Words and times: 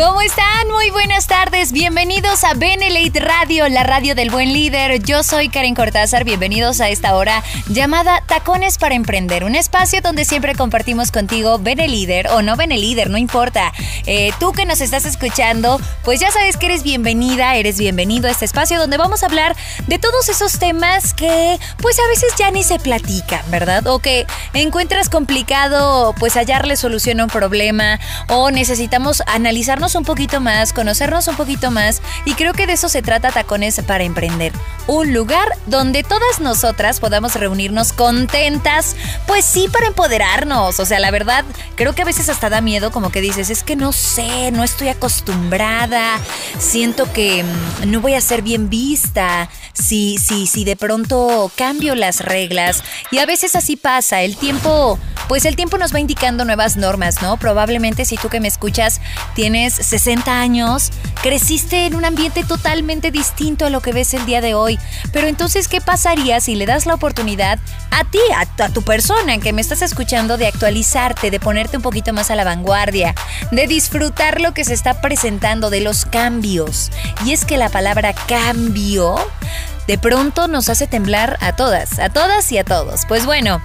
¿Cómo 0.00 0.22
están? 0.22 0.66
Muy 0.72 0.88
buenas 0.88 1.26
tardes. 1.26 1.72
Bienvenidos 1.72 2.42
a 2.44 2.54
Benelate 2.54 3.20
Radio, 3.20 3.68
la 3.68 3.82
radio 3.82 4.14
del 4.14 4.30
buen 4.30 4.50
líder. 4.50 5.02
Yo 5.02 5.22
soy 5.22 5.50
Karen 5.50 5.74
Cortázar. 5.74 6.24
Bienvenidos 6.24 6.80
a 6.80 6.88
esta 6.88 7.14
hora 7.14 7.44
llamada 7.68 8.22
Tacones 8.26 8.78
para 8.78 8.94
Emprender, 8.94 9.44
un 9.44 9.54
espacio 9.54 10.00
donde 10.00 10.24
siempre 10.24 10.54
compartimos 10.54 11.12
contigo 11.12 11.58
Benelíder 11.58 12.28
o 12.28 12.40
no 12.40 12.56
Benelíder, 12.56 13.10
no 13.10 13.18
importa. 13.18 13.74
Eh, 14.06 14.32
tú 14.40 14.52
que 14.52 14.64
nos 14.64 14.80
estás 14.80 15.04
escuchando, 15.04 15.78
pues 16.02 16.18
ya 16.18 16.30
sabes 16.30 16.56
que 16.56 16.66
eres 16.66 16.82
bienvenida, 16.82 17.56
eres 17.56 17.76
bienvenido 17.76 18.28
a 18.28 18.30
este 18.30 18.46
espacio 18.46 18.78
donde 18.78 18.96
vamos 18.96 19.22
a 19.22 19.26
hablar 19.26 19.54
de 19.86 19.98
todos 19.98 20.30
esos 20.30 20.58
temas 20.58 21.12
que 21.12 21.58
pues 21.82 21.98
a 21.98 22.08
veces 22.08 22.32
ya 22.38 22.50
ni 22.50 22.62
se 22.62 22.78
platican, 22.78 23.42
¿verdad? 23.50 23.86
O 23.86 23.98
que 23.98 24.26
encuentras 24.54 25.10
complicado 25.10 26.14
pues 26.18 26.36
hallarle 26.36 26.78
solución 26.78 27.20
a 27.20 27.24
un 27.24 27.30
problema 27.30 28.00
o 28.28 28.50
necesitamos 28.50 29.22
analizarnos 29.26 29.89
un 29.94 30.04
poquito 30.04 30.40
más, 30.40 30.72
conocernos 30.72 31.28
un 31.28 31.36
poquito 31.36 31.70
más 31.70 32.02
y 32.24 32.34
creo 32.34 32.52
que 32.52 32.66
de 32.66 32.74
eso 32.74 32.88
se 32.88 33.02
trata 33.02 33.30
Tacones 33.30 33.80
para 33.86 34.04
Emprender. 34.04 34.52
Un 34.86 35.12
lugar 35.14 35.46
donde 35.66 36.02
todas 36.02 36.40
nosotras 36.40 37.00
podamos 37.00 37.34
reunirnos 37.34 37.92
contentas, 37.92 38.96
pues 39.26 39.44
sí, 39.44 39.68
para 39.72 39.86
empoderarnos. 39.86 40.80
O 40.80 40.86
sea, 40.86 40.98
la 40.98 41.10
verdad, 41.10 41.44
creo 41.76 41.94
que 41.94 42.02
a 42.02 42.04
veces 42.04 42.28
hasta 42.28 42.50
da 42.50 42.60
miedo 42.60 42.90
como 42.90 43.10
que 43.10 43.20
dices, 43.20 43.50
es 43.50 43.62
que 43.62 43.76
no 43.76 43.92
sé, 43.92 44.50
no 44.50 44.64
estoy 44.64 44.88
acostumbrada, 44.88 46.18
siento 46.58 47.12
que 47.12 47.44
mm, 47.44 47.90
no 47.90 48.00
voy 48.00 48.14
a 48.14 48.20
ser 48.20 48.42
bien 48.42 48.68
vista, 48.68 49.48
si, 49.72 50.18
si, 50.18 50.46
si 50.46 50.64
de 50.64 50.76
pronto 50.76 51.50
cambio 51.56 51.94
las 51.94 52.20
reglas. 52.20 52.82
Y 53.10 53.18
a 53.18 53.26
veces 53.26 53.54
así 53.54 53.76
pasa, 53.76 54.22
el 54.22 54.36
tiempo, 54.36 54.98
pues 55.28 55.44
el 55.44 55.56
tiempo 55.56 55.78
nos 55.78 55.94
va 55.94 56.00
indicando 56.00 56.44
nuevas 56.44 56.76
normas, 56.76 57.22
¿no? 57.22 57.36
Probablemente 57.36 58.04
si 58.04 58.16
tú 58.16 58.28
que 58.28 58.40
me 58.40 58.48
escuchas 58.48 59.00
tienes 59.34 59.69
60 59.74 60.40
años, 60.40 60.90
creciste 61.22 61.86
en 61.86 61.94
un 61.94 62.04
ambiente 62.04 62.44
totalmente 62.44 63.10
distinto 63.10 63.66
a 63.66 63.70
lo 63.70 63.80
que 63.80 63.92
ves 63.92 64.14
el 64.14 64.26
día 64.26 64.40
de 64.40 64.54
hoy. 64.54 64.78
Pero 65.12 65.26
entonces, 65.26 65.68
¿qué 65.68 65.80
pasaría 65.80 66.40
si 66.40 66.54
le 66.54 66.66
das 66.66 66.86
la 66.86 66.94
oportunidad 66.94 67.58
a 67.90 68.04
ti, 68.04 68.18
a, 68.36 68.68
tu 68.68 68.82
persona 68.82 69.38
que 69.38 69.52
me 69.52 69.60
estás 69.60 69.82
escuchando, 69.82 70.36
de 70.36 70.46
actualizarte, 70.46 71.30
de 71.30 71.40
ponerte 71.40 71.76
un 71.76 71.82
poquito 71.82 72.12
más 72.12 72.30
a 72.30 72.36
la 72.36 72.44
vanguardia, 72.44 73.14
de 73.50 73.66
disfrutar 73.66 74.40
lo 74.40 74.54
que 74.54 74.64
se 74.64 74.74
está 74.74 75.00
presentando, 75.00 75.70
de 75.70 75.80
los 75.80 76.04
cambios? 76.04 76.90
Y 77.24 77.32
es 77.32 77.44
que 77.44 77.56
la 77.56 77.68
palabra 77.68 78.12
cambio 78.12 79.16
de 79.86 79.98
pronto 79.98 80.46
nos 80.46 80.68
hace 80.68 80.86
temblar 80.86 81.36
a 81.40 81.56
todas, 81.56 81.98
a 81.98 82.10
todas 82.10 82.52
y 82.52 82.58
a 82.58 82.64
todos. 82.64 83.06
Pues 83.08 83.26
bueno, 83.26 83.60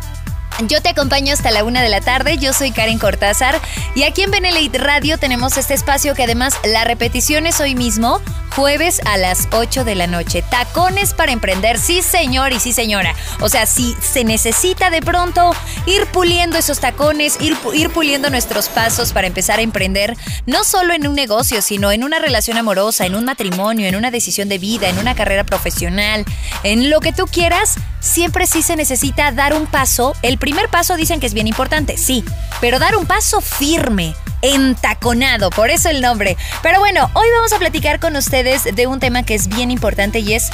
yo 0.67 0.81
te 0.81 0.89
acompaño 0.89 1.33
hasta 1.33 1.51
la 1.51 1.63
una 1.63 1.81
de 1.81 1.89
la 1.89 2.01
tarde, 2.01 2.37
yo 2.37 2.53
soy 2.53 2.71
Karen 2.71 2.97
Cortázar 2.97 3.59
y 3.93 4.03
aquí 4.03 4.23
en 4.23 4.31
Benelite 4.31 4.77
Radio 4.77 5.17
tenemos 5.17 5.57
este 5.57 5.73
espacio 5.73 6.15
que 6.15 6.23
además 6.23 6.55
la 6.63 6.83
repetición 6.83 7.45
es 7.45 7.59
hoy 7.59 7.75
mismo, 7.75 8.21
jueves 8.55 9.01
a 9.05 9.17
las 9.17 9.49
8 9.51 9.83
de 9.83 9.95
la 9.95 10.07
noche. 10.07 10.43
Tacones 10.49 11.13
para 11.13 11.33
emprender, 11.33 11.77
sí 11.77 12.01
señor 12.01 12.53
y 12.53 12.59
sí 12.59 12.71
señora. 12.71 13.13
O 13.41 13.49
sea, 13.49 13.65
si 13.65 13.95
se 14.01 14.23
necesita 14.23 14.89
de 14.89 15.01
pronto 15.01 15.51
ir 15.85 16.05
puliendo 16.07 16.57
esos 16.57 16.79
tacones, 16.79 17.37
ir, 17.41 17.57
ir 17.73 17.89
puliendo 17.89 18.29
nuestros 18.29 18.69
pasos 18.69 19.11
para 19.11 19.27
empezar 19.27 19.59
a 19.59 19.63
emprender, 19.63 20.15
no 20.45 20.63
solo 20.63 20.93
en 20.93 21.05
un 21.05 21.15
negocio, 21.15 21.61
sino 21.61 21.91
en 21.91 22.03
una 22.03 22.19
relación 22.19 22.57
amorosa, 22.57 23.05
en 23.05 23.15
un 23.15 23.25
matrimonio, 23.25 23.87
en 23.87 23.95
una 23.95 24.09
decisión 24.09 24.47
de 24.47 24.57
vida, 24.57 24.87
en 24.87 24.99
una 24.99 25.15
carrera 25.15 25.43
profesional, 25.43 26.23
en 26.63 26.89
lo 26.89 27.01
que 27.01 27.11
tú 27.11 27.25
quieras, 27.25 27.75
siempre 28.05 28.47
sí 28.47 28.61
se 28.61 28.75
necesita 28.75 29.31
dar 29.31 29.53
un 29.53 29.65
paso. 29.65 30.15
El 30.21 30.37
primer 30.37 30.69
paso 30.69 30.95
dicen 30.95 31.19
que 31.19 31.25
es 31.25 31.33
bien 31.33 31.47
importante, 31.47 31.97
sí, 31.97 32.23
pero 32.61 32.79
dar 32.79 32.95
un 32.95 33.05
paso 33.05 33.41
firme 33.41 34.15
entaconado, 34.41 35.49
por 35.49 35.69
eso 35.69 35.89
el 35.89 36.01
nombre. 36.01 36.37
Pero 36.61 36.79
bueno, 36.79 37.09
hoy 37.13 37.27
vamos 37.35 37.51
a 37.51 37.59
platicar 37.59 37.99
con 37.99 38.15
ustedes 38.15 38.63
de 38.63 38.87
un 38.87 38.99
tema 38.99 39.23
que 39.23 39.35
es 39.35 39.47
bien 39.47 39.71
importante 39.71 40.19
y 40.19 40.33
es 40.33 40.51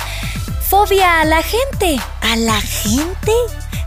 fobia 0.69 1.21
a 1.21 1.25
la 1.25 1.43
gente. 1.43 1.99
¿A 2.21 2.35
la 2.37 2.59
gente? 2.61 3.31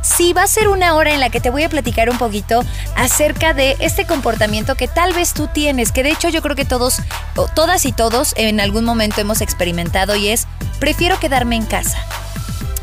Sí, 0.02 0.34
va 0.34 0.42
a 0.42 0.46
ser 0.46 0.68
una 0.68 0.94
hora 0.94 1.14
en 1.14 1.20
la 1.20 1.30
que 1.30 1.40
te 1.40 1.48
voy 1.48 1.62
a 1.62 1.70
platicar 1.70 2.10
un 2.10 2.18
poquito 2.18 2.62
acerca 2.94 3.54
de 3.54 3.74
este 3.80 4.04
comportamiento 4.04 4.74
que 4.74 4.86
tal 4.86 5.14
vez 5.14 5.32
tú 5.32 5.48
tienes, 5.48 5.92
que 5.92 6.02
de 6.02 6.10
hecho 6.10 6.28
yo 6.28 6.42
creo 6.42 6.54
que 6.54 6.66
todos, 6.66 7.00
todas 7.54 7.86
y 7.86 7.92
todos 7.92 8.34
en 8.36 8.60
algún 8.60 8.84
momento 8.84 9.22
hemos 9.22 9.40
experimentado 9.40 10.14
y 10.14 10.28
es, 10.28 10.46
prefiero 10.78 11.18
quedarme 11.18 11.56
en 11.56 11.64
casa, 11.64 11.96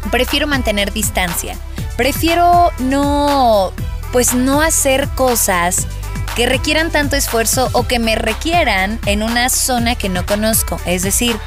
prefiero 0.09 0.47
mantener 0.47 0.91
distancia, 0.91 1.55
prefiero 1.97 2.71
no, 2.79 3.71
pues 4.11 4.33
no 4.33 4.61
hacer 4.61 5.07
cosas 5.09 5.87
que 6.35 6.45
requieran 6.45 6.91
tanto 6.91 7.15
esfuerzo 7.15 7.69
o 7.73 7.87
que 7.87 7.99
me 7.99 8.15
requieran 8.15 8.99
en 9.05 9.21
una 9.23 9.49
zona 9.49 9.95
que 9.95 10.09
no 10.09 10.25
conozco. 10.25 10.79
Es 10.85 11.03
decir, 11.03 11.37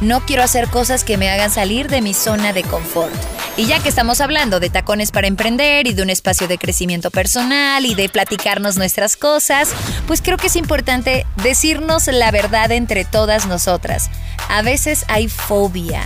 no 0.00 0.20
quiero 0.26 0.42
hacer 0.42 0.68
cosas 0.68 1.04
que 1.04 1.16
me 1.16 1.30
hagan 1.30 1.50
salir 1.50 1.88
de 1.88 2.02
mi 2.02 2.12
zona 2.12 2.52
de 2.52 2.64
confort. 2.64 3.14
Y 3.56 3.66
ya 3.66 3.80
que 3.80 3.88
estamos 3.88 4.20
hablando 4.20 4.60
de 4.60 4.70
tacones 4.70 5.12
para 5.12 5.26
emprender 5.28 5.86
y 5.86 5.92
de 5.92 6.02
un 6.02 6.10
espacio 6.10 6.48
de 6.48 6.58
crecimiento 6.58 7.10
personal 7.10 7.84
y 7.86 7.94
de 7.94 8.08
platicarnos 8.08 8.76
nuestras 8.76 9.16
cosas, 9.16 9.68
pues 10.06 10.22
creo 10.22 10.38
que 10.38 10.48
es 10.48 10.56
importante 10.56 11.26
decirnos 11.42 12.06
la 12.08 12.30
verdad 12.30 12.72
entre 12.72 13.04
todas 13.04 13.46
nosotras. 13.46 14.10
A 14.48 14.62
veces 14.62 15.04
hay 15.08 15.28
fobia. 15.28 16.02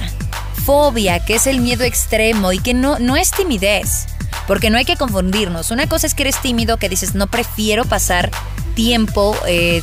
Fobia, 0.67 1.25
que 1.25 1.37
es 1.37 1.47
el 1.47 1.61
miedo 1.61 1.85
extremo 1.85 2.51
y 2.53 2.59
que 2.59 2.75
no, 2.75 2.99
no 2.99 3.17
es 3.17 3.31
timidez. 3.31 4.07
Porque 4.49 4.69
no 4.69 4.79
hay 4.79 4.85
que 4.85 4.97
confundirnos. 4.97 5.71
Una 5.71 5.89
cosa 5.89 6.09
es 6.09 6.15
que 6.15 6.25
eres 6.25 6.43
tímido, 6.43 6.77
que 6.77 6.89
dices, 6.89 7.15
no 7.15 7.29
prefiero 7.29 7.85
pasar 7.85 8.33
tiempo 8.75 9.37
eh, 9.47 9.81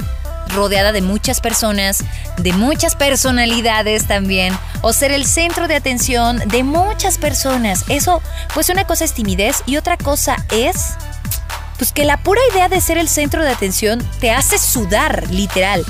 rodeada 0.50 0.92
de 0.92 1.02
muchas 1.02 1.40
personas, 1.40 2.04
de 2.38 2.52
muchas 2.52 2.98
personalidades 2.98 4.08
también, 4.08 4.54
o 4.82 4.92
ser 4.92 5.12
el 5.12 5.26
centro 5.26 5.70
de 5.70 5.76
atención 5.76 6.40
de 6.48 6.64
muchas 6.64 7.18
personas. 7.18 7.86
Eso, 7.88 8.22
pues 8.54 8.68
una 8.68 8.86
cosa 8.86 9.06
es 9.06 9.14
timidez 9.14 9.64
y 9.66 9.78
otra 9.78 9.98
cosa 9.98 10.36
es 10.52 10.96
pues 11.84 11.92
que 11.92 12.06
la 12.06 12.16
pura 12.16 12.40
idea 12.50 12.70
de 12.70 12.80
ser 12.80 12.98
el 12.98 13.10
centro 13.10 13.44
de 13.44 13.52
atención 13.52 14.02
te 14.22 14.32
hace 14.32 14.58
sudar, 14.58 15.30
literal. 15.32 15.84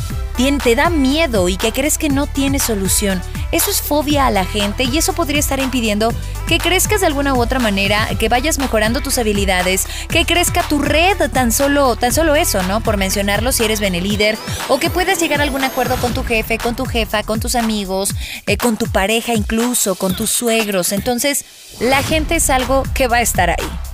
Te 0.64 0.76
da 0.76 0.90
miedo 0.90 1.48
y 1.50 1.56
que 1.56 1.72
crees 1.72 2.00
que 2.00 2.10
no 2.10 2.26
tiene 2.26 2.58
solución. 2.58 3.22
Eso 3.52 3.70
es 3.70 3.80
fobia 3.80 4.26
a 4.26 4.32
la 4.32 4.44
gente 4.44 4.86
y 4.86 4.98
eso 4.98 5.14
podría 5.14 5.40
estar 5.40 5.60
impidiendo 5.60 6.12
que 6.48 6.58
crezcas 6.58 7.02
de 7.02 7.08
alguna 7.08 7.36
u 7.36 7.40
otra 7.40 7.60
manera, 7.60 8.10
que 8.18 8.28
vayas 8.28 8.58
mejorando 8.58 9.02
tus 9.02 9.20
habilidades, 9.20 9.86
que 10.10 10.26
crezca 10.26 10.64
tu 10.64 10.80
red, 10.80 11.30
tan 11.32 11.52
solo, 11.52 11.96
tan 11.96 12.12
solo 12.12 12.34
eso, 12.34 12.64
¿no? 12.64 12.82
Por 12.82 12.98
mencionarlo 12.98 13.52
si 13.52 13.64
eres 13.64 13.80
líder 13.80 14.36
o 14.70 14.80
que 14.80 14.90
puedas 14.90 15.20
llegar 15.20 15.42
a 15.42 15.44
algún 15.44 15.64
acuerdo 15.64 15.98
con 15.98 16.16
tu 16.16 16.24
jefe, 16.24 16.58
con 16.58 16.76
tu 16.76 16.86
jefa, 16.86 17.22
con 17.22 17.40
tus 17.40 17.54
amigos, 17.54 18.16
eh, 18.48 18.58
con 18.58 18.78
tu 18.78 18.88
pareja 18.88 19.36
incluso, 19.36 19.94
con 19.94 20.16
tus 20.16 20.32
suegros. 20.32 20.92
Entonces, 20.92 21.46
la 21.80 22.02
gente 22.02 22.38
es 22.38 22.50
algo 22.50 22.82
que 22.96 23.08
va 23.08 23.18
a 23.18 23.22
estar 23.22 23.52
ahí. 23.52 23.93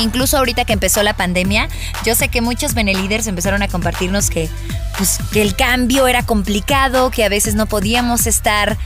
Incluso 0.00 0.38
ahorita 0.38 0.64
que 0.64 0.72
empezó 0.72 1.02
la 1.02 1.14
pandemia, 1.14 1.68
yo 2.04 2.14
sé 2.14 2.28
que 2.28 2.40
muchos 2.40 2.74
Benelíderes 2.74 3.26
empezaron 3.26 3.62
a 3.62 3.68
compartirnos 3.68 4.30
que, 4.30 4.48
pues, 4.96 5.18
que 5.32 5.42
el 5.42 5.54
cambio 5.56 6.06
era 6.08 6.24
complicado, 6.24 7.10
que 7.10 7.24
a 7.24 7.28
veces 7.28 7.54
no 7.54 7.66
podíamos 7.66 8.26
estar 8.26 8.76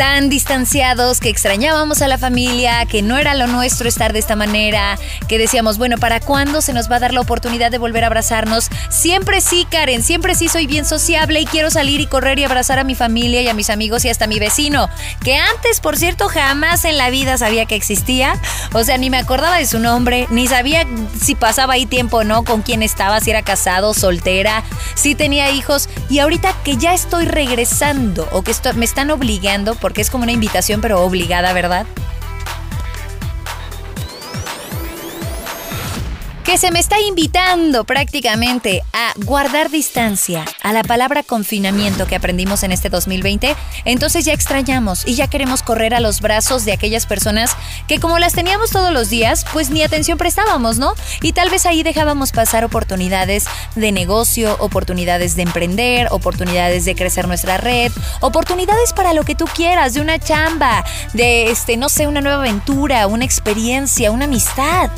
tan 0.00 0.30
distanciados, 0.30 1.20
que 1.20 1.28
extrañábamos 1.28 2.00
a 2.00 2.08
la 2.08 2.16
familia, 2.16 2.86
que 2.86 3.02
no 3.02 3.18
era 3.18 3.34
lo 3.34 3.46
nuestro 3.46 3.86
estar 3.86 4.14
de 4.14 4.18
esta 4.18 4.34
manera, 4.34 4.98
que 5.28 5.36
decíamos, 5.36 5.76
bueno, 5.76 5.98
¿para 5.98 6.20
cuándo 6.20 6.62
se 6.62 6.72
nos 6.72 6.90
va 6.90 6.96
a 6.96 7.00
dar 7.00 7.12
la 7.12 7.20
oportunidad 7.20 7.70
de 7.70 7.76
volver 7.76 8.04
a 8.04 8.06
abrazarnos? 8.06 8.70
Siempre 8.88 9.42
sí, 9.42 9.66
Karen, 9.70 10.02
siempre 10.02 10.34
sí 10.34 10.48
soy 10.48 10.66
bien 10.66 10.86
sociable 10.86 11.42
y 11.42 11.44
quiero 11.44 11.70
salir 11.70 12.00
y 12.00 12.06
correr 12.06 12.38
y 12.38 12.44
abrazar 12.44 12.78
a 12.78 12.84
mi 12.84 12.94
familia 12.94 13.42
y 13.42 13.48
a 13.48 13.52
mis 13.52 13.68
amigos 13.68 14.06
y 14.06 14.08
hasta 14.08 14.24
a 14.24 14.28
mi 14.28 14.38
vecino, 14.38 14.88
que 15.22 15.36
antes, 15.36 15.80
por 15.80 15.98
cierto, 15.98 16.28
jamás 16.28 16.86
en 16.86 16.96
la 16.96 17.10
vida 17.10 17.36
sabía 17.36 17.66
que 17.66 17.74
existía, 17.74 18.40
o 18.72 18.82
sea, 18.84 18.96
ni 18.96 19.10
me 19.10 19.18
acordaba 19.18 19.58
de 19.58 19.66
su 19.66 19.80
nombre, 19.80 20.26
ni 20.30 20.48
sabía 20.48 20.86
si 21.20 21.34
pasaba 21.34 21.74
ahí 21.74 21.84
tiempo 21.84 22.16
o 22.16 22.24
no, 22.24 22.42
con 22.42 22.62
quién 22.62 22.82
estaba, 22.82 23.20
si 23.20 23.32
era 23.32 23.42
casado, 23.42 23.92
soltera, 23.92 24.64
si 24.94 25.14
tenía 25.14 25.50
hijos, 25.50 25.90
y 26.08 26.20
ahorita 26.20 26.54
que 26.64 26.78
ya 26.78 26.94
estoy 26.94 27.26
regresando 27.26 28.26
o 28.32 28.40
que 28.40 28.54
me 28.76 28.86
están 28.86 29.10
obligando, 29.10 29.74
porque 29.90 30.02
es 30.02 30.10
como 30.10 30.22
una 30.22 30.30
invitación 30.30 30.80
pero 30.80 31.02
obligada, 31.02 31.52
¿verdad? 31.52 31.84
Que 36.50 36.58
se 36.58 36.72
me 36.72 36.80
está 36.80 36.98
invitando 36.98 37.84
prácticamente 37.84 38.82
a 38.92 39.12
guardar 39.24 39.70
distancia 39.70 40.44
a 40.64 40.72
la 40.72 40.82
palabra 40.82 41.22
confinamiento 41.22 42.08
que 42.08 42.16
aprendimos 42.16 42.64
en 42.64 42.72
este 42.72 42.88
2020, 42.88 43.54
entonces 43.84 44.24
ya 44.24 44.32
extrañamos 44.32 45.06
y 45.06 45.14
ya 45.14 45.28
queremos 45.28 45.62
correr 45.62 45.94
a 45.94 46.00
los 46.00 46.20
brazos 46.20 46.64
de 46.64 46.72
aquellas 46.72 47.06
personas 47.06 47.56
que 47.86 48.00
como 48.00 48.18
las 48.18 48.32
teníamos 48.32 48.70
todos 48.70 48.92
los 48.92 49.10
días, 49.10 49.46
pues 49.52 49.70
ni 49.70 49.84
atención 49.84 50.18
prestábamos, 50.18 50.78
¿no? 50.78 50.94
Y 51.22 51.34
tal 51.34 51.50
vez 51.50 51.66
ahí 51.66 51.84
dejábamos 51.84 52.32
pasar 52.32 52.64
oportunidades 52.64 53.44
de 53.76 53.92
negocio, 53.92 54.56
oportunidades 54.58 55.36
de 55.36 55.42
emprender, 55.42 56.08
oportunidades 56.10 56.84
de 56.84 56.96
crecer 56.96 57.28
nuestra 57.28 57.58
red, 57.58 57.92
oportunidades 58.22 58.92
para 58.92 59.12
lo 59.12 59.22
que 59.22 59.36
tú 59.36 59.44
quieras, 59.44 59.94
de 59.94 60.00
una 60.00 60.18
chamba, 60.18 60.84
de 61.12 61.52
este, 61.52 61.76
no 61.76 61.88
sé, 61.88 62.08
una 62.08 62.20
nueva 62.20 62.38
aventura, 62.38 63.06
una 63.06 63.24
experiencia, 63.24 64.10
una 64.10 64.24
amistad. 64.24 64.90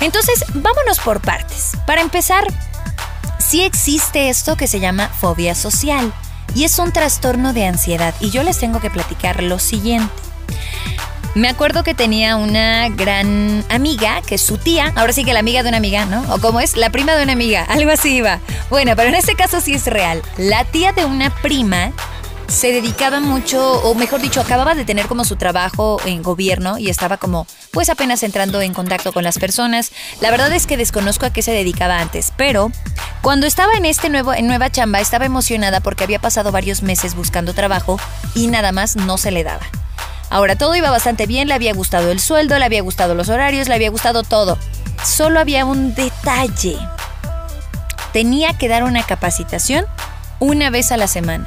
Entonces, 0.00 0.44
vámonos 0.54 0.91
por 1.00 1.20
partes. 1.20 1.72
Para 1.86 2.00
empezar, 2.00 2.44
sí 3.38 3.62
existe 3.62 4.28
esto 4.28 4.56
que 4.56 4.66
se 4.66 4.80
llama 4.80 5.08
fobia 5.08 5.54
social 5.54 6.12
y 6.54 6.64
es 6.64 6.78
un 6.78 6.92
trastorno 6.92 7.52
de 7.52 7.66
ansiedad 7.66 8.14
y 8.20 8.30
yo 8.30 8.42
les 8.42 8.58
tengo 8.58 8.80
que 8.80 8.90
platicar 8.90 9.42
lo 9.42 9.58
siguiente. 9.58 10.12
Me 11.34 11.48
acuerdo 11.48 11.82
que 11.82 11.94
tenía 11.94 12.36
una 12.36 12.90
gran 12.90 13.64
amiga, 13.70 14.20
que 14.20 14.36
su 14.36 14.58
tía, 14.58 14.92
ahora 14.96 15.14
sí 15.14 15.24
que 15.24 15.32
la 15.32 15.40
amiga 15.40 15.62
de 15.62 15.70
una 15.70 15.78
amiga, 15.78 16.04
¿no? 16.04 16.22
O 16.34 16.38
como 16.38 16.60
es, 16.60 16.76
la 16.76 16.90
prima 16.90 17.14
de 17.14 17.22
una 17.22 17.32
amiga, 17.32 17.62
algo 17.68 17.90
así 17.90 18.16
iba. 18.16 18.40
Bueno, 18.68 18.92
pero 18.96 19.08
en 19.08 19.14
este 19.14 19.34
caso 19.34 19.60
sí 19.62 19.72
es 19.72 19.86
real. 19.86 20.22
La 20.36 20.64
tía 20.64 20.92
de 20.92 21.06
una 21.06 21.30
prima 21.36 21.92
se 22.52 22.70
dedicaba 22.70 23.20
mucho, 23.20 23.80
o 23.82 23.94
mejor 23.94 24.20
dicho, 24.20 24.40
acababa 24.40 24.74
de 24.74 24.84
tener 24.84 25.06
como 25.06 25.24
su 25.24 25.36
trabajo 25.36 25.98
en 26.04 26.22
gobierno 26.22 26.76
y 26.76 26.90
estaba 26.90 27.16
como, 27.16 27.46
pues 27.70 27.88
apenas 27.88 28.22
entrando 28.22 28.60
en 28.60 28.74
contacto 28.74 29.12
con 29.12 29.24
las 29.24 29.38
personas. 29.38 29.90
La 30.20 30.30
verdad 30.30 30.52
es 30.52 30.66
que 30.66 30.76
desconozco 30.76 31.24
a 31.24 31.32
qué 31.32 31.40
se 31.40 31.52
dedicaba 31.52 31.98
antes, 31.98 32.32
pero 32.36 32.70
cuando 33.22 33.46
estaba 33.46 33.72
en 33.72 33.86
este 33.86 34.10
nuevo, 34.10 34.34
en 34.34 34.46
nueva 34.46 34.70
chamba 34.70 35.00
estaba 35.00 35.24
emocionada 35.24 35.80
porque 35.80 36.04
había 36.04 36.20
pasado 36.20 36.52
varios 36.52 36.82
meses 36.82 37.14
buscando 37.14 37.54
trabajo 37.54 37.98
y 38.34 38.48
nada 38.48 38.70
más 38.70 38.96
no 38.96 39.16
se 39.16 39.30
le 39.30 39.44
daba. 39.44 39.66
Ahora 40.28 40.54
todo 40.54 40.76
iba 40.76 40.90
bastante 40.90 41.26
bien, 41.26 41.48
le 41.48 41.54
había 41.54 41.72
gustado 41.72 42.10
el 42.10 42.20
sueldo, 42.20 42.58
le 42.58 42.66
había 42.66 42.82
gustado 42.82 43.14
los 43.14 43.30
horarios, 43.30 43.66
le 43.68 43.74
había 43.74 43.90
gustado 43.90 44.22
todo. 44.24 44.58
Solo 45.02 45.40
había 45.40 45.64
un 45.64 45.94
detalle. 45.94 46.76
Tenía 48.12 48.56
que 48.58 48.68
dar 48.68 48.84
una 48.84 49.02
capacitación 49.02 49.86
una 50.38 50.68
vez 50.68 50.92
a 50.92 50.98
la 50.98 51.06
semana. 51.06 51.46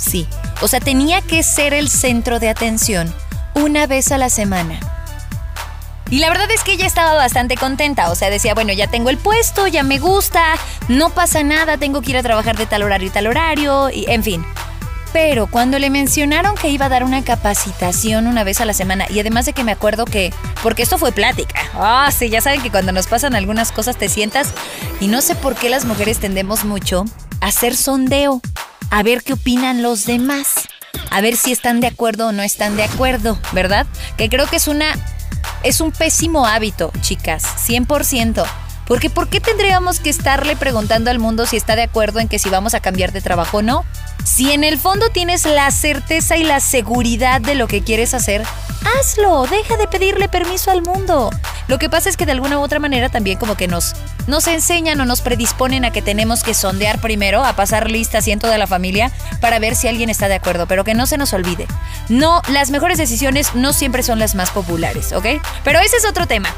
Sí, 0.00 0.26
o 0.62 0.68
sea, 0.68 0.80
tenía 0.80 1.20
que 1.20 1.42
ser 1.42 1.74
el 1.74 1.90
centro 1.90 2.40
de 2.40 2.48
atención 2.48 3.14
una 3.54 3.86
vez 3.86 4.10
a 4.12 4.18
la 4.18 4.30
semana. 4.30 4.80
Y 6.08 6.18
la 6.18 6.28
verdad 6.28 6.50
es 6.50 6.64
que 6.64 6.72
ella 6.72 6.86
estaba 6.86 7.14
bastante 7.14 7.54
contenta, 7.56 8.10
o 8.10 8.14
sea, 8.14 8.30
decía, 8.30 8.54
bueno, 8.54 8.72
ya 8.72 8.88
tengo 8.88 9.10
el 9.10 9.18
puesto, 9.18 9.66
ya 9.68 9.84
me 9.84 9.98
gusta, 9.98 10.42
no 10.88 11.10
pasa 11.10 11.44
nada, 11.44 11.76
tengo 11.76 12.00
que 12.00 12.10
ir 12.10 12.16
a 12.16 12.22
trabajar 12.22 12.56
de 12.56 12.66
tal 12.66 12.82
horario 12.82 13.08
y 13.08 13.10
tal 13.10 13.26
horario, 13.28 13.90
y 13.90 14.06
en 14.10 14.24
fin. 14.24 14.44
Pero 15.12 15.48
cuando 15.48 15.78
le 15.78 15.90
mencionaron 15.90 16.56
que 16.56 16.70
iba 16.70 16.86
a 16.86 16.88
dar 16.88 17.04
una 17.04 17.22
capacitación 17.22 18.26
una 18.26 18.42
vez 18.42 18.60
a 18.60 18.64
la 18.64 18.72
semana, 18.72 19.06
y 19.08 19.20
además 19.20 19.44
de 19.46 19.52
que 19.52 19.64
me 19.64 19.72
acuerdo 19.72 20.04
que, 20.04 20.32
porque 20.62 20.82
esto 20.82 20.98
fue 20.98 21.12
plática, 21.12 21.60
ah, 21.74 22.10
sí, 22.16 22.28
ya 22.28 22.40
saben 22.40 22.62
que 22.62 22.70
cuando 22.70 22.90
nos 22.90 23.06
pasan 23.06 23.34
algunas 23.36 23.70
cosas 23.70 23.96
te 23.96 24.08
sientas, 24.08 24.52
y 24.98 25.06
no 25.08 25.20
sé 25.20 25.36
por 25.36 25.54
qué 25.54 25.68
las 25.68 25.84
mujeres 25.84 26.18
tendemos 26.18 26.64
mucho 26.64 27.04
a 27.40 27.48
hacer 27.48 27.76
sondeo 27.76 28.40
a 28.90 29.02
ver 29.02 29.22
qué 29.22 29.34
opinan 29.34 29.82
los 29.82 30.06
demás, 30.06 30.68
a 31.10 31.20
ver 31.20 31.36
si 31.36 31.52
están 31.52 31.80
de 31.80 31.86
acuerdo 31.86 32.28
o 32.28 32.32
no 32.32 32.42
están 32.42 32.76
de 32.76 32.82
acuerdo, 32.82 33.38
¿verdad? 33.52 33.86
Que 34.16 34.28
creo 34.28 34.46
que 34.46 34.56
es 34.56 34.68
una 34.68 34.94
es 35.62 35.80
un 35.80 35.92
pésimo 35.92 36.46
hábito, 36.46 36.92
chicas, 37.00 37.44
100%. 37.66 38.44
Porque 38.90 39.08
¿por 39.08 39.28
qué 39.28 39.38
tendríamos 39.38 40.00
que 40.00 40.10
estarle 40.10 40.56
preguntando 40.56 41.12
al 41.12 41.20
mundo 41.20 41.46
si 41.46 41.56
está 41.56 41.76
de 41.76 41.84
acuerdo 41.84 42.18
en 42.18 42.26
que 42.26 42.40
si 42.40 42.50
vamos 42.50 42.74
a 42.74 42.80
cambiar 42.80 43.12
de 43.12 43.20
trabajo 43.20 43.58
o 43.58 43.62
no? 43.62 43.84
Si 44.24 44.50
en 44.50 44.64
el 44.64 44.78
fondo 44.78 45.10
tienes 45.10 45.44
la 45.46 45.70
certeza 45.70 46.36
y 46.36 46.42
la 46.42 46.58
seguridad 46.58 47.40
de 47.40 47.54
lo 47.54 47.68
que 47.68 47.84
quieres 47.84 48.14
hacer, 48.14 48.42
hazlo, 48.98 49.46
deja 49.46 49.76
de 49.76 49.86
pedirle 49.86 50.28
permiso 50.28 50.72
al 50.72 50.82
mundo. 50.82 51.30
Lo 51.68 51.78
que 51.78 51.88
pasa 51.88 52.08
es 52.08 52.16
que 52.16 52.26
de 52.26 52.32
alguna 52.32 52.58
u 52.58 52.62
otra 52.62 52.80
manera 52.80 53.08
también 53.10 53.38
como 53.38 53.54
que 53.54 53.68
nos, 53.68 53.94
nos 54.26 54.48
enseñan 54.48 55.00
o 55.00 55.04
nos 55.04 55.20
predisponen 55.20 55.84
a 55.84 55.92
que 55.92 56.02
tenemos 56.02 56.42
que 56.42 56.52
sondear 56.52 57.00
primero, 57.00 57.44
a 57.44 57.54
pasar 57.54 57.88
lista 57.88 58.18
en 58.26 58.40
toda 58.40 58.58
la 58.58 58.66
familia 58.66 59.12
para 59.40 59.60
ver 59.60 59.76
si 59.76 59.86
alguien 59.86 60.10
está 60.10 60.26
de 60.26 60.34
acuerdo, 60.34 60.66
pero 60.66 60.82
que 60.82 60.94
no 60.94 61.06
se 61.06 61.16
nos 61.16 61.32
olvide. 61.32 61.68
No, 62.08 62.42
las 62.48 62.70
mejores 62.70 62.98
decisiones 62.98 63.54
no 63.54 63.72
siempre 63.72 64.02
son 64.02 64.18
las 64.18 64.34
más 64.34 64.50
populares, 64.50 65.12
¿ok? 65.12 65.26
Pero 65.62 65.78
ese 65.78 65.96
es 65.96 66.04
otro 66.04 66.26
tema 66.26 66.52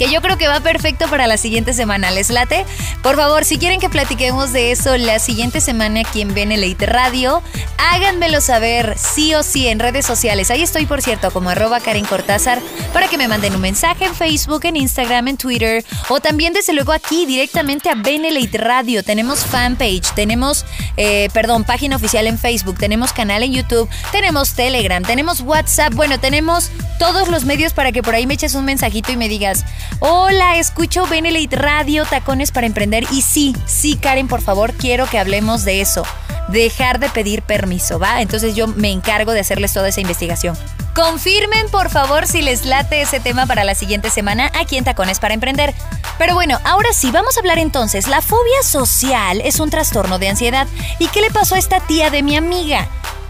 que 0.00 0.10
yo 0.10 0.22
creo 0.22 0.38
que 0.38 0.48
va 0.48 0.60
perfecto 0.60 1.08
para 1.08 1.26
la 1.26 1.36
siguiente 1.36 1.74
semana. 1.74 2.10
¿Les 2.10 2.30
late? 2.30 2.64
Por 3.02 3.16
favor, 3.16 3.44
si 3.44 3.58
quieren 3.58 3.80
que 3.80 3.90
platiquemos 3.90 4.50
de 4.50 4.72
eso 4.72 4.96
la 4.96 5.18
siguiente 5.18 5.60
semana 5.60 6.00
aquí 6.00 6.22
en 6.22 6.32
Benelite 6.32 6.86
Radio, 6.86 7.42
háganmelo 7.76 8.40
saber 8.40 8.96
sí 8.96 9.34
o 9.34 9.42
sí 9.42 9.68
en 9.68 9.78
redes 9.78 10.06
sociales. 10.06 10.50
Ahí 10.50 10.62
estoy, 10.62 10.86
por 10.86 11.02
cierto, 11.02 11.30
como 11.30 11.50
arroba 11.50 11.80
Karen 11.80 12.06
Cortázar, 12.06 12.60
para 12.94 13.08
que 13.08 13.18
me 13.18 13.28
manden 13.28 13.54
un 13.54 13.60
mensaje 13.60 14.06
en 14.06 14.14
Facebook, 14.14 14.64
en 14.64 14.76
Instagram, 14.76 15.28
en 15.28 15.36
Twitter, 15.36 15.84
o 16.08 16.18
también 16.18 16.54
desde 16.54 16.72
luego 16.72 16.92
aquí 16.92 17.26
directamente 17.26 17.90
a 17.90 17.94
Benelite 17.94 18.56
Radio. 18.56 19.02
Tenemos 19.02 19.44
fanpage, 19.44 20.14
tenemos, 20.14 20.64
eh, 20.96 21.28
perdón, 21.34 21.64
página 21.64 21.96
oficial 21.96 22.26
en 22.26 22.38
Facebook, 22.38 22.78
tenemos 22.78 23.12
canal 23.12 23.42
en 23.42 23.52
YouTube, 23.52 23.86
tenemos 24.12 24.54
Telegram, 24.54 25.02
tenemos 25.02 25.42
WhatsApp, 25.42 25.92
bueno, 25.92 26.18
tenemos 26.18 26.70
todos 26.98 27.28
los 27.28 27.44
medios 27.44 27.74
para 27.74 27.92
que 27.92 28.02
por 28.02 28.14
ahí 28.14 28.26
me 28.26 28.32
eches 28.32 28.54
un 28.54 28.64
mensajito 28.64 29.12
y 29.12 29.16
me 29.16 29.28
digas, 29.28 29.66
Hola, 29.98 30.56
escucho 30.56 31.06
Benelite 31.06 31.56
Radio, 31.56 32.04
Tacones 32.04 32.52
para 32.52 32.66
Emprender. 32.66 33.04
Y 33.10 33.22
sí, 33.22 33.54
sí, 33.66 33.96
Karen, 33.96 34.28
por 34.28 34.40
favor, 34.40 34.72
quiero 34.72 35.06
que 35.06 35.18
hablemos 35.18 35.64
de 35.64 35.80
eso. 35.80 36.04
Dejar 36.48 36.98
de 37.00 37.10
pedir 37.10 37.42
permiso, 37.42 37.98
¿va? 37.98 38.22
Entonces 38.22 38.54
yo 38.54 38.66
me 38.66 38.90
encargo 38.90 39.32
de 39.32 39.40
hacerles 39.40 39.72
toda 39.72 39.88
esa 39.88 40.00
investigación. 40.00 40.56
Confirmen, 40.94 41.68
por 41.70 41.90
favor, 41.90 42.26
si 42.26 42.42
les 42.42 42.64
late 42.64 43.02
ese 43.02 43.20
tema 43.20 43.46
para 43.46 43.64
la 43.64 43.74
siguiente 43.74 44.10
semana 44.10 44.50
aquí 44.58 44.76
en 44.76 44.84
Tacones 44.84 45.18
para 45.18 45.34
Emprender. 45.34 45.74
Pero 46.18 46.34
bueno, 46.34 46.58
ahora 46.64 46.92
sí, 46.92 47.10
vamos 47.10 47.36
a 47.36 47.40
hablar 47.40 47.58
entonces. 47.58 48.08
La 48.08 48.22
fobia 48.22 48.62
social 48.62 49.40
es 49.42 49.60
un 49.60 49.70
trastorno 49.70 50.18
de 50.18 50.28
ansiedad. 50.28 50.66
¿Y 50.98 51.08
qué 51.08 51.20
le 51.20 51.30
pasó 51.30 51.54
a 51.54 51.58
esta 51.58 51.80
tía 51.80 52.10
de 52.10 52.22
mi 52.22 52.36
amiga? 52.36 52.88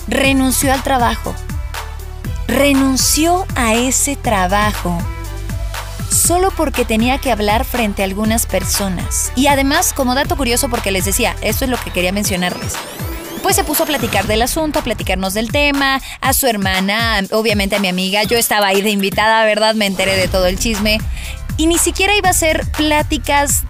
Renunció 0.09 0.73
al 0.73 0.83
trabajo. 0.83 1.35
Renunció 2.47 3.47
a 3.57 3.75
ese 3.75 4.17
trabajo 4.17 4.99
solo 6.11 6.51
porque 6.51 6.85
tenía 6.85 7.19
que 7.19 7.31
hablar 7.31 7.65
frente 7.65 8.03
a 8.03 8.05
algunas 8.05 8.47
personas. 8.47 9.33
Y 9.37 9.47
además, 9.47 9.93
como 9.93 10.15
dato 10.15 10.37
curioso, 10.37 10.69
porque 10.69 10.91
les 10.91 11.05
decía, 11.05 11.37
esto 11.41 11.65
es 11.65 11.71
lo 11.71 11.79
que 11.79 11.91
quería 11.91 12.13
mencionarles. 12.13 12.75
Pues 13.43 13.57
se 13.57 13.65
puso 13.65 13.85
a 13.85 13.87
platicar 13.87 14.27
del 14.27 14.43
asunto, 14.43 14.81
a 14.81 14.83
platicarnos 14.83 15.33
del 15.33 15.51
tema, 15.51 16.01
a 16.21 16.33
su 16.35 16.47
hermana, 16.47 17.23
obviamente 17.31 17.77
a 17.77 17.79
mi 17.79 17.89
amiga. 17.89 18.23
Yo 18.25 18.37
estaba 18.37 18.67
ahí 18.67 18.83
de 18.83 18.91
invitada, 18.91 19.45
¿verdad? 19.45 19.75
Me 19.75 19.87
enteré 19.87 20.17
de 20.17 20.29
todo 20.29 20.47
el 20.47 20.59
chisme. 20.59 20.99
Y 21.57 21.67
ni 21.67 21.79
siquiera 21.79 22.15
iba 22.15 22.31
a 22.31 22.35
ser 22.35 22.67
pláticas 22.73 23.65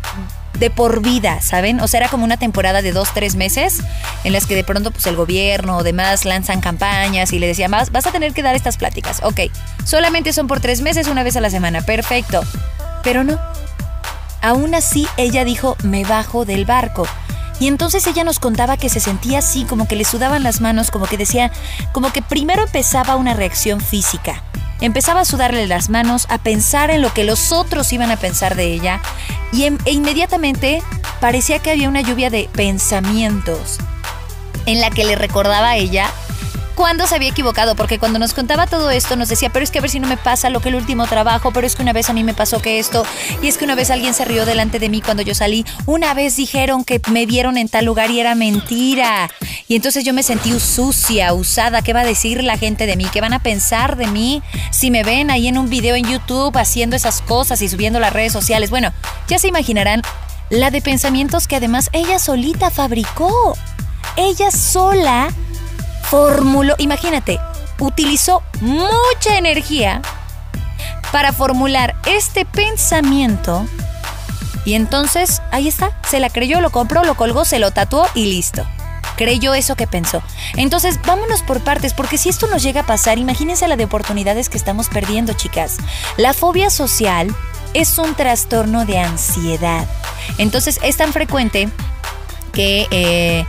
de 0.58 0.70
por 0.70 1.00
vida, 1.02 1.40
¿saben? 1.40 1.80
O 1.80 1.88
sea, 1.88 2.00
era 2.00 2.08
como 2.08 2.24
una 2.24 2.36
temporada 2.36 2.82
de 2.82 2.92
dos, 2.92 3.12
tres 3.14 3.34
meses 3.34 3.80
en 4.24 4.32
las 4.32 4.46
que 4.46 4.54
de 4.54 4.64
pronto 4.64 4.90
pues 4.90 5.06
el 5.06 5.16
gobierno 5.16 5.78
o 5.78 5.82
demás 5.82 6.24
lanzan 6.24 6.60
campañas 6.60 7.32
y 7.32 7.38
le 7.38 7.46
decían, 7.46 7.70
vas, 7.70 7.90
vas 7.90 8.06
a 8.06 8.12
tener 8.12 8.32
que 8.32 8.42
dar 8.42 8.54
estas 8.54 8.76
pláticas. 8.76 9.20
Ok, 9.22 9.40
solamente 9.84 10.32
son 10.32 10.46
por 10.46 10.60
tres 10.60 10.80
meses, 10.80 11.08
una 11.08 11.22
vez 11.22 11.36
a 11.36 11.40
la 11.40 11.50
semana, 11.50 11.82
perfecto. 11.82 12.42
Pero 13.02 13.24
no. 13.24 13.38
Aún 14.42 14.74
así, 14.74 15.06
ella 15.16 15.44
dijo, 15.44 15.76
me 15.82 16.04
bajo 16.04 16.44
del 16.44 16.64
barco. 16.64 17.06
Y 17.58 17.68
entonces 17.68 18.06
ella 18.06 18.24
nos 18.24 18.38
contaba 18.38 18.78
que 18.78 18.88
se 18.88 19.00
sentía 19.00 19.40
así, 19.40 19.64
como 19.64 19.86
que 19.86 19.94
le 19.94 20.04
sudaban 20.04 20.42
las 20.42 20.62
manos, 20.62 20.90
como 20.90 21.06
que 21.06 21.18
decía, 21.18 21.52
como 21.92 22.10
que 22.10 22.22
primero 22.22 22.62
empezaba 22.62 23.16
una 23.16 23.34
reacción 23.34 23.82
física. 23.82 24.42
Empezaba 24.80 25.20
a 25.20 25.24
sudarle 25.24 25.66
las 25.66 25.90
manos, 25.90 26.26
a 26.30 26.38
pensar 26.38 26.90
en 26.90 27.02
lo 27.02 27.12
que 27.12 27.24
los 27.24 27.52
otros 27.52 27.92
iban 27.92 28.10
a 28.10 28.16
pensar 28.16 28.54
de 28.56 28.72
ella 28.72 29.00
y 29.52 29.64
em, 29.64 29.78
e 29.84 29.92
inmediatamente 29.92 30.82
parecía 31.20 31.58
que 31.58 31.70
había 31.70 31.88
una 31.88 32.00
lluvia 32.00 32.30
de 32.30 32.48
pensamientos 32.52 33.78
en 34.66 34.80
la 34.80 34.90
que 34.90 35.04
le 35.04 35.16
recordaba 35.16 35.70
a 35.70 35.76
ella 35.76 36.10
cuándo 36.80 37.06
se 37.06 37.14
había 37.14 37.28
equivocado, 37.28 37.76
porque 37.76 37.98
cuando 37.98 38.18
nos 38.18 38.32
contaba 38.32 38.66
todo 38.66 38.88
esto 38.90 39.14
nos 39.14 39.28
decía, 39.28 39.50
pero 39.50 39.62
es 39.62 39.70
que 39.70 39.80
a 39.80 39.82
ver 39.82 39.90
si 39.90 40.00
no 40.00 40.08
me 40.08 40.16
pasa 40.16 40.48
lo 40.48 40.62
que 40.62 40.70
el 40.70 40.76
último 40.76 41.06
trabajo, 41.06 41.50
pero 41.52 41.66
es 41.66 41.76
que 41.76 41.82
una 41.82 41.92
vez 41.92 42.08
a 42.08 42.14
mí 42.14 42.24
me 42.24 42.32
pasó 42.32 42.62
que 42.62 42.78
esto, 42.78 43.04
y 43.42 43.48
es 43.48 43.58
que 43.58 43.66
una 43.66 43.74
vez 43.74 43.90
alguien 43.90 44.14
se 44.14 44.24
rió 44.24 44.46
delante 44.46 44.78
de 44.78 44.88
mí 44.88 45.02
cuando 45.02 45.22
yo 45.22 45.34
salí, 45.34 45.66
una 45.84 46.14
vez 46.14 46.36
dijeron 46.36 46.84
que 46.84 46.98
me 47.10 47.26
vieron 47.26 47.58
en 47.58 47.68
tal 47.68 47.84
lugar 47.84 48.10
y 48.10 48.18
era 48.18 48.34
mentira. 48.34 49.28
Y 49.68 49.76
entonces 49.76 50.04
yo 50.04 50.14
me 50.14 50.22
sentí 50.22 50.58
sucia, 50.58 51.34
usada, 51.34 51.82
¿qué 51.82 51.92
va 51.92 52.00
a 52.00 52.06
decir 52.06 52.42
la 52.42 52.56
gente 52.56 52.86
de 52.86 52.96
mí? 52.96 53.04
¿Qué 53.12 53.20
van 53.20 53.34
a 53.34 53.42
pensar 53.42 53.98
de 53.98 54.06
mí 54.06 54.42
si 54.70 54.90
me 54.90 55.04
ven 55.04 55.30
ahí 55.30 55.48
en 55.48 55.58
un 55.58 55.68
video 55.68 55.96
en 55.96 56.06
YouTube 56.06 56.56
haciendo 56.56 56.96
esas 56.96 57.20
cosas 57.20 57.60
y 57.60 57.68
subiendo 57.68 58.00
las 58.00 58.14
redes 58.14 58.32
sociales? 58.32 58.70
Bueno, 58.70 58.90
ya 59.28 59.38
se 59.38 59.48
imaginarán 59.48 60.00
la 60.48 60.70
de 60.70 60.80
pensamientos 60.80 61.46
que 61.46 61.56
además 61.56 61.90
ella 61.92 62.18
solita 62.18 62.70
fabricó. 62.70 63.54
Ella 64.16 64.50
sola 64.50 65.28
formuló, 66.10 66.74
imagínate, 66.78 67.38
utilizó 67.78 68.42
mucha 68.60 69.38
energía 69.38 70.02
para 71.12 71.32
formular 71.32 71.94
este 72.04 72.44
pensamiento 72.44 73.64
Y 74.64 74.74
entonces, 74.74 75.40
ahí 75.52 75.68
está, 75.68 75.92
se 76.08 76.20
la 76.20 76.28
creyó, 76.28 76.60
lo 76.60 76.70
compró, 76.70 77.04
lo 77.04 77.14
colgó, 77.14 77.44
se 77.44 77.58
lo 77.58 77.70
tatuó 77.70 78.06
y 78.14 78.26
listo. 78.26 78.66
Creyó 79.16 79.54
eso 79.54 79.74
que 79.74 79.86
pensó. 79.86 80.22
Entonces, 80.56 81.00
vámonos 81.06 81.42
por 81.42 81.60
partes, 81.60 81.94
porque 81.94 82.18
si 82.18 82.28
esto 82.28 82.46
nos 82.48 82.62
llega 82.62 82.82
a 82.82 82.86
pasar, 82.86 83.18
imagínense 83.18 83.68
la 83.68 83.76
de 83.76 83.84
oportunidades 83.84 84.50
que 84.50 84.58
estamos 84.58 84.88
perdiendo, 84.88 85.32
chicas. 85.32 85.78
La 86.18 86.34
fobia 86.34 86.68
social 86.68 87.34
es 87.72 87.96
un 87.98 88.14
trastorno 88.14 88.84
de 88.84 88.98
ansiedad. 88.98 89.86
Entonces, 90.38 90.78
es 90.82 90.96
tan 90.96 91.12
frecuente 91.12 91.68
que... 92.52 92.86
Eh, 92.90 93.46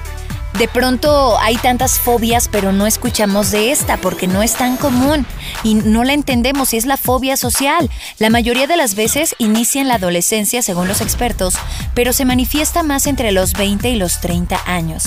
de 0.58 0.68
pronto 0.68 1.40
hay 1.40 1.56
tantas 1.58 2.00
fobias, 2.00 2.50
pero 2.52 2.72
no 2.72 2.86
escuchamos 2.86 3.52
de 3.52 3.72
esta 3.72 3.98
porque 3.98 4.28
no 4.28 4.44
es 4.44 4.54
tan 4.54 4.78
común 4.78 5.26
y 5.64 5.76
no 5.76 6.04
la 6.04 6.14
entendemos 6.14 6.74
y 6.74 6.78
es 6.78 6.86
la 6.86 6.98
fobia 6.98 7.38
social. 7.38 7.90
La 8.20 8.30
mayoría 8.30 8.68
de 8.68 8.78
las 8.78 8.96
veces 8.96 9.36
inicia 9.38 9.82
en 9.82 9.88
la 9.88 9.96
adolescencia, 9.96 10.62
según 10.62 10.88
los 10.88 11.02
expertos, 11.02 11.56
pero 11.94 12.14
se 12.14 12.26
manifiesta 12.26 12.84
más 12.84 13.08
entre 13.08 13.32
los 13.32 13.54
20 13.54 13.90
y 13.90 13.96
los 13.96 14.20
30 14.22 14.62
años. 14.66 15.06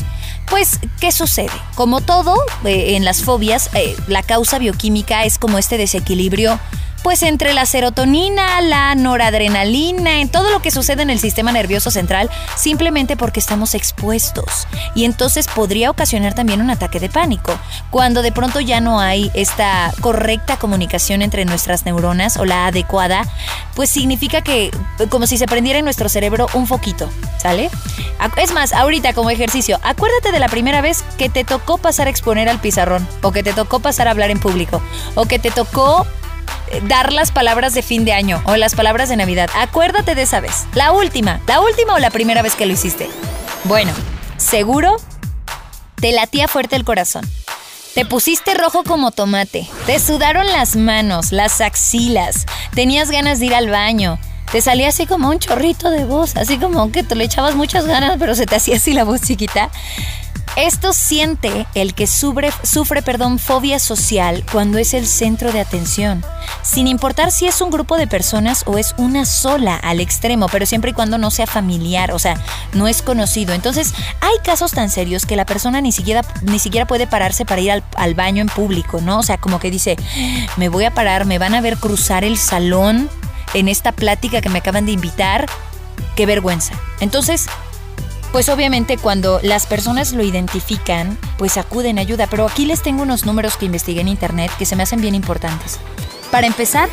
Pues, 0.48 0.80
¿qué 1.00 1.12
sucede? 1.12 1.50
Como 1.74 2.00
todo 2.00 2.36
eh, 2.64 2.96
en 2.96 3.04
las 3.04 3.22
fobias, 3.22 3.70
eh, 3.74 3.96
la 4.08 4.22
causa 4.22 4.58
bioquímica 4.58 5.24
es 5.24 5.38
como 5.38 5.58
este 5.58 5.78
desequilibrio 5.78 6.58
pues 7.04 7.22
entre 7.22 7.52
la 7.52 7.66
serotonina, 7.66 8.62
la 8.62 8.94
noradrenalina, 8.94 10.22
en 10.22 10.30
todo 10.30 10.50
lo 10.50 10.62
que 10.62 10.70
sucede 10.70 11.02
en 11.02 11.10
el 11.10 11.20
sistema 11.20 11.52
nervioso 11.52 11.90
central, 11.90 12.30
simplemente 12.56 13.14
porque 13.14 13.40
estamos 13.40 13.74
expuestos. 13.74 14.66
Y 14.94 15.04
entonces 15.04 15.46
podría 15.46 15.90
ocasionar 15.90 16.34
también 16.34 16.62
un 16.62 16.70
ataque 16.70 17.00
de 17.00 17.10
pánico, 17.10 17.52
cuando 17.90 18.22
de 18.22 18.32
pronto 18.32 18.58
ya 18.58 18.80
no 18.80 19.00
hay 19.00 19.30
esta 19.34 19.92
correcta 20.00 20.56
comunicación 20.56 21.20
entre 21.20 21.44
nuestras 21.44 21.84
neuronas 21.84 22.38
o 22.38 22.46
la 22.46 22.68
adecuada, 22.68 23.28
pues 23.74 23.90
significa 23.90 24.40
que 24.40 24.70
como 25.10 25.26
si 25.26 25.36
se 25.36 25.46
prendiera 25.46 25.78
en 25.78 25.84
nuestro 25.84 26.08
cerebro 26.08 26.46
un 26.54 26.66
foquito, 26.66 27.10
¿sale? 27.36 27.68
Es 28.38 28.54
más, 28.54 28.72
ahorita 28.72 29.12
como 29.12 29.28
ejercicio, 29.28 29.78
acuérdate 29.82 30.32
de 30.32 30.38
la 30.38 30.48
primera 30.48 30.80
vez 30.80 31.04
que 31.18 31.28
te 31.28 31.44
tocó 31.44 31.76
pasar 31.76 32.06
a 32.06 32.10
exponer 32.10 32.48
al 32.48 32.62
pizarrón, 32.62 33.06
o 33.20 33.30
que 33.30 33.42
te 33.42 33.52
tocó 33.52 33.80
pasar 33.80 34.08
a 34.08 34.12
hablar 34.12 34.30
en 34.30 34.40
público, 34.40 34.80
o 35.14 35.26
que 35.26 35.38
te 35.38 35.50
tocó 35.50 36.06
dar 36.88 37.12
las 37.12 37.32
palabras 37.32 37.74
de 37.74 37.82
fin 37.82 38.04
de 38.04 38.12
año 38.12 38.42
o 38.46 38.56
las 38.56 38.74
palabras 38.74 39.08
de 39.08 39.16
Navidad. 39.16 39.50
Acuérdate 39.54 40.14
de 40.14 40.22
esa 40.22 40.40
vez. 40.40 40.66
La 40.74 40.92
última, 40.92 41.40
la 41.46 41.60
última 41.60 41.94
o 41.94 41.98
la 41.98 42.10
primera 42.10 42.42
vez 42.42 42.54
que 42.54 42.66
lo 42.66 42.72
hiciste. 42.72 43.08
Bueno, 43.64 43.92
seguro 44.36 44.96
te 45.96 46.12
latía 46.12 46.48
fuerte 46.48 46.76
el 46.76 46.84
corazón. 46.84 47.24
Te 47.94 48.04
pusiste 48.04 48.54
rojo 48.54 48.82
como 48.82 49.12
tomate. 49.12 49.68
Te 49.86 50.00
sudaron 50.00 50.46
las 50.46 50.74
manos, 50.74 51.30
las 51.30 51.60
axilas. 51.60 52.44
Tenías 52.74 53.10
ganas 53.10 53.38
de 53.38 53.46
ir 53.46 53.54
al 53.54 53.70
baño. 53.70 54.18
Te 54.50 54.60
salía 54.60 54.88
así 54.88 55.06
como 55.06 55.30
un 55.30 55.38
chorrito 55.38 55.90
de 55.90 56.04
voz, 56.04 56.36
así 56.36 56.58
como 56.58 56.90
que 56.92 57.02
te 57.02 57.14
le 57.14 57.24
echabas 57.24 57.54
muchas 57.54 57.86
ganas, 57.86 58.16
pero 58.18 58.34
se 58.34 58.46
te 58.46 58.56
hacía 58.56 58.76
así 58.76 58.92
la 58.92 59.04
voz 59.04 59.22
chiquita. 59.22 59.70
Esto 60.56 60.92
siente 60.92 61.66
el 61.74 61.94
que 61.94 62.06
sufre, 62.06 62.50
sufre 62.62 63.02
perdón, 63.02 63.40
fobia 63.40 63.80
social 63.80 64.44
cuando 64.52 64.78
es 64.78 64.94
el 64.94 65.06
centro 65.06 65.50
de 65.50 65.60
atención, 65.60 66.24
sin 66.62 66.86
importar 66.86 67.32
si 67.32 67.46
es 67.46 67.60
un 67.60 67.70
grupo 67.70 67.96
de 67.96 68.06
personas 68.06 68.62
o 68.66 68.78
es 68.78 68.94
una 68.96 69.24
sola 69.24 69.74
al 69.74 70.00
extremo, 70.00 70.46
pero 70.48 70.64
siempre 70.64 70.92
y 70.92 70.94
cuando 70.94 71.18
no 71.18 71.32
sea 71.32 71.48
familiar, 71.48 72.12
o 72.12 72.20
sea, 72.20 72.40
no 72.72 72.86
es 72.86 73.02
conocido. 73.02 73.52
Entonces, 73.52 73.94
hay 74.20 74.36
casos 74.44 74.70
tan 74.70 74.90
serios 74.90 75.26
que 75.26 75.34
la 75.34 75.44
persona 75.44 75.80
ni 75.80 75.90
siquiera, 75.90 76.22
ni 76.42 76.60
siquiera 76.60 76.86
puede 76.86 77.08
pararse 77.08 77.44
para 77.44 77.60
ir 77.60 77.72
al, 77.72 77.82
al 77.96 78.14
baño 78.14 78.40
en 78.40 78.48
público, 78.48 79.00
¿no? 79.00 79.18
O 79.18 79.22
sea, 79.24 79.38
como 79.38 79.58
que 79.58 79.72
dice, 79.72 79.96
me 80.56 80.68
voy 80.68 80.84
a 80.84 80.94
parar, 80.94 81.24
me 81.24 81.38
van 81.38 81.56
a 81.56 81.60
ver 81.60 81.78
cruzar 81.78 82.22
el 82.22 82.38
salón 82.38 83.10
en 83.54 83.68
esta 83.68 83.90
plática 83.90 84.40
que 84.40 84.50
me 84.50 84.58
acaban 84.58 84.86
de 84.86 84.92
invitar. 84.92 85.46
Qué 86.14 86.26
vergüenza. 86.26 86.74
Entonces, 87.00 87.46
pues 88.34 88.48
obviamente 88.48 88.98
cuando 88.98 89.38
las 89.44 89.64
personas 89.64 90.12
lo 90.12 90.24
identifican, 90.24 91.16
pues 91.38 91.56
acuden 91.56 91.98
a 91.98 92.00
ayuda. 92.00 92.26
Pero 92.26 92.48
aquí 92.48 92.66
les 92.66 92.82
tengo 92.82 93.04
unos 93.04 93.26
números 93.26 93.56
que 93.56 93.66
investigué 93.66 94.00
en 94.00 94.08
internet 94.08 94.50
que 94.58 94.66
se 94.66 94.74
me 94.74 94.82
hacen 94.82 95.00
bien 95.00 95.14
importantes. 95.14 95.78
Para 96.32 96.48
empezar, 96.48 96.88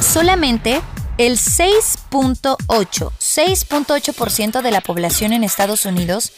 solamente 0.00 0.80
el 1.16 1.38
6.8, 1.38 2.58
6.8% 2.58 4.60
de 4.60 4.70
la 4.72 4.80
población 4.80 5.32
en 5.32 5.44
Estados 5.44 5.86
Unidos 5.86 6.32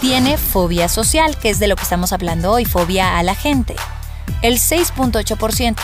tiene 0.00 0.38
fobia 0.38 0.88
social, 0.88 1.36
que 1.36 1.50
es 1.50 1.58
de 1.58 1.66
lo 1.66 1.76
que 1.76 1.82
estamos 1.82 2.14
hablando 2.14 2.52
hoy, 2.52 2.64
fobia 2.64 3.18
a 3.18 3.22
la 3.22 3.34
gente. 3.34 3.76
El 4.40 4.54
6.8%. 4.54 5.76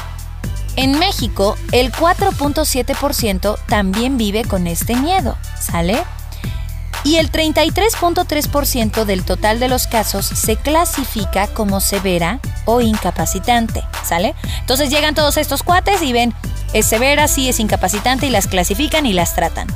En 0.77 0.99
México, 0.99 1.59
el 1.73 1.93
4.7% 1.93 3.59
también 3.67 4.17
vive 4.17 4.47
con 4.47 4.67
este 4.67 4.97
miedo, 4.97 5.37
¿sale? 5.61 6.03
Y 7.05 7.17
el 7.17 7.31
33.3% 7.31 9.05
del 9.05 9.25
total 9.25 9.59
de 9.61 9.69
los 9.69 9.87
casos 9.87 10.27
se 10.27 10.57
clasifica 10.57 11.49
como 11.49 11.81
severa 11.81 12.41
o 12.65 12.81
incapacitante, 12.81 13.83
¿sale? 14.05 14.35
Entonces 14.61 14.91
llegan 14.91 15.15
todos 15.15 15.37
estos 15.37 15.63
cuates 15.63 16.03
y 16.03 16.13
ven, 16.13 16.33
es 16.73 16.87
severa, 16.87 17.29
sí, 17.29 17.49
es 17.49 17.61
incapacitante 17.61 18.27
y 18.27 18.31
las 18.31 18.47
clasifican 18.47 19.07
y 19.07 19.13
las 19.13 19.35
tratan. 19.35 19.67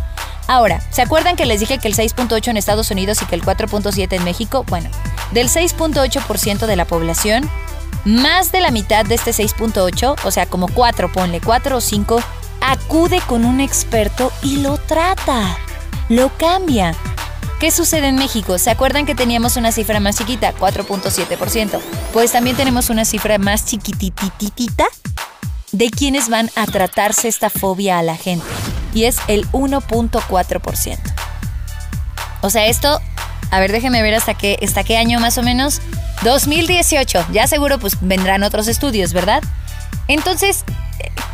Ahora, 0.48 0.80
¿se 0.90 1.02
acuerdan 1.02 1.34
que 1.34 1.46
les 1.46 1.60
dije 1.60 1.78
que 1.78 1.88
el 1.88 1.96
6.8 1.96 2.48
en 2.48 2.56
Estados 2.56 2.90
Unidos 2.90 3.20
y 3.20 3.26
que 3.26 3.34
el 3.34 3.42
4.7 3.42 4.12
en 4.12 4.24
México? 4.24 4.64
Bueno, 4.68 4.88
del 5.32 5.48
6.8% 5.48 6.66
de 6.66 6.76
la 6.76 6.84
población, 6.84 7.50
más 8.04 8.52
de 8.52 8.60
la 8.60 8.70
mitad 8.70 9.04
de 9.04 9.16
este 9.16 9.32
6.8, 9.32 10.16
o 10.22 10.30
sea, 10.30 10.46
como 10.46 10.68
4, 10.68 11.10
ponle 11.12 11.40
4 11.40 11.76
o 11.76 11.80
5, 11.80 12.22
acude 12.60 13.20
con 13.26 13.44
un 13.44 13.60
experto 13.60 14.32
y 14.42 14.58
lo 14.58 14.78
trata, 14.78 15.58
lo 16.08 16.36
cambia. 16.36 16.94
¿Qué 17.60 17.70
sucede 17.70 18.08
en 18.08 18.16
México? 18.16 18.58
¿Se 18.58 18.70
acuerdan 18.70 19.06
que 19.06 19.14
teníamos 19.14 19.56
una 19.56 19.72
cifra 19.72 19.98
más 19.98 20.18
chiquita? 20.18 20.54
4.7%. 20.54 21.80
Pues 22.12 22.32
también 22.32 22.56
tenemos 22.56 22.90
una 22.90 23.04
cifra 23.04 23.38
más 23.38 23.64
chiquitititita 23.64 24.86
de 25.72 25.90
quienes 25.90 26.28
van 26.28 26.50
a 26.54 26.66
tratarse 26.66 27.28
esta 27.28 27.48
fobia 27.48 27.98
a 27.98 28.02
la 28.02 28.16
gente. 28.16 28.46
Y 28.92 29.04
es 29.04 29.16
el 29.26 29.48
1.4%. 29.52 30.98
O 32.42 32.50
sea, 32.50 32.66
esto, 32.66 33.00
a 33.50 33.60
ver, 33.60 33.72
déjenme 33.72 34.02
ver 34.02 34.14
hasta 34.14 34.34
qué, 34.34 34.58
hasta 34.62 34.84
qué 34.84 34.98
año 34.98 35.18
más 35.18 35.38
o 35.38 35.42
menos. 35.42 35.80
2018. 36.24 37.26
Ya 37.32 37.46
seguro 37.46 37.78
pues 37.78 37.96
vendrán 38.02 38.42
otros 38.42 38.68
estudios, 38.68 39.14
¿verdad? 39.14 39.42
Entonces, 40.08 40.64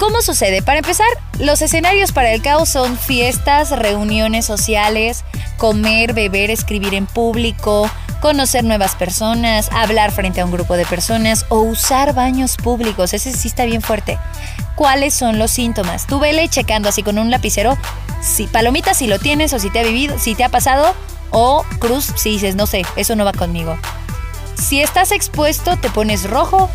¿Cómo 0.02 0.20
sucede? 0.20 0.62
Para 0.62 0.80
empezar, 0.80 1.06
los 1.38 1.62
escenarios 1.62 2.10
para 2.10 2.32
el 2.32 2.42
caos 2.42 2.68
son 2.68 2.98
fiestas, 2.98 3.70
reuniones 3.70 4.44
sociales, 4.44 5.24
comer, 5.58 6.12
beber, 6.12 6.50
escribir 6.50 6.94
en 6.94 7.06
público, 7.06 7.88
conocer 8.20 8.64
nuevas 8.64 8.96
personas, 8.96 9.70
hablar 9.70 10.10
frente 10.10 10.40
a 10.40 10.44
un 10.44 10.50
grupo 10.50 10.74
de 10.74 10.84
personas 10.86 11.46
o 11.50 11.60
usar 11.60 12.14
baños 12.14 12.56
públicos. 12.56 13.14
Ese 13.14 13.32
sí 13.32 13.46
está 13.46 13.64
bien 13.64 13.80
fuerte. 13.80 14.18
¿Cuáles 14.74 15.14
son 15.14 15.38
los 15.38 15.52
síntomas? 15.52 16.08
Tú 16.08 16.18
vele 16.18 16.48
checando 16.48 16.88
así 16.88 17.04
con 17.04 17.16
un 17.20 17.30
lapicero, 17.30 17.78
si 18.20 18.48
palomitas 18.48 18.96
si 18.96 19.06
lo 19.06 19.20
tienes 19.20 19.52
o 19.52 19.60
si 19.60 19.70
te 19.70 19.78
ha 19.78 19.84
vivido, 19.84 20.18
si 20.18 20.34
te 20.34 20.42
ha 20.42 20.48
pasado 20.48 20.96
o 21.30 21.64
cruz 21.78 22.12
si 22.16 22.30
dices, 22.30 22.56
no 22.56 22.66
sé, 22.66 22.82
eso 22.96 23.14
no 23.14 23.24
va 23.24 23.32
conmigo. 23.32 23.78
Si 24.56 24.80
estás 24.80 25.12
expuesto, 25.12 25.76
te 25.76 25.90
pones 25.90 26.28
rojo, 26.28 26.68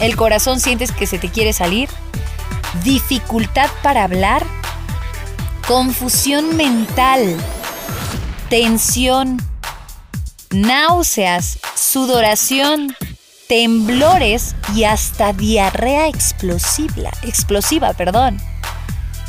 el 0.00 0.16
corazón 0.16 0.58
sientes 0.58 0.90
que 0.90 1.06
se 1.06 1.20
te 1.20 1.28
quiere 1.28 1.52
salir, 1.52 1.88
dificultad 2.84 3.70
para 3.82 4.04
hablar, 4.04 4.44
confusión 5.66 6.56
mental, 6.56 7.36
tensión, 8.48 9.40
náuseas, 10.50 11.58
sudoración, 11.74 12.96
temblores 13.48 14.54
y 14.74 14.84
hasta 14.84 15.32
diarrea 15.32 16.08
explosiva, 16.08 17.10
explosiva, 17.22 17.92
perdón. 17.92 18.38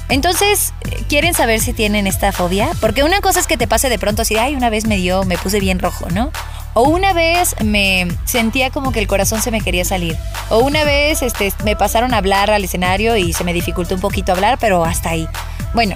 Entonces, 0.10 0.74
¿quieren 1.08 1.34
saber 1.34 1.60
si 1.60 1.74
tienen 1.74 2.08
esta 2.08 2.32
fobia? 2.32 2.70
Porque 2.82 3.04
una 3.04 3.22
cosa 3.22 3.40
es 3.40 3.48
que 3.48 3.58
te 3.58 3.68
pase 3.68 3.90
de 3.90 4.00
pronto 4.00 4.22
así, 4.22 4.36
ay, 4.36 4.56
una 4.56 4.70
vez 4.70 4.86
me 4.86 4.98
dio, 4.98 5.24
me 5.24 5.38
puse 5.38 5.60
bien 5.60 5.80
rojo, 5.80 6.10
¿no? 6.10 6.32
O 6.74 6.84
una 6.84 7.14
vez 7.14 7.56
me 7.64 8.08
sentía 8.26 8.70
como 8.70 8.92
que 8.92 9.00
el 9.00 9.08
corazón 9.08 9.42
se 9.42 9.52
me 9.52 9.62
quería 9.62 9.86
salir. 9.86 10.18
O 10.50 10.60
una 10.60 10.84
vez 10.84 11.22
este, 11.22 11.54
me 11.64 11.76
pasaron 11.76 12.14
a 12.14 12.18
hablar 12.18 12.52
al 12.52 12.64
escenario 12.64 13.16
y 13.16 13.34
se 13.34 13.44
me 13.44 13.54
dificultó 13.54 13.96
un 13.96 14.02
poquito 14.02 14.32
hablar, 14.32 14.58
pero 14.60 14.84
hasta 14.84 15.10
ahí. 15.10 15.28
Bueno, 15.74 15.96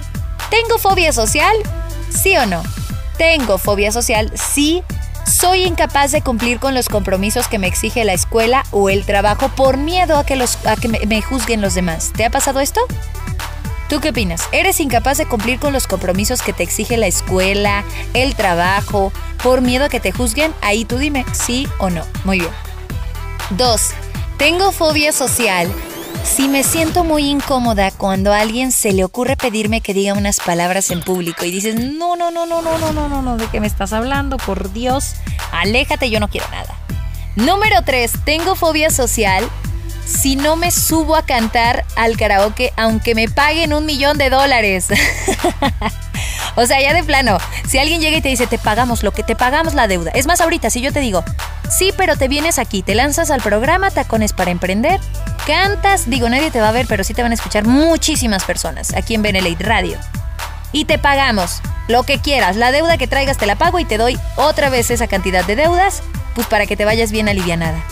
¿tengo 0.50 0.78
fobia 0.78 1.12
social? 1.12 1.56
¿Sí 2.10 2.36
o 2.36 2.46
no? 2.46 2.62
Tengo 3.16 3.58
fobia 3.58 3.92
social, 3.92 4.32
sí. 4.34 4.82
Soy 5.26 5.64
incapaz 5.64 6.12
de 6.12 6.22
cumplir 6.22 6.58
con 6.58 6.74
los 6.74 6.88
compromisos 6.88 7.48
que 7.48 7.58
me 7.58 7.66
exige 7.66 8.04
la 8.04 8.14
escuela 8.14 8.64
o 8.70 8.88
el 8.88 9.04
trabajo 9.04 9.48
por 9.50 9.76
miedo 9.76 10.16
a 10.16 10.24
que, 10.24 10.36
los, 10.36 10.64
a 10.64 10.76
que 10.76 10.88
me 10.88 11.20
juzguen 11.20 11.60
los 11.60 11.74
demás. 11.74 12.12
¿Te 12.16 12.24
ha 12.24 12.30
pasado 12.30 12.60
esto? 12.60 12.80
¿Tú 13.88 14.00
qué 14.00 14.10
opinas? 14.10 14.42
¿Eres 14.52 14.80
incapaz 14.80 15.16
de 15.16 15.24
cumplir 15.24 15.58
con 15.58 15.72
los 15.72 15.86
compromisos 15.86 16.42
que 16.42 16.52
te 16.52 16.62
exige 16.62 16.98
la 16.98 17.06
escuela, 17.06 17.84
el 18.12 18.34
trabajo, 18.34 19.12
por 19.42 19.62
miedo 19.62 19.86
a 19.86 19.88
que 19.88 19.98
te 19.98 20.12
juzguen? 20.12 20.52
Ahí 20.60 20.84
tú 20.84 20.98
dime 20.98 21.24
sí 21.32 21.66
o 21.78 21.88
no. 21.88 22.04
Muy 22.24 22.40
bien. 22.40 22.50
Dos, 23.50 23.92
tengo 24.36 24.72
fobia 24.72 25.10
social. 25.12 25.72
Si 26.22 26.48
me 26.48 26.64
siento 26.64 27.02
muy 27.02 27.30
incómoda 27.30 27.90
cuando 27.90 28.34
a 28.34 28.40
alguien 28.40 28.72
se 28.72 28.92
le 28.92 29.04
ocurre 29.04 29.38
pedirme 29.38 29.80
que 29.80 29.94
diga 29.94 30.12
unas 30.12 30.38
palabras 30.40 30.90
en 30.90 31.00
público 31.00 31.46
y 31.46 31.50
dices, 31.50 31.76
no, 31.76 32.14
no, 32.14 32.30
no, 32.30 32.44
no, 32.44 32.60
no, 32.60 32.76
no, 32.76 32.92
no, 32.92 33.08
no, 33.08 33.22
no, 33.22 33.36
¿de 33.38 33.46
qué 33.46 33.58
me 33.58 33.66
estás 33.66 33.94
hablando? 33.94 34.36
Por 34.36 34.70
Dios, 34.74 35.14
aléjate, 35.50 36.10
yo 36.10 36.20
no 36.20 36.28
quiero 36.28 36.46
nada. 36.50 36.74
Número 37.36 37.80
3. 37.82 38.12
Tengo 38.26 38.54
fobia 38.54 38.90
social 38.90 39.48
si 40.08 40.36
no 40.36 40.56
me 40.56 40.70
subo 40.70 41.16
a 41.16 41.26
cantar 41.26 41.84
al 41.96 42.16
karaoke 42.16 42.72
aunque 42.76 43.14
me 43.14 43.28
paguen 43.28 43.74
un 43.74 43.84
millón 43.84 44.16
de 44.16 44.30
dólares. 44.30 44.86
o 46.56 46.66
sea, 46.66 46.80
ya 46.80 46.94
de 46.94 47.04
plano, 47.04 47.38
si 47.68 47.78
alguien 47.78 48.00
llega 48.00 48.16
y 48.16 48.22
te 48.22 48.28
dice, 48.28 48.46
te 48.46 48.58
pagamos 48.58 49.02
lo 49.02 49.12
que 49.12 49.22
te 49.22 49.36
pagamos 49.36 49.74
la 49.74 49.86
deuda. 49.86 50.10
Es 50.14 50.26
más, 50.26 50.40
ahorita, 50.40 50.70
si 50.70 50.80
yo 50.80 50.92
te 50.92 51.00
digo, 51.00 51.22
sí, 51.68 51.92
pero 51.96 52.16
te 52.16 52.28
vienes 52.28 52.58
aquí, 52.58 52.82
te 52.82 52.94
lanzas 52.94 53.30
al 53.30 53.42
programa 53.42 53.90
Tacones 53.90 54.32
para 54.32 54.50
Emprender, 54.50 55.00
cantas, 55.46 56.08
digo, 56.08 56.28
nadie 56.28 56.50
te 56.50 56.60
va 56.60 56.70
a 56.70 56.72
ver, 56.72 56.86
pero 56.88 57.04
sí 57.04 57.12
te 57.12 57.22
van 57.22 57.32
a 57.32 57.34
escuchar 57.34 57.66
muchísimas 57.66 58.44
personas 58.44 58.94
aquí 58.94 59.14
en 59.14 59.22
Benelate 59.22 59.64
Radio. 59.64 59.98
Y 60.72 60.84
te 60.84 60.98
pagamos 60.98 61.60
lo 61.88 62.02
que 62.02 62.18
quieras, 62.18 62.56
la 62.56 62.72
deuda 62.72 62.98
que 62.98 63.06
traigas 63.06 63.38
te 63.38 63.46
la 63.46 63.56
pago 63.56 63.78
y 63.78 63.84
te 63.84 63.96
doy 63.96 64.18
otra 64.36 64.68
vez 64.68 64.90
esa 64.90 65.06
cantidad 65.06 65.44
de 65.44 65.56
deudas, 65.56 66.02
pues 66.34 66.46
para 66.46 66.66
que 66.66 66.76
te 66.76 66.84
vayas 66.84 67.10
bien 67.10 67.28
alivianada. 67.28 67.82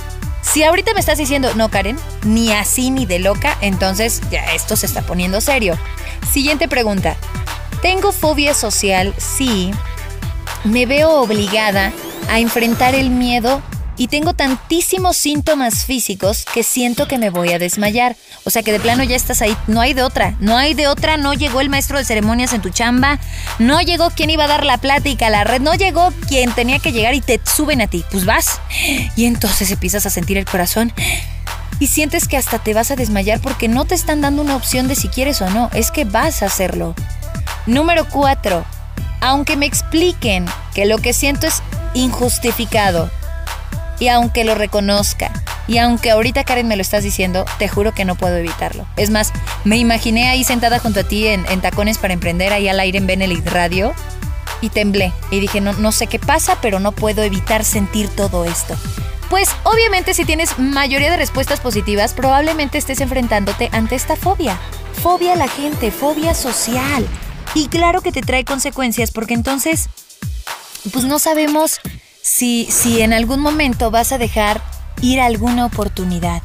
Si 0.52 0.62
ahorita 0.62 0.94
me 0.94 1.00
estás 1.00 1.18
diciendo, 1.18 1.52
no, 1.54 1.70
Karen, 1.70 1.98
ni 2.24 2.52
así 2.52 2.90
ni 2.90 3.04
de 3.04 3.18
loca, 3.18 3.58
entonces 3.60 4.22
ya 4.30 4.54
esto 4.54 4.76
se 4.76 4.86
está 4.86 5.02
poniendo 5.02 5.40
serio. 5.40 5.76
Siguiente 6.32 6.68
pregunta. 6.68 7.16
¿Tengo 7.82 8.12
fobia 8.12 8.54
social? 8.54 9.12
Sí. 9.18 9.72
Me 10.64 10.86
veo 10.86 11.20
obligada 11.20 11.92
a 12.30 12.38
enfrentar 12.40 12.94
el 12.94 13.10
miedo 13.10 13.60
y 13.96 14.08
tengo 14.08 14.34
tantísimos 14.34 15.16
síntomas 15.16 15.84
físicos 15.84 16.44
que 16.52 16.62
siento 16.62 17.08
que 17.08 17.18
me 17.18 17.30
voy 17.30 17.52
a 17.52 17.58
desmayar. 17.58 18.16
O 18.44 18.50
sea 18.50 18.62
que 18.62 18.72
de 18.72 18.80
plano 18.80 19.02
ya 19.04 19.16
estás 19.16 19.42
ahí, 19.42 19.56
no 19.66 19.80
hay 19.80 19.94
de 19.94 20.02
otra, 20.02 20.36
no 20.40 20.56
hay 20.56 20.74
de 20.74 20.88
otra, 20.88 21.16
no 21.16 21.34
llegó 21.34 21.60
el 21.60 21.70
maestro 21.70 21.98
de 21.98 22.04
ceremonias 22.04 22.52
en 22.52 22.62
tu 22.62 22.70
chamba, 22.70 23.18
no 23.58 23.80
llegó 23.80 24.10
quien 24.10 24.30
iba 24.30 24.44
a 24.44 24.48
dar 24.48 24.64
la 24.64 24.78
plática 24.78 25.28
a 25.28 25.30
la 25.30 25.44
red, 25.44 25.60
no 25.60 25.74
llegó 25.74 26.12
quien 26.28 26.52
tenía 26.52 26.78
que 26.78 26.92
llegar 26.92 27.14
y 27.14 27.20
te 27.20 27.40
suben 27.44 27.80
a 27.80 27.86
ti, 27.86 28.04
pues 28.10 28.24
vas. 28.24 28.60
Y 29.16 29.24
entonces 29.24 29.70
empiezas 29.70 30.06
a 30.06 30.10
sentir 30.10 30.36
el 30.36 30.44
corazón 30.44 30.92
y 31.78 31.88
sientes 31.88 32.26
que 32.28 32.36
hasta 32.36 32.58
te 32.58 32.74
vas 32.74 32.90
a 32.90 32.96
desmayar 32.96 33.40
porque 33.40 33.68
no 33.68 33.84
te 33.84 33.94
están 33.94 34.20
dando 34.20 34.42
una 34.42 34.56
opción 34.56 34.88
de 34.88 34.96
si 34.96 35.08
quieres 35.08 35.42
o 35.42 35.50
no, 35.50 35.70
es 35.74 35.90
que 35.90 36.04
vas 36.04 36.42
a 36.42 36.46
hacerlo. 36.46 36.94
Número 37.66 38.06
4. 38.08 38.64
Aunque 39.20 39.56
me 39.56 39.66
expliquen 39.66 40.46
que 40.74 40.86
lo 40.86 40.98
que 40.98 41.12
siento 41.12 41.46
es 41.46 41.62
injustificado, 41.94 43.10
y 43.98 44.08
aunque 44.08 44.44
lo 44.44 44.54
reconozca, 44.54 45.30
y 45.68 45.78
aunque 45.78 46.10
ahorita 46.10 46.44
Karen 46.44 46.68
me 46.68 46.76
lo 46.76 46.82
estás 46.82 47.02
diciendo, 47.02 47.44
te 47.58 47.68
juro 47.68 47.92
que 47.92 48.04
no 48.04 48.14
puedo 48.14 48.36
evitarlo. 48.36 48.86
Es 48.96 49.10
más, 49.10 49.32
me 49.64 49.76
imaginé 49.78 50.28
ahí 50.28 50.44
sentada 50.44 50.78
junto 50.78 51.00
a 51.00 51.04
ti 51.04 51.26
en, 51.26 51.44
tacones 51.60 51.98
para 51.98 52.14
emprender, 52.14 52.52
ahí 52.52 52.68
al 52.68 52.78
aire 52.78 52.98
en 52.98 53.06
Benelit 53.06 53.46
Radio, 53.48 53.92
y 54.60 54.70
temblé. 54.70 55.12
Y 55.30 55.40
dije, 55.40 55.60
no, 55.60 55.72
no 55.72 55.92
sé 55.92 56.06
qué 56.06 56.18
pasa, 56.18 56.58
pero 56.62 56.78
no 56.78 56.92
puedo 56.92 57.22
evitar 57.22 57.64
sentir 57.64 58.08
todo 58.08 58.44
esto. 58.44 58.76
Pues 59.28 59.48
obviamente 59.64 60.14
si 60.14 60.24
tienes 60.24 60.56
mayoría 60.58 61.10
de 61.10 61.16
respuestas 61.16 61.58
positivas, 61.58 62.14
probablemente 62.14 62.78
estés 62.78 63.00
enfrentándote 63.00 63.68
ante 63.72 63.96
esta 63.96 64.14
fobia. 64.14 64.56
Fobia 65.02 65.32
a 65.32 65.36
la 65.36 65.48
gente, 65.48 65.90
fobia 65.90 66.32
social. 66.32 67.06
Y 67.54 67.66
claro 67.66 68.02
que 68.02 68.12
te 68.12 68.22
trae 68.22 68.44
consecuencias 68.44 69.10
porque 69.10 69.34
entonces, 69.34 69.88
pues 70.92 71.04
no 71.04 71.18
sabemos 71.18 71.80
si, 72.26 72.66
si 72.70 73.02
en 73.02 73.12
algún 73.12 73.38
momento 73.38 73.92
vas 73.92 74.10
a 74.10 74.18
dejar 74.18 74.60
ir 75.00 75.20
alguna 75.20 75.64
oportunidad. 75.64 76.42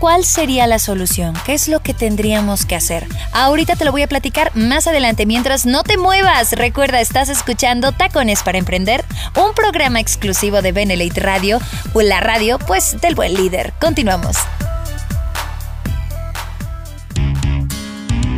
¿Cuál 0.00 0.24
sería 0.24 0.66
la 0.66 0.80
solución? 0.80 1.34
¿Qué 1.46 1.54
es 1.54 1.68
lo 1.68 1.80
que 1.80 1.94
tendríamos 1.94 2.66
que 2.66 2.74
hacer? 2.74 3.06
Ahorita 3.32 3.76
te 3.76 3.84
lo 3.84 3.92
voy 3.92 4.02
a 4.02 4.08
platicar 4.08 4.50
más 4.56 4.88
adelante. 4.88 5.24
Mientras 5.24 5.66
no 5.66 5.84
te 5.84 5.98
muevas, 5.98 6.52
recuerda, 6.52 7.00
estás 7.00 7.28
escuchando 7.28 7.92
Tacones 7.92 8.42
para 8.42 8.58
Emprender, 8.58 9.04
un 9.36 9.54
programa 9.54 10.00
exclusivo 10.00 10.62
de 10.62 10.72
Benelite 10.72 11.20
Radio, 11.20 11.60
o 11.92 12.02
la 12.02 12.18
radio, 12.18 12.58
pues, 12.58 13.00
del 13.00 13.14
buen 13.14 13.34
líder. 13.34 13.72
Continuamos. 13.80 14.36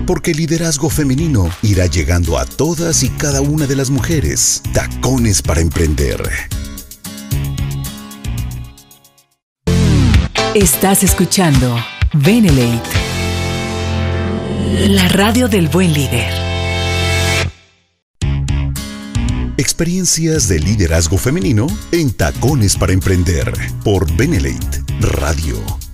Porque 0.07 0.31
el 0.31 0.39
liderazgo 0.39 0.89
femenino 0.89 1.51
irá 1.63 1.87
llegando 1.87 2.39
a 2.39 2.47
todas 2.47 3.03
y 3.03 3.11
cada 3.11 3.41
una 3.41 3.67
de 3.67 3.77
las 3.77 3.91
mujeres. 3.91 4.63
Tacones 4.73 5.43
para 5.43 5.61
emprender. 5.61 6.23
Estás 10.55 11.03
escuchando 11.03 11.77
Benelate, 12.15 12.89
la 14.89 15.07
radio 15.09 15.49
del 15.49 15.69
buen 15.69 15.93
líder. 15.93 16.33
Experiencias 19.59 20.49
de 20.49 20.61
liderazgo 20.61 21.19
femenino 21.19 21.67
en 21.93 22.11
Tacones 22.13 22.77
para 22.77 22.95
Emprender 22.95 23.53
por 23.85 24.11
Benelate 24.17 24.83
Radio. 25.01 25.86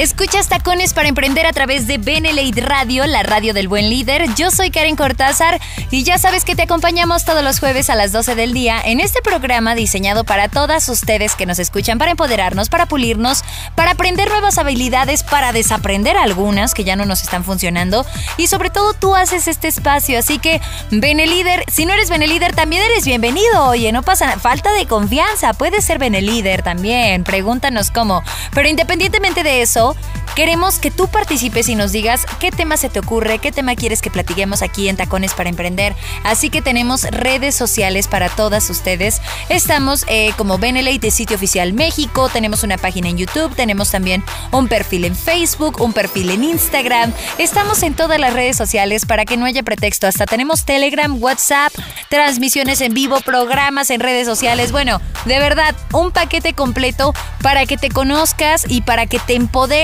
Escuchas 0.00 0.48
Tacones 0.48 0.94
para 0.94 1.08
Emprender 1.08 1.44
a 1.44 1.52
través 1.52 1.86
de 1.86 1.98
Benelate 1.98 2.62
Radio, 2.62 3.06
la 3.06 3.22
radio 3.22 3.52
del 3.52 3.68
buen 3.68 3.90
líder. 3.90 4.34
Yo 4.34 4.50
soy 4.50 4.70
Karen 4.70 4.96
Cortázar 4.96 5.60
y 5.90 6.04
ya 6.04 6.16
sabes 6.16 6.46
que 6.46 6.56
te 6.56 6.62
acompañamos 6.62 7.26
todos 7.26 7.44
los 7.44 7.60
jueves 7.60 7.90
a 7.90 7.96
las 7.96 8.10
12 8.10 8.34
del 8.34 8.54
día 8.54 8.80
en 8.82 8.98
este 8.98 9.20
programa 9.20 9.74
diseñado 9.74 10.24
para 10.24 10.48
todas 10.48 10.88
ustedes 10.88 11.34
que 11.34 11.44
nos 11.44 11.58
escuchan, 11.58 11.98
para 11.98 12.12
empoderarnos, 12.12 12.70
para 12.70 12.86
pulirnos, 12.86 13.44
para 13.74 13.90
aprender 13.90 14.30
nuevas 14.30 14.56
habilidades, 14.56 15.22
para 15.22 15.52
desaprender 15.52 16.16
algunas 16.16 16.72
que 16.72 16.84
ya 16.84 16.96
no 16.96 17.04
nos 17.04 17.20
están 17.20 17.44
funcionando 17.44 18.06
y 18.38 18.46
sobre 18.46 18.70
todo 18.70 18.94
tú 18.94 19.14
haces 19.14 19.48
este 19.48 19.68
espacio. 19.68 20.18
Así 20.18 20.38
que, 20.38 20.62
Benelíder, 20.90 21.66
si 21.70 21.84
no 21.84 21.92
eres 21.92 22.08
Benelíder, 22.08 22.54
también 22.54 22.82
eres 22.84 23.04
bienvenido. 23.04 23.66
Oye, 23.66 23.92
no 23.92 24.02
pasa 24.02 24.24
nada. 24.24 24.38
Falta 24.38 24.72
de 24.72 24.86
confianza, 24.86 25.52
puedes 25.52 25.84
ser 25.84 25.98
Benelíder 25.98 26.62
también. 26.62 27.22
Pregúntanos 27.22 27.90
cómo. 27.90 28.22
Pero 28.54 28.66
independientemente 28.66 29.42
de 29.42 29.60
eso, 29.60 29.89
queremos 30.34 30.78
que 30.78 30.90
tú 30.90 31.08
participes 31.08 31.68
y 31.68 31.74
nos 31.74 31.92
digas 31.92 32.26
qué 32.38 32.50
tema 32.50 32.76
se 32.76 32.88
te 32.88 32.98
ocurre, 32.98 33.38
qué 33.38 33.52
tema 33.52 33.74
quieres 33.74 34.02
que 34.02 34.10
platiquemos 34.10 34.62
aquí 34.62 34.88
en 34.88 34.96
Tacones 34.96 35.34
para 35.34 35.48
Emprender. 35.48 35.94
Así 36.24 36.50
que 36.50 36.62
tenemos 36.62 37.02
redes 37.04 37.54
sociales 37.54 38.08
para 38.08 38.28
todas 38.28 38.68
ustedes. 38.70 39.20
Estamos 39.48 40.04
eh, 40.08 40.32
como 40.36 40.58
Benelete 40.58 41.10
Sitio 41.10 41.36
Oficial 41.36 41.72
México, 41.72 42.28
tenemos 42.28 42.62
una 42.62 42.76
página 42.78 43.08
en 43.08 43.18
YouTube, 43.18 43.54
tenemos 43.54 43.90
también 43.90 44.22
un 44.52 44.68
perfil 44.68 45.04
en 45.04 45.16
Facebook, 45.16 45.80
un 45.80 45.92
perfil 45.92 46.30
en 46.30 46.44
Instagram. 46.44 47.12
Estamos 47.38 47.82
en 47.82 47.94
todas 47.94 48.20
las 48.20 48.34
redes 48.34 48.56
sociales 48.56 49.06
para 49.06 49.24
que 49.24 49.36
no 49.36 49.46
haya 49.46 49.62
pretexto. 49.62 50.06
Hasta 50.06 50.26
tenemos 50.26 50.64
Telegram, 50.64 51.22
WhatsApp, 51.22 51.72
transmisiones 52.08 52.80
en 52.80 52.94
vivo, 52.94 53.20
programas 53.20 53.90
en 53.90 54.00
redes 54.00 54.26
sociales. 54.26 54.72
Bueno, 54.72 55.00
de 55.24 55.38
verdad, 55.38 55.74
un 55.92 56.12
paquete 56.12 56.52
completo 56.54 57.12
para 57.42 57.66
que 57.66 57.76
te 57.76 57.88
conozcas 57.88 58.64
y 58.68 58.82
para 58.82 59.06
que 59.06 59.18
te 59.18 59.34
empoderes 59.34 59.79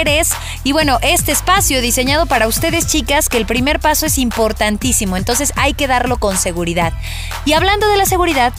y 0.62 0.72
bueno, 0.72 0.98
este 1.00 1.32
espacio 1.32 1.80
diseñado 1.80 2.26
para 2.26 2.48
ustedes 2.48 2.86
chicas, 2.86 3.30
que 3.30 3.38
el 3.38 3.46
primer 3.46 3.80
paso 3.80 4.04
es 4.04 4.18
importantísimo, 4.18 5.16
entonces 5.16 5.54
hay 5.56 5.72
que 5.72 5.86
darlo 5.86 6.18
con 6.18 6.36
seguridad. 6.36 6.92
Y 7.46 7.54
hablando 7.54 7.88
de 7.88 7.96
la 7.96 8.04
seguridad, 8.04 8.52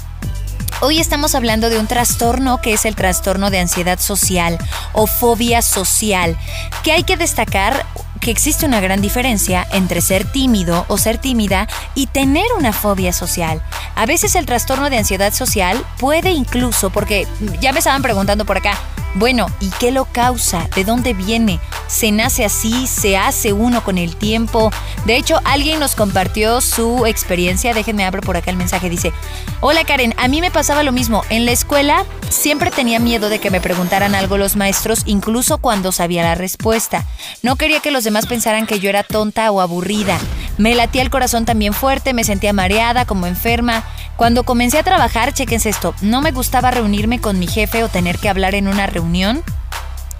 Hoy 0.79 0.99
estamos 0.99 1.33
hablando 1.33 1.71
de 1.71 1.79
un 1.79 1.87
trastorno 1.87 2.61
que 2.61 2.73
es 2.73 2.85
el 2.85 2.95
trastorno 2.95 3.49
de 3.49 3.57
ansiedad 3.57 3.99
social 3.99 4.59
o 4.93 5.07
fobia 5.07 5.63
social, 5.63 6.37
que 6.83 6.91
hay 6.91 7.01
que 7.01 7.17
destacar 7.17 7.83
que 8.21 8.29
existe 8.29 8.67
una 8.67 8.79
gran 8.79 9.01
diferencia 9.01 9.65
entre 9.71 10.01
ser 10.01 10.31
tímido 10.31 10.85
o 10.87 10.99
ser 10.99 11.17
tímida 11.17 11.67
y 11.95 12.05
tener 12.05 12.45
una 12.55 12.73
fobia 12.73 13.11
social. 13.11 13.59
A 13.95 14.05
veces 14.05 14.35
el 14.35 14.45
trastorno 14.45 14.91
de 14.91 14.99
ansiedad 14.99 15.33
social 15.33 15.83
puede 15.97 16.31
incluso, 16.31 16.91
porque 16.91 17.27
ya 17.59 17.71
me 17.71 17.79
estaban 17.79 18.03
preguntando 18.03 18.45
por 18.45 18.57
acá, 18.57 18.77
bueno, 19.17 19.47
¿y 19.59 19.69
qué 19.79 19.91
lo 19.91 20.05
causa? 20.05 20.69
¿De 20.75 20.83
dónde 20.83 21.13
viene? 21.13 21.59
¿Se 21.87 22.11
nace 22.11 22.45
así? 22.45 22.85
¿Se 22.85 23.17
hace 23.17 23.51
uno 23.51 23.83
con 23.83 23.97
el 23.97 24.15
tiempo? 24.15 24.71
De 25.05 25.15
hecho, 25.15 25.39
alguien 25.43 25.79
nos 25.79 25.95
compartió 25.95 26.61
su 26.61 27.05
experiencia. 27.07 27.73
Déjenme 27.73 28.05
abrir 28.05 28.23
por 28.23 28.37
acá 28.37 28.51
el 28.51 28.57
mensaje. 28.57 28.89
Dice, 28.89 29.13
hola 29.59 29.83
Karen, 29.85 30.13
a 30.17 30.27
mí 30.27 30.39
me 30.39 30.51
pasaba 30.51 30.83
lo 30.83 30.91
mismo. 30.91 31.23
En 31.29 31.45
la 31.45 31.51
escuela 31.51 32.05
siempre 32.29 32.69
tenía 32.69 32.99
miedo 32.99 33.29
de 33.29 33.39
que 33.39 33.49
me 33.49 33.61
preguntaran 33.61 34.13
algo 34.13 34.37
los 34.37 34.55
maestros, 34.55 35.01
incluso 35.05 35.57
cuando 35.57 35.91
sabía 35.91 36.23
la 36.23 36.35
respuesta. 36.35 37.05
No 37.41 37.55
quería 37.55 37.79
que 37.79 37.91
los 37.91 38.03
demás 38.03 38.27
pensaran 38.27 38.67
que 38.67 38.79
yo 38.79 38.89
era 38.89 39.01
tonta 39.01 39.49
o 39.49 39.61
aburrida. 39.61 40.19
Me 40.59 40.75
latía 40.75 41.01
el 41.01 41.09
corazón 41.09 41.45
también 41.45 41.73
fuerte, 41.73 42.13
me 42.13 42.23
sentía 42.23 42.53
mareada, 42.53 43.05
como 43.05 43.25
enferma. 43.25 43.83
Cuando 44.15 44.43
comencé 44.43 44.79
a 44.79 44.83
trabajar, 44.83 45.33
chequense 45.33 45.69
esto, 45.69 45.93
no 46.01 46.21
me 46.21 46.31
gustaba 46.31 46.71
reunirme 46.71 47.21
con 47.21 47.37
mi 47.37 47.45
jefe 47.45 47.83
o 47.83 47.89
tener 47.89 48.17
que 48.17 48.29
hablar 48.29 48.55
en 48.55 48.67
una 48.67 48.87
reunión. 48.87 49.06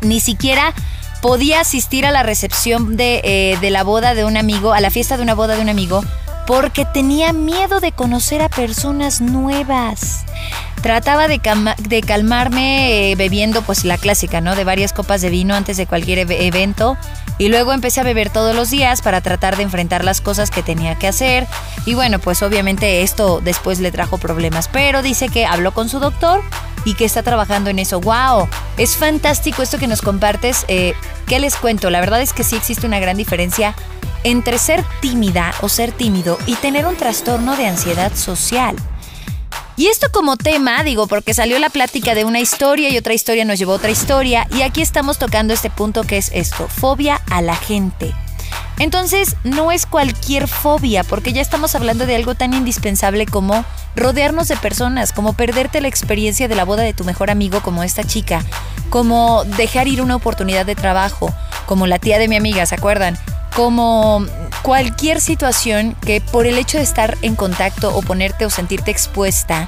Ni 0.02 0.19
siquiera 0.19 0.73
podía 1.21 1.62
asistir 1.62 2.06
a 2.06 2.12
la 2.12 2.23
recepción 2.23 2.97
de, 2.97 3.21
eh, 3.23 3.58
de 3.60 3.69
la 3.69 3.84
boda 3.84 4.13
de 4.13 4.26
un 4.26 4.38
amigo, 4.38 4.73
a 4.73 4.80
la 4.80 4.91
fiesta 4.91 5.17
de 5.17 5.23
una 5.23 5.36
boda 5.36 5.56
de 5.56 5.62
un 5.62 5.69
amigo, 5.69 6.04
porque 6.48 6.86
tenía 6.86 7.34
miedo 7.34 7.82
de 7.82 7.92
conocer 7.92 8.42
a 8.42 8.48
personas 8.48 9.20
nuevas. 9.20 10.24
Trataba 10.82 11.28
de, 11.28 11.40
calmarme 11.40 13.12
eh, 13.12 13.16
bebiendo 13.16 13.62
pues 13.64 13.84
la 13.84 13.98
clásica, 13.98 14.40
¿no? 14.40 14.56
De 14.56 14.64
varias 14.64 14.94
copas 14.94 15.22
de 15.22 15.30
vino 15.30 15.56
antes 15.56 15.76
de 15.76 15.86
cualquier 15.86 16.20
evento. 16.32 16.98
Y 17.38 17.50
luego 17.50 17.74
empecé 17.74 18.00
a 18.00 18.04
beber 18.04 18.30
todos 18.30 18.56
los 18.56 18.70
días 18.70 19.02
para 19.02 19.20
tratar 19.20 19.58
de 19.58 19.64
enfrentar 19.64 20.06
las 20.06 20.22
cosas 20.22 20.50
que 20.50 20.64
tenía 20.64 20.96
que 20.96 21.10
hacer. 21.10 21.46
Y 21.86 21.96
bueno, 21.96 22.18
pues 22.20 22.42
obviamente 22.42 23.02
esto 23.02 23.42
después 23.44 23.80
le 23.80 23.92
trajo 23.92 24.18
problemas. 24.18 24.70
Pero 24.70 25.02
dice 25.02 25.28
que 25.28 25.46
habló 25.46 25.74
con 25.74 25.90
su 25.90 26.00
doctor 26.00 26.42
y 26.86 26.94
que 26.94 27.04
está 27.04 27.24
trabajando 27.24 27.70
en 27.70 27.80
eso. 27.80 28.00
¡Wow! 28.00 28.48
Es 28.78 28.96
fantástico 28.96 29.64
esto 29.64 29.78
que 29.78 29.88
nos 29.88 30.02
compartes. 30.02 30.64
Eh, 30.70 30.94
¿Qué 31.26 31.40
les 31.40 31.58
cuento? 31.58 31.90
La 31.90 32.00
verdad 32.00 32.22
es 32.22 32.32
que 32.32 32.46
sí 32.46 32.56
existe 32.56 32.88
una 32.88 33.00
gran 33.00 33.18
diferencia 33.18 33.76
entre 34.24 34.58
ser 34.58 34.84
tímida 35.02 35.54
o 35.62 35.70
ser 35.70 35.92
tímido 35.92 36.38
y 36.46 36.56
tener 36.56 36.86
un 36.86 36.96
trastorno 36.96 37.56
de 37.56 37.68
ansiedad 37.68 38.14
social. 38.16 38.76
Y 39.78 39.88
esto 39.88 40.08
como 40.12 40.38
tema, 40.38 40.84
digo, 40.84 41.06
porque 41.06 41.36
salió 41.36 41.60
la 41.60 41.70
plática 41.70 42.16
de 42.16 42.26
una 42.26 42.40
historia 42.40 42.90
y 42.90 42.98
otra 42.98 43.14
historia 43.14 43.46
nos 43.46 43.60
llevó 43.60 43.74
a 43.74 43.76
otra 43.76 43.92
historia, 43.92 44.48
y 44.50 44.64
aquí 44.64 44.82
estamos 44.82 45.20
tocando 45.20 45.54
este 45.54 45.70
punto 45.70 46.02
que 46.04 46.18
es 46.18 46.32
esto, 46.34 46.68
fobia 46.68 47.22
a 47.30 47.44
la 47.44 47.56
gente. 47.56 48.16
Entonces, 48.80 49.36
no 49.44 49.72
es 49.72 49.86
cualquier 49.86 50.48
fobia, 50.48 51.04
porque 51.04 51.32
ya 51.32 51.42
estamos 51.42 51.76
hablando 51.76 52.08
de 52.08 52.16
algo 52.16 52.34
tan 52.34 52.56
indispensable 52.56 53.28
como 53.28 53.66
rodearnos 53.96 54.48
de 54.48 54.58
personas, 54.58 55.14
como 55.14 55.34
perderte 55.34 55.80
la 55.80 55.88
experiencia 55.88 56.48
de 56.48 56.56
la 56.56 56.66
boda 56.66 56.82
de 56.82 56.94
tu 56.94 57.04
mejor 57.04 57.30
amigo 57.30 57.62
como 57.62 57.84
esta 57.84 58.04
chica, 58.04 58.44
como 58.90 59.44
dejar 59.44 59.88
ir 59.88 60.02
una 60.02 60.16
oportunidad 60.16 60.66
de 60.66 60.76
trabajo, 60.76 61.32
como 61.68 61.86
la 61.86 62.00
tía 62.00 62.18
de 62.18 62.28
mi 62.28 62.36
amiga, 62.36 62.66
¿se 62.66 62.76
acuerdan? 62.76 63.18
Como 63.58 64.24
cualquier 64.62 65.20
situación 65.20 65.96
que 66.06 66.22
por 66.22 66.46
el 66.46 66.60
hecho 66.60 66.78
de 66.78 66.84
estar 66.84 67.17
en 67.24 67.36
contacto 67.36 67.89
o 67.98 68.04
ponerte 68.04 68.46
o 68.46 68.52
sentirte 68.52 68.91
expuesta, 68.91 69.67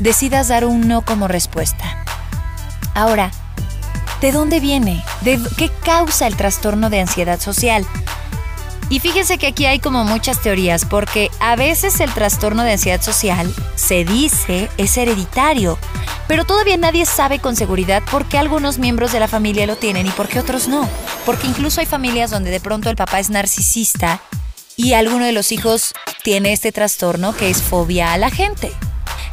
decidas 0.00 0.48
dar 0.48 0.64
un 0.64 0.88
no 0.88 1.02
como 1.02 1.28
respuesta. 1.28 2.02
Ahora, 2.94 3.30
¿de 4.22 4.32
dónde 4.32 4.60
viene? 4.60 5.04
¿De 5.20 5.38
qué 5.58 5.70
causa 5.84 6.26
el 6.26 6.38
trastorno 6.38 6.88
de 6.88 7.00
ansiedad 7.00 7.38
social? 7.38 7.84
Y 8.92 9.00
fíjense 9.00 9.38
que 9.38 9.46
aquí 9.46 9.64
hay 9.64 9.78
como 9.78 10.04
muchas 10.04 10.42
teorías, 10.42 10.84
porque 10.84 11.30
a 11.40 11.56
veces 11.56 11.98
el 12.00 12.12
trastorno 12.12 12.62
de 12.62 12.72
ansiedad 12.72 13.00
social 13.00 13.50
se 13.74 14.04
dice 14.04 14.68
es 14.76 14.98
hereditario, 14.98 15.78
pero 16.28 16.44
todavía 16.44 16.76
nadie 16.76 17.06
sabe 17.06 17.38
con 17.38 17.56
seguridad 17.56 18.02
por 18.10 18.26
qué 18.26 18.36
algunos 18.36 18.76
miembros 18.76 19.10
de 19.10 19.20
la 19.20 19.28
familia 19.28 19.66
lo 19.66 19.76
tienen 19.76 20.08
y 20.08 20.10
por 20.10 20.28
qué 20.28 20.40
otros 20.40 20.68
no. 20.68 20.86
Porque 21.24 21.46
incluso 21.46 21.80
hay 21.80 21.86
familias 21.86 22.30
donde 22.30 22.50
de 22.50 22.60
pronto 22.60 22.90
el 22.90 22.96
papá 22.96 23.18
es 23.18 23.30
narcisista 23.30 24.20
y 24.76 24.92
alguno 24.92 25.24
de 25.24 25.32
los 25.32 25.52
hijos 25.52 25.94
tiene 26.22 26.52
este 26.52 26.70
trastorno 26.70 27.34
que 27.34 27.48
es 27.48 27.62
fobia 27.62 28.12
a 28.12 28.18
la 28.18 28.28
gente. 28.28 28.72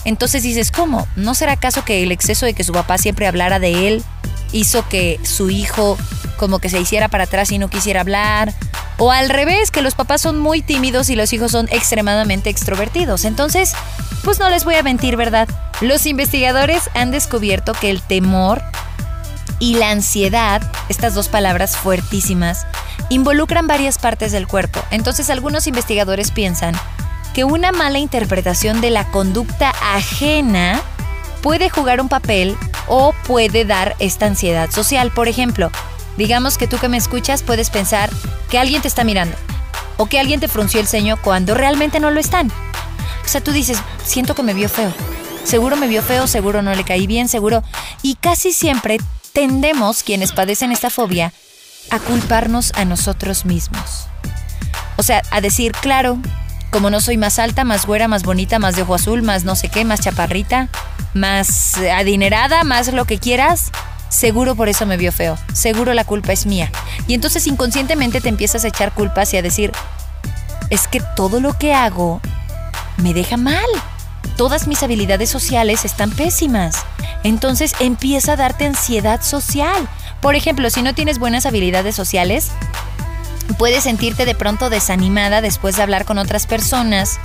Entonces 0.06 0.42
dices, 0.42 0.72
¿cómo? 0.72 1.06
¿No 1.18 1.36
será 1.36 1.52
acaso 1.52 1.84
que 1.84 2.02
el 2.02 2.14
exceso 2.14 2.46
de 2.46 2.54
que 2.54 2.64
su 2.64 2.72
papá 2.72 2.98
siempre 2.98 3.28
hablara 3.28 3.60
de 3.60 3.90
él 3.90 4.06
hizo 4.52 4.88
que 4.88 5.20
su 5.24 5.50
hijo 5.50 5.98
como 6.38 6.60
que 6.60 6.70
se 6.70 6.80
hiciera 6.80 7.10
para 7.10 7.26
atrás 7.26 7.52
y 7.52 7.58
no 7.58 7.70
quisiera 7.70 8.02
hablar? 8.02 8.54
O 8.98 9.12
al 9.12 9.30
revés, 9.30 9.72
que 9.72 9.82
los 9.82 9.96
papás 9.96 10.22
son 10.22 10.40
muy 10.40 10.62
tímidos 10.62 11.10
y 11.10 11.16
los 11.16 11.32
hijos 11.34 11.52
son 11.52 11.68
extremadamente 11.72 12.50
extrovertidos. 12.50 13.26
Entonces, 13.26 13.74
pues 14.24 14.40
no 14.40 14.50
les 14.50 14.66
voy 14.66 14.76
a 14.76 14.84
mentir, 14.84 15.16
¿verdad? 15.16 15.48
Los 15.82 16.06
investigadores 16.06 16.90
han 16.94 17.12
descubierto 17.12 17.74
que 17.74 17.90
el 17.90 18.02
temor 18.02 18.62
y 19.60 19.76
la 19.76 19.92
ansiedad, 19.92 20.62
estas 20.90 21.14
dos 21.14 21.30
palabras 21.30 21.78
fuertísimas, 21.78 22.66
involucran 23.10 23.68
varias 23.68 23.98
partes 23.98 24.32
del 24.32 24.48
cuerpo. 24.48 24.82
Entonces 24.92 25.30
algunos 25.30 25.68
investigadores 25.68 26.32
piensan 26.32 26.76
que 27.34 27.44
una 27.44 27.72
mala 27.72 28.00
interpretación 28.00 28.82
de 28.82 28.90
la 28.90 29.10
conducta 29.12 29.74
ajena 29.82 30.82
puede 31.42 31.70
jugar 31.70 32.02
un 32.02 32.10
papel 32.10 32.58
o 32.90 33.14
puede 33.26 33.64
dar 33.64 33.96
esta 34.00 34.26
ansiedad 34.26 34.70
social. 34.72 35.12
Por 35.12 35.30
ejemplo, 35.30 35.72
digamos 36.18 36.58
que 36.58 36.68
tú 36.68 36.78
que 36.78 36.90
me 36.90 36.98
escuchas 36.98 37.44
puedes 37.44 37.70
pensar 37.70 38.10
que 38.50 38.60
alguien 38.60 38.82
te 38.82 38.90
está 38.90 39.06
mirando 39.06 39.38
o 39.96 40.08
que 40.08 40.20
alguien 40.20 40.40
te 40.40 40.48
frunció 40.48 40.82
el 40.82 40.88
ceño 40.88 41.18
cuando 41.22 41.54
realmente 41.54 42.00
no 42.00 42.12
lo 42.12 42.20
están. 42.20 42.52
O 43.24 43.28
sea, 43.28 43.42
tú 43.42 43.52
dices, 43.52 43.78
siento 44.04 44.36
que 44.36 44.44
me 44.44 44.54
vio 44.54 44.68
feo. 44.68 44.92
Seguro 45.44 45.76
me 45.78 45.88
vio 45.88 46.02
feo, 46.02 46.28
seguro 46.28 46.62
no 46.62 46.74
le 46.74 46.84
caí 46.84 47.08
bien, 47.08 47.28
seguro. 47.28 47.64
Y 48.02 48.16
casi 48.16 48.52
siempre 48.52 48.98
tendemos, 49.34 50.04
quienes 50.04 50.32
padecen 50.32 50.72
esta 50.72 50.90
fobia, 50.90 51.34
a 51.92 52.00
culparnos 52.00 52.72
a 52.76 52.86
nosotros 52.86 53.46
mismos. 53.46 54.08
O 54.98 55.04
sea, 55.04 55.22
a 55.32 55.42
decir, 55.42 55.72
claro, 55.74 56.20
como 56.70 56.90
no 56.90 57.02
soy 57.02 57.18
más 57.18 57.40
alta, 57.40 57.64
más 57.64 57.86
güera, 57.86 58.08
más 58.08 58.24
bonita, 58.24 58.60
más 58.60 58.76
de 58.76 58.84
ojo 58.84 58.96
azul, 58.96 59.22
más 59.22 59.44
no 59.44 59.56
sé 59.56 59.70
qué, 59.70 59.86
más 59.86 60.02
chaparrita, 60.02 60.70
más 61.14 61.78
adinerada, 61.78 62.64
más 62.64 62.92
lo 62.94 63.06
que 63.06 63.20
quieras, 63.20 63.72
seguro 64.10 64.56
por 64.56 64.70
eso 64.70 64.86
me 64.86 64.98
vio 64.98 65.12
feo, 65.12 65.38
seguro 65.54 65.94
la 65.94 66.04
culpa 66.04 66.34
es 66.34 66.46
mía. 66.46 66.72
Y 67.08 67.14
entonces 67.14 67.48
inconscientemente 67.48 68.22
te 68.22 68.30
empiezas 68.30 68.64
a 68.66 68.68
echar 68.68 68.94
culpas 68.94 69.34
y 69.34 69.38
a 69.38 69.42
decir, 69.42 69.72
es 70.70 70.88
que 70.88 71.02
todo 71.16 71.40
lo 71.40 71.58
que 71.58 71.74
hago 71.74 72.22
me 72.98 73.14
deja 73.14 73.38
mal. 73.38 73.66
Todas 74.38 74.68
mis 74.68 74.84
habilidades 74.84 75.30
sociales 75.30 75.86
están 75.86 76.12
pésimas. 76.12 76.86
Entonces 77.24 77.74
empieza 77.80 78.34
a 78.34 78.36
darte 78.38 78.66
ansiedad 78.66 79.22
social. 79.22 79.88
Por 80.22 80.36
ejemplo, 80.36 80.70
si 80.70 80.82
no 80.82 80.94
tienes 80.94 81.20
buenas 81.20 81.46
habilidades 81.46 81.96
sociales, 81.96 82.52
puedes 83.58 83.84
sentirte 83.84 84.26
de 84.26 84.36
pronto 84.36 84.70
desanimada 84.70 85.42
después 85.42 85.76
de 85.76 85.84
hablar 85.84 86.06
con 86.06 86.18
otras 86.18 86.48
personas 86.48 87.20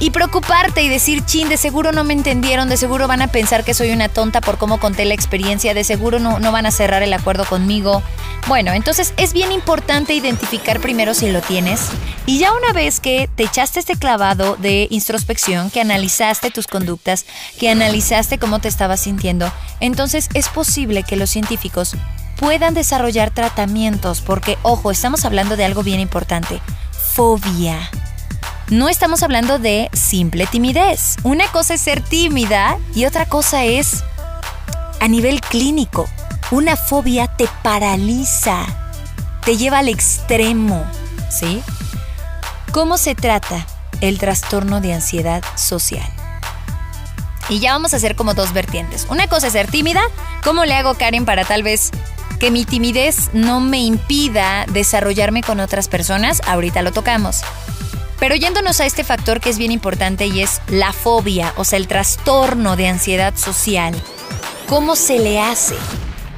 y 0.00 0.10
preocuparte 0.10 0.82
y 0.82 0.88
decir, 0.88 1.24
chin, 1.24 1.48
de 1.48 1.56
seguro 1.56 1.90
no 1.92 2.04
me 2.04 2.12
entendieron, 2.12 2.68
de 2.68 2.76
seguro 2.76 3.08
van 3.08 3.22
a 3.22 3.28
pensar 3.28 3.64
que 3.64 3.74
soy 3.74 3.90
una 3.90 4.08
tonta 4.08 4.40
por 4.40 4.56
cómo 4.58 4.78
conté 4.78 5.04
la 5.04 5.14
experiencia, 5.14 5.74
de 5.74 5.82
seguro 5.82 6.20
no, 6.20 6.38
no 6.38 6.52
van 6.52 6.66
a 6.66 6.70
cerrar 6.70 7.02
el 7.02 7.12
acuerdo 7.12 7.44
conmigo. 7.44 8.02
Bueno, 8.46 8.72
entonces 8.72 9.12
es 9.16 9.32
bien 9.32 9.50
importante 9.50 10.14
identificar 10.14 10.80
primero 10.80 11.14
si 11.14 11.30
lo 11.30 11.40
tienes 11.40 11.80
y 12.26 12.38
ya 12.38 12.52
una 12.52 12.72
vez 12.72 13.00
que 13.00 13.28
te 13.34 13.44
echaste 13.44 13.80
este 13.80 13.96
clavado 13.96 14.56
de 14.56 14.86
introspección, 14.90 15.70
que 15.70 15.80
analizaste 15.80 16.50
tus 16.50 16.68
conductas, 16.68 17.26
que 17.58 17.68
analizaste 17.68 18.38
cómo 18.38 18.60
te 18.60 18.68
estabas 18.68 19.00
sintiendo, 19.00 19.50
entonces 19.80 20.28
es 20.34 20.48
posible 20.48 21.02
que 21.02 21.16
los 21.16 21.30
científicos 21.30 21.96
puedan 22.38 22.74
desarrollar 22.74 23.30
tratamientos 23.30 24.20
porque, 24.20 24.58
ojo, 24.62 24.90
estamos 24.90 25.24
hablando 25.24 25.56
de 25.56 25.64
algo 25.64 25.82
bien 25.82 26.00
importante, 26.00 26.60
fobia. 27.14 27.90
No 28.68 28.88
estamos 28.88 29.22
hablando 29.22 29.58
de 29.58 29.90
simple 29.92 30.46
timidez. 30.46 31.16
Una 31.22 31.46
cosa 31.48 31.74
es 31.74 31.80
ser 31.80 32.00
tímida 32.00 32.78
y 32.94 33.06
otra 33.06 33.26
cosa 33.26 33.64
es 33.64 34.04
a 35.00 35.08
nivel 35.08 35.40
clínico. 35.40 36.08
Una 36.50 36.76
fobia 36.76 37.26
te 37.26 37.48
paraliza, 37.62 38.64
te 39.44 39.56
lleva 39.56 39.78
al 39.78 39.88
extremo, 39.88 40.84
¿sí? 41.30 41.62
¿Cómo 42.72 42.98
se 42.98 43.14
trata 43.14 43.66
el 44.00 44.18
trastorno 44.18 44.80
de 44.80 44.94
ansiedad 44.94 45.42
social? 45.56 46.08
Y 47.48 47.60
ya 47.60 47.72
vamos 47.72 47.94
a 47.94 47.96
hacer 47.96 48.14
como 48.14 48.34
dos 48.34 48.52
vertientes. 48.52 49.06
Una 49.08 49.26
cosa 49.26 49.46
es 49.46 49.54
ser 49.54 49.68
tímida. 49.70 50.02
¿Cómo 50.44 50.66
le 50.66 50.74
hago, 50.74 50.94
Karen, 50.94 51.24
para 51.24 51.44
tal 51.44 51.62
vez 51.62 51.90
que 52.38 52.50
mi 52.50 52.64
timidez 52.64 53.30
no 53.32 53.60
me 53.60 53.78
impida 53.78 54.64
desarrollarme 54.68 55.42
con 55.42 55.60
otras 55.60 55.88
personas? 55.88 56.40
Ahorita 56.46 56.82
lo 56.82 56.92
tocamos. 56.92 57.42
Pero 58.18 58.34
yéndonos 58.34 58.80
a 58.80 58.86
este 58.86 59.04
factor 59.04 59.40
que 59.40 59.50
es 59.50 59.58
bien 59.58 59.72
importante 59.72 60.26
y 60.26 60.40
es 60.40 60.60
la 60.68 60.92
fobia, 60.92 61.52
o 61.56 61.64
sea, 61.64 61.78
el 61.78 61.86
trastorno 61.86 62.76
de 62.76 62.88
ansiedad 62.88 63.36
social. 63.36 63.94
¿Cómo 64.68 64.96
se 64.96 65.18
le 65.18 65.40
hace? 65.40 65.76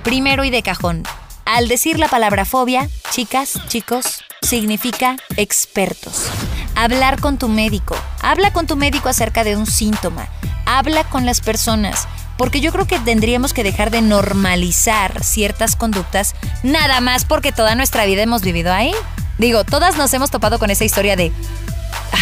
Primero 0.02 0.44
y 0.44 0.50
de 0.50 0.62
cajón. 0.62 1.04
Al 1.44 1.68
decir 1.68 1.98
la 1.98 2.08
palabra 2.08 2.44
fobia, 2.44 2.88
chicas, 3.10 3.60
chicos, 3.68 4.22
significa 4.42 5.16
expertos. 5.36 6.26
Hablar 6.74 7.20
con 7.20 7.38
tu 7.38 7.48
médico. 7.48 7.96
Habla 8.22 8.52
con 8.52 8.66
tu 8.66 8.76
médico 8.76 9.08
acerca 9.08 9.42
de 9.42 9.56
un 9.56 9.66
síntoma. 9.66 10.28
Habla 10.66 11.04
con 11.04 11.26
las 11.26 11.40
personas. 11.40 12.06
Porque 12.40 12.62
yo 12.62 12.72
creo 12.72 12.86
que 12.86 12.98
tendríamos 12.98 13.52
que 13.52 13.62
dejar 13.62 13.90
de 13.90 14.00
normalizar 14.00 15.22
ciertas 15.22 15.76
conductas 15.76 16.34
nada 16.62 17.02
más 17.02 17.26
porque 17.26 17.52
toda 17.52 17.74
nuestra 17.74 18.06
vida 18.06 18.22
hemos 18.22 18.40
vivido 18.40 18.72
ahí. 18.72 18.92
Digo, 19.36 19.64
todas 19.64 19.98
nos 19.98 20.14
hemos 20.14 20.30
topado 20.30 20.58
con 20.58 20.70
esa 20.70 20.86
historia 20.86 21.16
de 21.16 21.32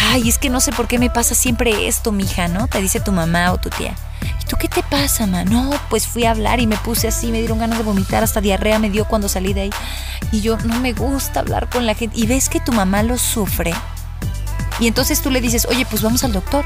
ay, 0.09 0.27
es 0.27 0.37
que 0.37 0.49
no 0.49 0.59
sé 0.59 0.73
por 0.73 0.89
qué 0.89 0.99
me 0.99 1.09
pasa 1.09 1.35
siempre 1.35 1.87
esto, 1.87 2.11
mija, 2.11 2.49
¿no? 2.49 2.67
Te 2.67 2.81
dice 2.81 2.99
tu 2.99 3.13
mamá 3.13 3.53
o 3.53 3.59
tu 3.59 3.69
tía. 3.69 3.95
¿Y 4.41 4.45
tú 4.45 4.57
qué 4.59 4.67
te 4.67 4.83
pasa, 4.83 5.25
ma? 5.25 5.45
No, 5.45 5.71
pues 5.89 6.05
fui 6.05 6.25
a 6.25 6.31
hablar 6.31 6.59
y 6.59 6.67
me 6.67 6.75
puse 6.75 7.07
así, 7.07 7.31
me 7.31 7.39
dieron 7.39 7.59
ganas 7.59 7.77
de 7.77 7.85
vomitar, 7.85 8.21
hasta 8.21 8.41
diarrea 8.41 8.77
me 8.77 8.89
dio 8.89 9.05
cuando 9.05 9.29
salí 9.29 9.53
de 9.53 9.61
ahí. 9.61 9.69
Y 10.33 10.41
yo, 10.41 10.57
no 10.65 10.81
me 10.81 10.91
gusta 10.91 11.39
hablar 11.39 11.69
con 11.69 11.85
la 11.85 11.93
gente. 11.95 12.19
Y 12.19 12.27
ves 12.27 12.49
que 12.49 12.59
tu 12.59 12.73
mamá 12.73 13.03
lo 13.03 13.17
sufre. 13.17 13.73
Y 14.81 14.87
entonces 14.87 15.21
tú 15.21 15.31
le 15.31 15.39
dices, 15.39 15.65
oye, 15.69 15.85
pues 15.89 16.01
vamos 16.01 16.25
al 16.25 16.33
doctor. 16.33 16.65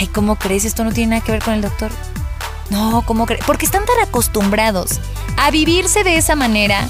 Ay, 0.00 0.06
¿cómo 0.06 0.36
crees? 0.36 0.64
Esto 0.64 0.84
no 0.84 0.92
tiene 0.92 1.16
nada 1.16 1.26
que 1.26 1.32
ver 1.32 1.42
con 1.42 1.52
el 1.52 1.60
doctor. 1.60 1.90
No, 2.70 3.02
¿cómo 3.06 3.26
crees? 3.26 3.44
Porque 3.44 3.66
están 3.66 3.84
tan 3.84 3.98
acostumbrados 4.06 5.00
a 5.36 5.50
vivirse 5.50 6.04
de 6.04 6.16
esa 6.16 6.36
manera 6.36 6.86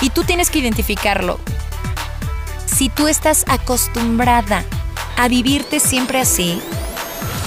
y 0.00 0.10
tú 0.10 0.24
tienes 0.24 0.50
que 0.50 0.58
identificarlo. 0.58 1.38
Si 2.66 2.88
tú 2.88 3.08
estás 3.08 3.44
acostumbrada 3.48 4.64
a 5.16 5.28
vivirte 5.28 5.80
siempre 5.80 6.20
así 6.20 6.60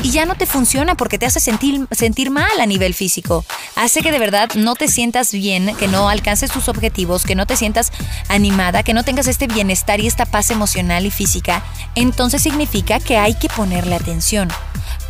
y 0.03 0.11
ya 0.11 0.25
no 0.25 0.35
te 0.35 0.45
funciona 0.45 0.95
porque 0.95 1.17
te 1.17 1.25
hace 1.25 1.39
sentir, 1.39 1.87
sentir 1.91 2.29
mal 2.29 2.59
a 2.59 2.65
nivel 2.65 2.93
físico. 2.93 3.45
Hace 3.75 4.01
que 4.01 4.11
de 4.11 4.19
verdad 4.19 4.49
no 4.55 4.75
te 4.75 4.87
sientas 4.87 5.31
bien, 5.31 5.75
que 5.75 5.87
no 5.87 6.09
alcances 6.09 6.51
tus 6.51 6.69
objetivos, 6.69 7.23
que 7.23 7.35
no 7.35 7.45
te 7.45 7.57
sientas 7.57 7.91
animada, 8.27 8.83
que 8.83 8.93
no 8.93 9.03
tengas 9.03 9.27
este 9.27 9.47
bienestar 9.47 9.99
y 9.99 10.07
esta 10.07 10.25
paz 10.25 10.51
emocional 10.51 11.05
y 11.05 11.11
física. 11.11 11.63
Entonces 11.95 12.41
significa 12.41 12.99
que 12.99 13.17
hay 13.17 13.33
que 13.33 13.49
ponerle 13.49 13.95
atención. 13.95 14.49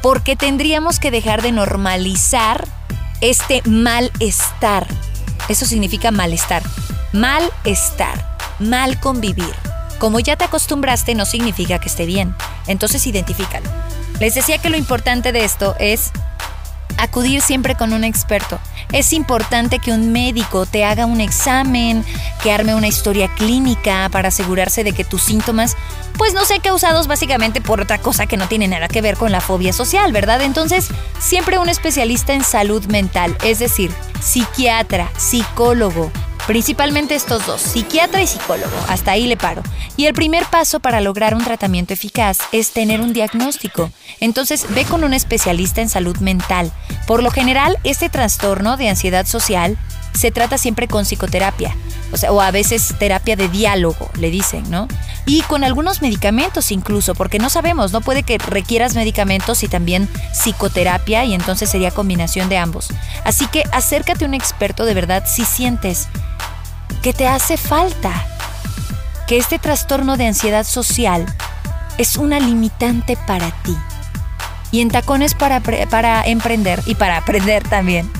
Porque 0.01 0.35
tendríamos 0.35 0.99
que 0.99 1.11
dejar 1.11 1.41
de 1.41 1.51
normalizar 1.51 2.67
este 3.21 3.61
malestar. 3.65 4.87
Eso 5.49 5.65
significa 5.65 6.11
malestar. 6.11 6.63
Malestar. 7.13 8.37
Mal 8.59 8.99
convivir. 8.99 9.53
Como 9.99 10.19
ya 10.19 10.35
te 10.35 10.45
acostumbraste 10.45 11.15
no 11.15 11.25
significa 11.25 11.79
que 11.79 11.89
esté 11.89 12.05
bien. 12.05 12.35
Entonces 12.67 13.05
identifícalo. 13.07 13.86
Les 14.19 14.33
decía 14.33 14.57
que 14.57 14.69
lo 14.69 14.77
importante 14.77 15.31
de 15.31 15.43
esto 15.45 15.75
es 15.79 16.11
acudir 16.97 17.41
siempre 17.41 17.75
con 17.75 17.93
un 17.93 18.03
experto. 18.03 18.59
Es 18.91 19.13
importante 19.13 19.79
que 19.79 19.91
un 19.91 20.11
médico 20.11 20.65
te 20.65 20.85
haga 20.85 21.05
un 21.05 21.21
examen, 21.21 22.03
que 22.41 22.51
arme 22.51 22.73
una 22.73 22.87
historia 22.87 23.27
clínica 23.35 24.09
para 24.11 24.29
asegurarse 24.29 24.83
de 24.83 24.93
que 24.93 25.03
tus 25.03 25.21
síntomas 25.21 25.75
pues 26.17 26.33
no 26.33 26.45
sean 26.45 26.61
causados 26.61 27.07
básicamente 27.07 27.61
por 27.61 27.79
otra 27.79 27.99
cosa 27.99 28.25
que 28.25 28.37
no 28.37 28.47
tiene 28.47 28.67
nada 28.67 28.87
que 28.87 29.01
ver 29.01 29.17
con 29.17 29.31
la 29.31 29.41
fobia 29.41 29.71
social, 29.71 30.11
¿verdad? 30.11 30.41
Entonces, 30.41 30.87
siempre 31.19 31.59
un 31.59 31.69
especialista 31.69 32.33
en 32.33 32.43
salud 32.43 32.83
mental, 32.85 33.37
es 33.43 33.59
decir, 33.59 33.91
psiquiatra, 34.19 35.11
psicólogo, 35.15 36.11
Principalmente 36.47 37.13
estos 37.13 37.45
dos, 37.45 37.61
psiquiatra 37.61 38.21
y 38.21 38.27
psicólogo. 38.27 38.71
Hasta 38.87 39.11
ahí 39.11 39.27
le 39.27 39.35
paro. 39.35 39.61
Y 39.97 40.05
el 40.05 40.13
primer 40.13 40.45
paso 40.45 40.79
para 40.79 41.01
lograr 41.01 41.35
un 41.35 41.43
tratamiento 41.43 41.93
eficaz 41.93 42.39
es 42.53 42.71
tener 42.71 43.01
un 43.01 43.11
diagnóstico. 43.11 43.91
Entonces 44.21 44.65
ve 44.73 44.85
con 44.85 45.03
un 45.03 45.13
especialista 45.13 45.81
en 45.81 45.89
salud 45.89 46.17
mental. 46.19 46.71
Por 47.05 47.21
lo 47.21 47.31
general, 47.31 47.77
este 47.83 48.09
trastorno 48.09 48.77
de 48.77 48.87
ansiedad 48.87 49.25
social 49.25 49.77
se 50.13 50.31
trata 50.31 50.57
siempre 50.57 50.87
con 50.87 51.03
psicoterapia. 51.03 51.75
O, 52.13 52.17
sea, 52.17 52.31
o 52.31 52.39
a 52.39 52.51
veces 52.51 52.95
terapia 52.97 53.35
de 53.35 53.49
diálogo, 53.49 54.09
le 54.17 54.31
dicen, 54.31 54.63
¿no? 54.69 54.87
Y 55.25 55.41
con 55.41 55.65
algunos 55.65 56.01
medicamentos 56.01 56.71
incluso, 56.71 57.13
porque 57.13 57.37
no 57.37 57.49
sabemos, 57.49 57.91
no 57.91 57.99
puede 57.99 58.23
que 58.23 58.37
requieras 58.37 58.95
medicamentos 58.95 59.61
y 59.63 59.67
también 59.67 60.07
psicoterapia 60.31 61.25
y 61.25 61.33
entonces 61.33 61.69
sería 61.69 61.91
combinación 61.91 62.47
de 62.47 62.57
ambos. 62.57 62.87
Así 63.25 63.45
que 63.47 63.65
acércate 63.73 64.23
a 64.23 64.27
un 64.29 64.33
experto 64.33 64.85
de 64.85 64.93
verdad 64.93 65.25
si 65.27 65.43
sientes 65.43 66.07
que 67.01 67.13
te 67.13 67.27
hace 67.27 67.57
falta, 67.57 68.11
que 69.27 69.37
este 69.37 69.59
trastorno 69.59 70.17
de 70.17 70.27
ansiedad 70.27 70.65
social 70.65 71.25
es 71.97 72.15
una 72.15 72.39
limitante 72.39 73.17
para 73.27 73.51
ti. 73.63 73.75
Y 74.71 74.81
en 74.81 74.89
tacones 74.89 75.33
para, 75.33 75.61
para 75.61 76.23
emprender 76.25 76.81
y 76.85 76.95
para 76.95 77.17
aprender 77.17 77.63
también. 77.63 78.11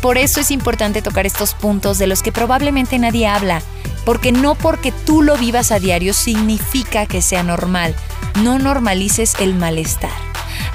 Por 0.00 0.18
eso 0.18 0.40
es 0.40 0.50
importante 0.50 1.02
tocar 1.02 1.26
estos 1.26 1.54
puntos 1.54 1.98
de 1.98 2.08
los 2.08 2.22
que 2.22 2.32
probablemente 2.32 2.98
nadie 2.98 3.28
habla, 3.28 3.62
porque 4.04 4.32
no 4.32 4.56
porque 4.56 4.90
tú 4.90 5.22
lo 5.22 5.36
vivas 5.36 5.70
a 5.70 5.78
diario 5.78 6.12
significa 6.12 7.06
que 7.06 7.22
sea 7.22 7.44
normal. 7.44 7.94
No 8.42 8.58
normalices 8.58 9.34
el 9.38 9.54
malestar. 9.54 10.10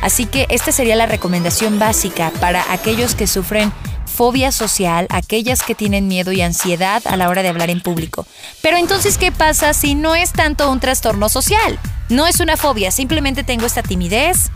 Así 0.02 0.26
que 0.26 0.46
esta 0.50 0.72
sería 0.72 0.96
la 0.96 1.08
recomendación 1.08 1.80
básica 1.80 2.32
para 2.40 2.72
aquellos 2.72 3.16
que 3.16 3.28
sufren 3.28 3.74
fobia 4.18 4.52
social, 4.52 5.06
aquellas 5.12 5.62
que 5.62 5.76
tienen 5.76 6.08
miedo 6.08 6.32
y 6.32 6.42
ansiedad 6.42 7.04
a 7.06 7.16
la 7.18 7.30
hora 7.30 7.44
de 7.44 7.50
hablar 7.50 7.70
en 7.70 7.82
público. 7.82 8.26
Pero 8.64 8.78
entonces, 8.78 9.20
¿qué 9.20 9.32
pasa 9.32 9.76
si 9.76 9.94
no 9.94 10.16
es 10.16 10.34
tanto 10.34 10.72
un 10.72 10.80
trastorno 10.80 11.30
social? 11.30 11.78
No 12.10 12.26
es 12.26 12.40
una 12.40 12.58
fobia, 12.58 12.90
simplemente 12.90 13.44
tengo 13.44 13.68
esta 13.68 13.84
timidez, 13.84 14.50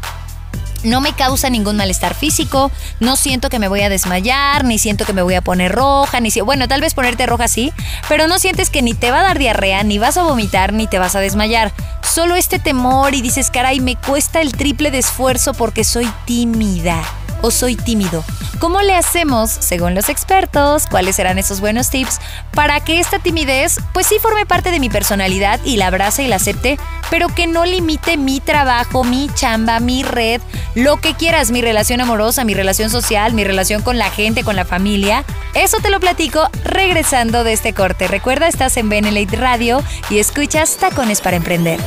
no 0.84 1.02
me 1.02 1.14
causa 1.14 1.50
ningún 1.50 1.78
malestar 1.78 2.16
físico, 2.16 2.72
no 3.00 3.16
siento 3.16 3.50
que 3.50 3.60
me 3.60 3.68
voy 3.68 3.82
a 3.82 3.90
desmayar, 3.90 4.64
ni 4.66 4.78
siento 4.78 5.06
que 5.06 5.14
me 5.14 5.22
voy 5.22 5.36
a 5.36 5.42
poner 5.42 5.72
roja, 5.72 6.20
ni 6.20 6.32
si, 6.32 6.42
bueno, 6.42 6.68
tal 6.68 6.82
vez 6.82 6.94
ponerte 6.94 7.26
roja 7.26 7.48
sí, 7.48 7.74
pero 8.08 8.28
no 8.28 8.40
sientes 8.40 8.70
que 8.70 8.82
ni 8.82 8.94
te 8.94 9.12
va 9.12 9.20
a 9.20 9.24
dar 9.24 9.40
diarrea, 9.40 9.84
ni 9.84 9.98
vas 9.98 10.18
a 10.18 10.24
vomitar, 10.24 10.74
ni 10.74 10.88
te 10.88 11.00
vas 11.00 11.16
a 11.16 11.20
desmayar. 11.20 11.72
Solo 12.02 12.36
este 12.36 12.60
temor 12.60 13.14
y 13.14 13.22
dices, 13.22 13.52
caray, 13.52 13.80
me 13.80 13.96
cuesta 13.96 14.42
el 14.42 14.52
triple 14.54 14.92
de 14.92 15.00
esfuerzo 15.00 15.54
porque 15.54 15.84
soy 15.84 16.10
tímida 16.26 17.02
o 17.42 17.52
soy 17.52 17.76
tímido. 17.76 18.24
¿Cómo 18.60 18.82
le 18.82 18.96
hacemos, 18.96 19.50
según 19.50 19.96
los 19.96 20.08
expertos, 20.08 20.86
cuáles 20.86 21.16
serán 21.16 21.40
esos 21.40 21.62
buenos 21.62 21.90
tips 21.90 22.20
para 22.54 22.80
que 22.80 23.00
esta 23.00 23.18
timidez 23.18 23.80
pues 23.92 24.06
sí 24.06 24.18
forme 24.22 24.46
parte 24.46 24.70
de 24.70 24.80
mi 24.80 24.88
personalidad 24.88 25.60
y 25.66 25.78
la 25.78 25.88
abrace 25.88 26.22
y 26.22 26.28
la 26.28 26.36
acepte, 26.36 26.78
pero 27.10 27.28
que 27.30 27.48
no 27.48 27.66
limite 27.66 28.18
mi 28.18 28.40
trabajo, 28.40 29.04
mi 29.04 29.30
chamba, 29.34 29.80
mi 29.80 30.04
red, 30.04 30.42
lo 30.76 30.98
que 30.98 31.14
quieras, 31.14 31.52
mi 31.52 31.62
relación 31.62 32.02
amorosa, 32.02 32.44
mi 32.44 32.54
relación 32.54 32.90
social, 32.90 33.34
mi 33.34 33.44
relación 33.44 33.82
con 33.82 33.98
la 33.98 34.10
gente, 34.10 34.44
con 34.44 34.56
la 34.56 34.66
familia? 34.66 35.26
Eso 35.54 35.78
te 35.82 35.90
lo 35.90 36.00
platico 36.00 36.50
regresando 36.64 37.44
de 37.44 37.54
este 37.54 37.74
corte. 37.74 38.08
Recuerda, 38.08 38.48
estás 38.48 38.78
en 38.78 38.90
Benelete 38.90 39.36
Radio 39.36 39.84
y 40.10 40.20
escuchas 40.20 40.78
Tacones 40.78 41.22
para 41.22 41.38
Emprender. 41.38 41.80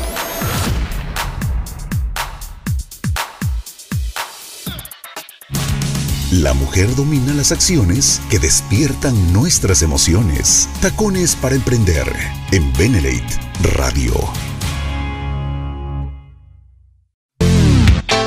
La 6.30 6.52
mujer 6.52 6.94
domina 6.96 7.32
las 7.32 7.52
acciones 7.52 8.20
que 8.28 8.40
despiertan 8.40 9.32
nuestras 9.32 9.82
emociones. 9.82 10.68
Tacones 10.80 11.36
para 11.36 11.54
emprender 11.54 12.12
en 12.50 12.72
Benelate 12.72 13.38
Radio. 13.76 14.12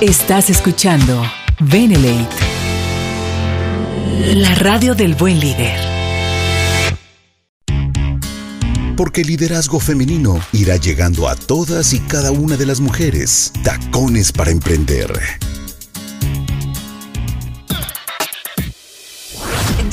Estás 0.01 0.51
escuchando 0.51 1.23
Benelate, 1.59 2.35
la 4.35 4.53
radio 4.53 4.93
del 4.93 5.15
buen 5.15 5.39
líder. 5.39 5.79
Porque 8.95 9.21
el 9.21 9.27
liderazgo 9.27 9.79
femenino 9.79 10.39
irá 10.53 10.75
llegando 10.75 11.27
a 11.27 11.35
todas 11.35 11.93
y 11.93 11.99
cada 12.01 12.31
una 12.31 12.57
de 12.57 12.67
las 12.67 12.79
mujeres. 12.79 13.51
Tacones 13.63 14.31
para 14.31 14.51
emprender 14.51 15.11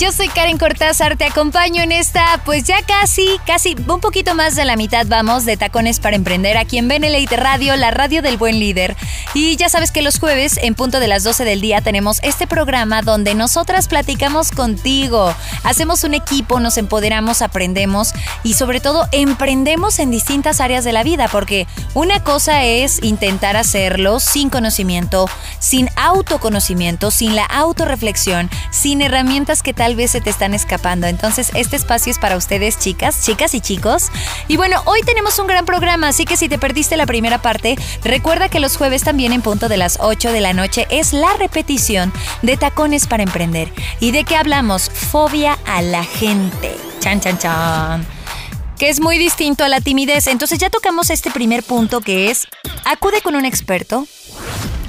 Yo 0.05 0.12
soy 0.12 0.29
Karen 0.29 0.59
Cortázar, 0.59 1.17
te 1.17 1.25
acompaño 1.25 1.83
en 1.83 1.90
esta, 1.90 2.38
pues 2.45 2.64
ya 2.64 2.83
casi, 2.83 3.27
casi 3.47 3.75
un 3.88 4.01
poquito 4.01 4.35
más 4.35 4.55
de 4.55 4.67
la 4.67 4.77
mitad 4.77 5.07
vamos 5.07 5.47
de 5.47 5.57
Tacones 5.57 5.99
para 5.99 6.14
Emprender 6.14 6.59
aquí 6.59 6.77
en 6.77 6.88
Benelite 6.88 7.37
Radio, 7.37 7.75
la 7.77 7.90
radio 7.90 8.21
del 8.21 8.37
buen 8.37 8.61
líder. 8.61 8.99
Y 9.33 9.57
ya 9.57 9.71
sabes 9.71 9.90
que 9.93 10.03
los 10.03 10.19
jueves, 10.19 10.59
en 10.62 10.75
punto 10.75 11.01
de 11.01 11.09
las 11.09 11.25
12 11.25 11.47
del 11.47 11.62
día, 11.62 11.81
tenemos 11.81 12.21
este 12.23 12.47
programa 12.47 13.01
donde 13.01 13.35
nosotras 13.35 13.88
platicamos 13.88 14.51
contigo, 14.51 15.35
hacemos 15.62 16.05
un 16.05 16.12
equipo, 16.12 16.61
nos 16.61 16.77
empoderamos, 16.77 17.40
aprendemos 17.40 18.12
y 18.43 18.55
sobre 18.55 18.81
todo 18.81 19.09
emprendemos 19.11 19.99
en 20.01 20.11
distintas 20.11 20.61
áreas 20.61 20.85
de 20.85 20.93
la 20.93 21.03
vida, 21.03 21.29
porque 21.29 21.67
una 21.95 22.23
cosa 22.23 22.62
es 22.64 23.03
intentar 23.03 23.57
hacerlo 23.57 24.21
sin 24.21 24.51
conocimiento, 24.51 25.31
sin 25.61 25.88
autoconocimiento, 25.97 27.11
sin 27.11 27.35
la 27.35 27.47
autorreflexión, 27.47 28.51
sin 28.71 29.01
herramientas 29.01 29.62
que 29.62 29.73
tal 29.73 29.93
vez 29.94 30.11
se 30.11 30.20
te 30.20 30.30
están 30.30 30.54
escapando. 30.54 31.07
Entonces, 31.07 31.50
este 31.54 31.76
espacio 31.76 32.11
es 32.11 32.18
para 32.18 32.37
ustedes, 32.37 32.78
chicas, 32.78 33.24
chicas 33.24 33.54
y 33.54 33.61
chicos. 33.61 34.11
Y 34.48 34.57
bueno, 34.57 34.83
hoy 34.87 35.00
tenemos 35.02 35.38
un 35.38 35.46
gran 35.46 35.66
programa, 35.66 36.09
así 36.09 36.24
que 36.24 36.37
si 36.37 36.48
te 36.48 36.59
perdiste 36.59 36.96
la 36.96 37.07
primera 37.07 37.40
parte, 37.42 37.76
recuerda 38.02 38.48
que 38.48 38.61
los 38.61 38.76
jueves 38.76 39.02
también 39.02 39.33
en 39.33 39.42
punto 39.42 39.68
de 39.68 39.76
las 39.76 39.98
8 40.00 40.33
de 40.33 40.40
la 40.40 40.52
noche 40.52 40.87
es 40.90 41.12
la 41.12 41.33
repetición 41.35 42.12
de 42.42 42.57
Tacones 42.57 43.07
para 43.07 43.22
Emprender. 43.22 43.72
¿Y 44.00 44.11
de 44.11 44.24
qué 44.24 44.37
hablamos? 44.37 44.90
Fobia 44.90 45.59
a 45.66 45.83
la 45.83 46.04
gente. 46.04 46.76
Chan, 47.00 47.20
chan, 47.20 47.38
chan 47.38 48.07
que 48.78 48.88
es 48.88 49.00
muy 49.00 49.18
distinto 49.18 49.64
a 49.64 49.68
la 49.68 49.80
timidez. 49.80 50.26
Entonces 50.26 50.59
ya 50.59 50.70
tocamos 50.70 51.11
este 51.11 51.30
primer 51.30 51.62
punto 51.62 52.00
que 52.00 52.30
es, 52.30 52.48
acude 52.85 53.20
con 53.22 53.37
un 53.37 53.44
experto, 53.44 54.07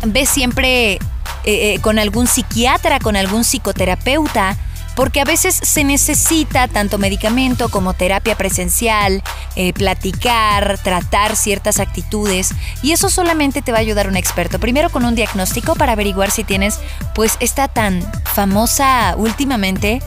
ve 0.05 0.25
siempre 0.25 0.93
eh, 0.93 0.99
eh, 1.45 1.79
con 1.81 1.99
algún 1.99 2.27
psiquiatra, 2.27 2.99
con 2.99 3.15
algún 3.15 3.43
psicoterapeuta, 3.43 4.57
porque 4.95 5.21
a 5.21 5.25
veces 5.25 5.55
se 5.61 5.83
necesita 5.83 6.67
tanto 6.67 6.97
medicamento 6.97 7.69
como 7.69 7.93
terapia 7.93 8.35
presencial, 8.35 9.21
eh, 9.55 9.73
platicar, 9.73 10.79
tratar 10.81 11.35
ciertas 11.35 11.79
actitudes 11.79 12.53
y 12.81 12.93
eso 12.93 13.09
solamente 13.09 13.61
te 13.61 13.71
va 13.71 13.79
a 13.79 13.81
ayudar 13.81 14.07
un 14.07 14.15
experto. 14.15 14.59
Primero 14.59 14.89
con 14.89 15.05
un 15.05 15.15
diagnóstico 15.15 15.75
para 15.75 15.93
averiguar 15.93 16.31
si 16.31 16.43
tienes 16.43 16.79
pues 17.13 17.37
esta 17.39 17.67
tan 17.67 18.01
famosa 18.23 19.15
últimamente 19.17 20.01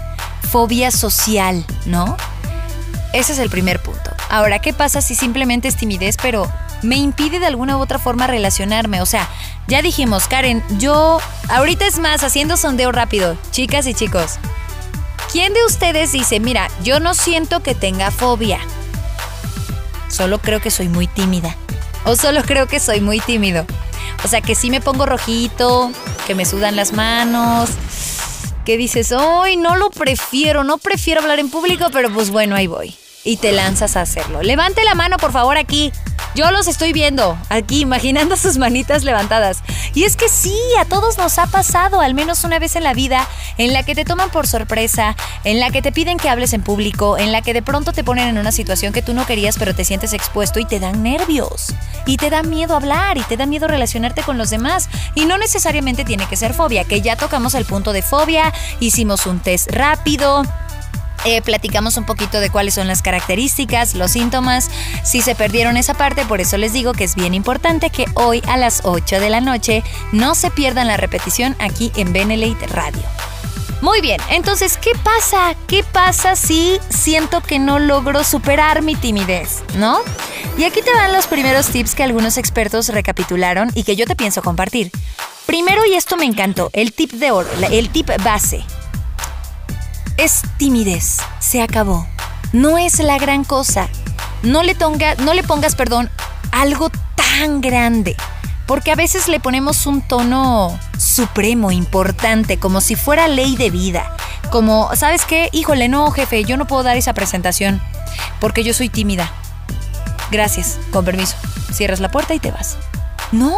fobia 0.50 0.90
social, 0.90 1.64
¿no? 1.86 2.16
Ese 3.12 3.32
es 3.32 3.38
el 3.38 3.50
primer 3.50 3.80
punto. 3.80 4.10
Ahora, 4.28 4.58
¿qué 4.58 4.72
pasa 4.72 5.00
si 5.00 5.14
simplemente 5.14 5.68
es 5.68 5.76
timidez 5.76 6.16
pero 6.20 6.50
me 6.82 6.96
impide 6.96 7.40
de 7.40 7.46
alguna 7.46 7.76
u 7.76 7.80
otra 7.80 7.98
forma 7.98 8.26
relacionarme? 8.26 9.00
O 9.00 9.06
sea, 9.06 9.28
ya 9.66 9.82
dijimos, 9.82 10.28
Karen, 10.28 10.62
yo 10.78 11.18
ahorita 11.48 11.86
es 11.86 11.98
más 11.98 12.22
haciendo 12.22 12.56
sondeo 12.56 12.92
rápido, 12.92 13.36
chicas 13.50 13.86
y 13.86 13.94
chicos. 13.94 14.38
¿Quién 15.30 15.52
de 15.52 15.62
ustedes 15.64 16.12
dice, 16.12 16.40
mira, 16.40 16.68
yo 16.82 17.00
no 17.00 17.12
siento 17.12 17.60
que 17.60 17.74
tenga 17.74 18.10
fobia? 18.10 18.60
Solo 20.08 20.38
creo 20.38 20.60
que 20.60 20.70
soy 20.70 20.88
muy 20.88 21.06
tímida. 21.06 21.54
¿O 22.06 22.16
solo 22.16 22.42
creo 22.42 22.66
que 22.66 22.80
soy 22.80 23.02
muy 23.02 23.20
tímido? 23.20 23.66
O 24.24 24.28
sea, 24.28 24.40
que 24.40 24.54
sí 24.54 24.70
me 24.70 24.80
pongo 24.80 25.04
rojito, 25.04 25.92
que 26.26 26.34
me 26.34 26.46
sudan 26.46 26.76
las 26.76 26.92
manos, 26.92 27.68
que 28.64 28.78
dices, 28.78 29.12
¡ay, 29.12 29.58
no 29.58 29.76
lo 29.76 29.90
prefiero! 29.90 30.64
No 30.64 30.78
prefiero 30.78 31.20
hablar 31.20 31.38
en 31.40 31.50
público, 31.50 31.88
pero 31.92 32.10
pues 32.10 32.30
bueno, 32.30 32.56
ahí 32.56 32.66
voy. 32.66 32.96
Y 33.22 33.36
te 33.36 33.52
lanzas 33.52 33.96
a 33.96 34.00
hacerlo. 34.00 34.42
Levante 34.42 34.82
la 34.84 34.94
mano, 34.94 35.18
por 35.18 35.32
favor, 35.32 35.58
aquí. 35.58 35.92
Yo 36.34 36.50
los 36.50 36.68
estoy 36.68 36.92
viendo, 36.92 37.38
aquí, 37.48 37.80
imaginando 37.80 38.36
sus 38.36 38.58
manitas 38.58 39.04
levantadas. 39.04 39.62
Y 39.94 40.04
es 40.04 40.16
que 40.16 40.28
sí, 40.28 40.56
a 40.78 40.84
todos 40.84 41.18
nos 41.18 41.38
ha 41.38 41.46
pasado 41.46 42.00
al 42.00 42.14
menos 42.14 42.44
una 42.44 42.58
vez 42.58 42.76
en 42.76 42.84
la 42.84 42.94
vida 42.94 43.26
en 43.56 43.72
la 43.72 43.82
que 43.82 43.94
te 43.94 44.04
toman 44.04 44.30
por 44.30 44.46
sorpresa, 44.46 45.16
en 45.44 45.58
la 45.58 45.70
que 45.70 45.82
te 45.82 45.92
piden 45.92 46.18
que 46.18 46.28
hables 46.28 46.52
en 46.52 46.62
público, 46.62 47.18
en 47.18 47.32
la 47.32 47.42
que 47.42 47.54
de 47.54 47.62
pronto 47.62 47.92
te 47.92 48.04
ponen 48.04 48.28
en 48.28 48.38
una 48.38 48.52
situación 48.52 48.92
que 48.92 49.02
tú 49.02 49.14
no 49.14 49.26
querías 49.26 49.58
pero 49.58 49.74
te 49.74 49.84
sientes 49.84 50.12
expuesto 50.12 50.60
y 50.60 50.64
te 50.64 50.80
dan 50.80 51.02
nervios. 51.02 51.74
Y 52.06 52.16
te 52.16 52.30
da 52.30 52.42
miedo 52.42 52.76
hablar 52.76 53.18
y 53.18 53.22
te 53.22 53.36
da 53.36 53.46
miedo 53.46 53.66
relacionarte 53.66 54.22
con 54.22 54.38
los 54.38 54.50
demás. 54.50 54.88
Y 55.14 55.24
no 55.24 55.38
necesariamente 55.38 56.04
tiene 56.04 56.26
que 56.26 56.36
ser 56.36 56.54
fobia, 56.54 56.84
que 56.84 57.00
ya 57.00 57.16
tocamos 57.16 57.54
el 57.54 57.64
punto 57.64 57.92
de 57.92 58.02
fobia, 58.02 58.52
hicimos 58.80 59.26
un 59.26 59.40
test 59.40 59.70
rápido. 59.70 60.44
Eh, 61.24 61.42
platicamos 61.42 61.96
un 61.96 62.04
poquito 62.04 62.40
de 62.40 62.50
cuáles 62.50 62.74
son 62.74 62.86
las 62.86 63.02
características, 63.02 63.94
los 63.94 64.12
síntomas. 64.12 64.70
Si 65.04 65.20
se 65.20 65.34
perdieron 65.34 65.76
esa 65.76 65.94
parte, 65.94 66.24
por 66.24 66.40
eso 66.40 66.56
les 66.56 66.72
digo 66.72 66.92
que 66.92 67.04
es 67.04 67.14
bien 67.14 67.34
importante 67.34 67.90
que 67.90 68.06
hoy 68.14 68.42
a 68.46 68.56
las 68.56 68.82
8 68.84 69.20
de 69.20 69.30
la 69.30 69.40
noche 69.40 69.82
no 70.12 70.34
se 70.34 70.50
pierdan 70.50 70.86
la 70.86 70.96
repetición 70.96 71.56
aquí 71.58 71.92
en 71.96 72.12
Benelate 72.12 72.66
Radio. 72.68 73.02
Muy 73.80 74.00
bien, 74.00 74.20
entonces, 74.30 74.76
¿qué 74.76 74.90
pasa? 75.04 75.54
¿Qué 75.68 75.84
pasa 75.84 76.34
si 76.34 76.78
siento 76.88 77.40
que 77.40 77.60
no 77.60 77.78
logro 77.78 78.24
superar 78.24 78.82
mi 78.82 78.96
timidez? 78.96 79.62
¿No? 79.76 80.00
Y 80.56 80.64
aquí 80.64 80.82
te 80.82 80.92
dan 80.92 81.12
los 81.12 81.28
primeros 81.28 81.68
tips 81.68 81.94
que 81.94 82.02
algunos 82.02 82.38
expertos 82.38 82.88
recapitularon 82.88 83.70
y 83.74 83.84
que 83.84 83.94
yo 83.94 84.04
te 84.06 84.16
pienso 84.16 84.42
compartir. 84.42 84.90
Primero, 85.46 85.86
y 85.86 85.94
esto 85.94 86.16
me 86.16 86.24
encantó, 86.24 86.70
el 86.72 86.92
tip 86.92 87.12
de 87.12 87.30
oro, 87.30 87.48
el 87.70 87.88
tip 87.90 88.10
base. 88.24 88.64
Es 90.18 90.42
timidez, 90.56 91.18
se 91.38 91.62
acabó. 91.62 92.04
No 92.52 92.76
es 92.76 92.98
la 92.98 93.18
gran 93.18 93.44
cosa. 93.44 93.88
No 94.42 94.64
le, 94.64 94.76
no 95.20 95.32
le 95.32 95.44
pongas, 95.44 95.76
perdón, 95.76 96.10
algo 96.50 96.90
tan 97.14 97.60
grande. 97.60 98.16
Porque 98.66 98.90
a 98.90 98.96
veces 98.96 99.28
le 99.28 99.38
ponemos 99.38 99.86
un 99.86 100.02
tono 100.02 100.76
supremo, 100.98 101.70
importante, 101.70 102.58
como 102.58 102.80
si 102.80 102.96
fuera 102.96 103.28
ley 103.28 103.56
de 103.56 103.70
vida. 103.70 104.12
Como, 104.50 104.90
¿sabes 104.96 105.24
qué? 105.24 105.50
Híjole, 105.52 105.86
no, 105.88 106.10
jefe, 106.10 106.42
yo 106.42 106.56
no 106.56 106.66
puedo 106.66 106.82
dar 106.82 106.96
esa 106.96 107.14
presentación 107.14 107.80
porque 108.40 108.64
yo 108.64 108.74
soy 108.74 108.88
tímida. 108.88 109.30
Gracias, 110.32 110.80
con 110.90 111.04
permiso. 111.04 111.36
Cierras 111.72 112.00
la 112.00 112.10
puerta 112.10 112.34
y 112.34 112.40
te 112.40 112.50
vas. 112.50 112.76
No, 113.30 113.56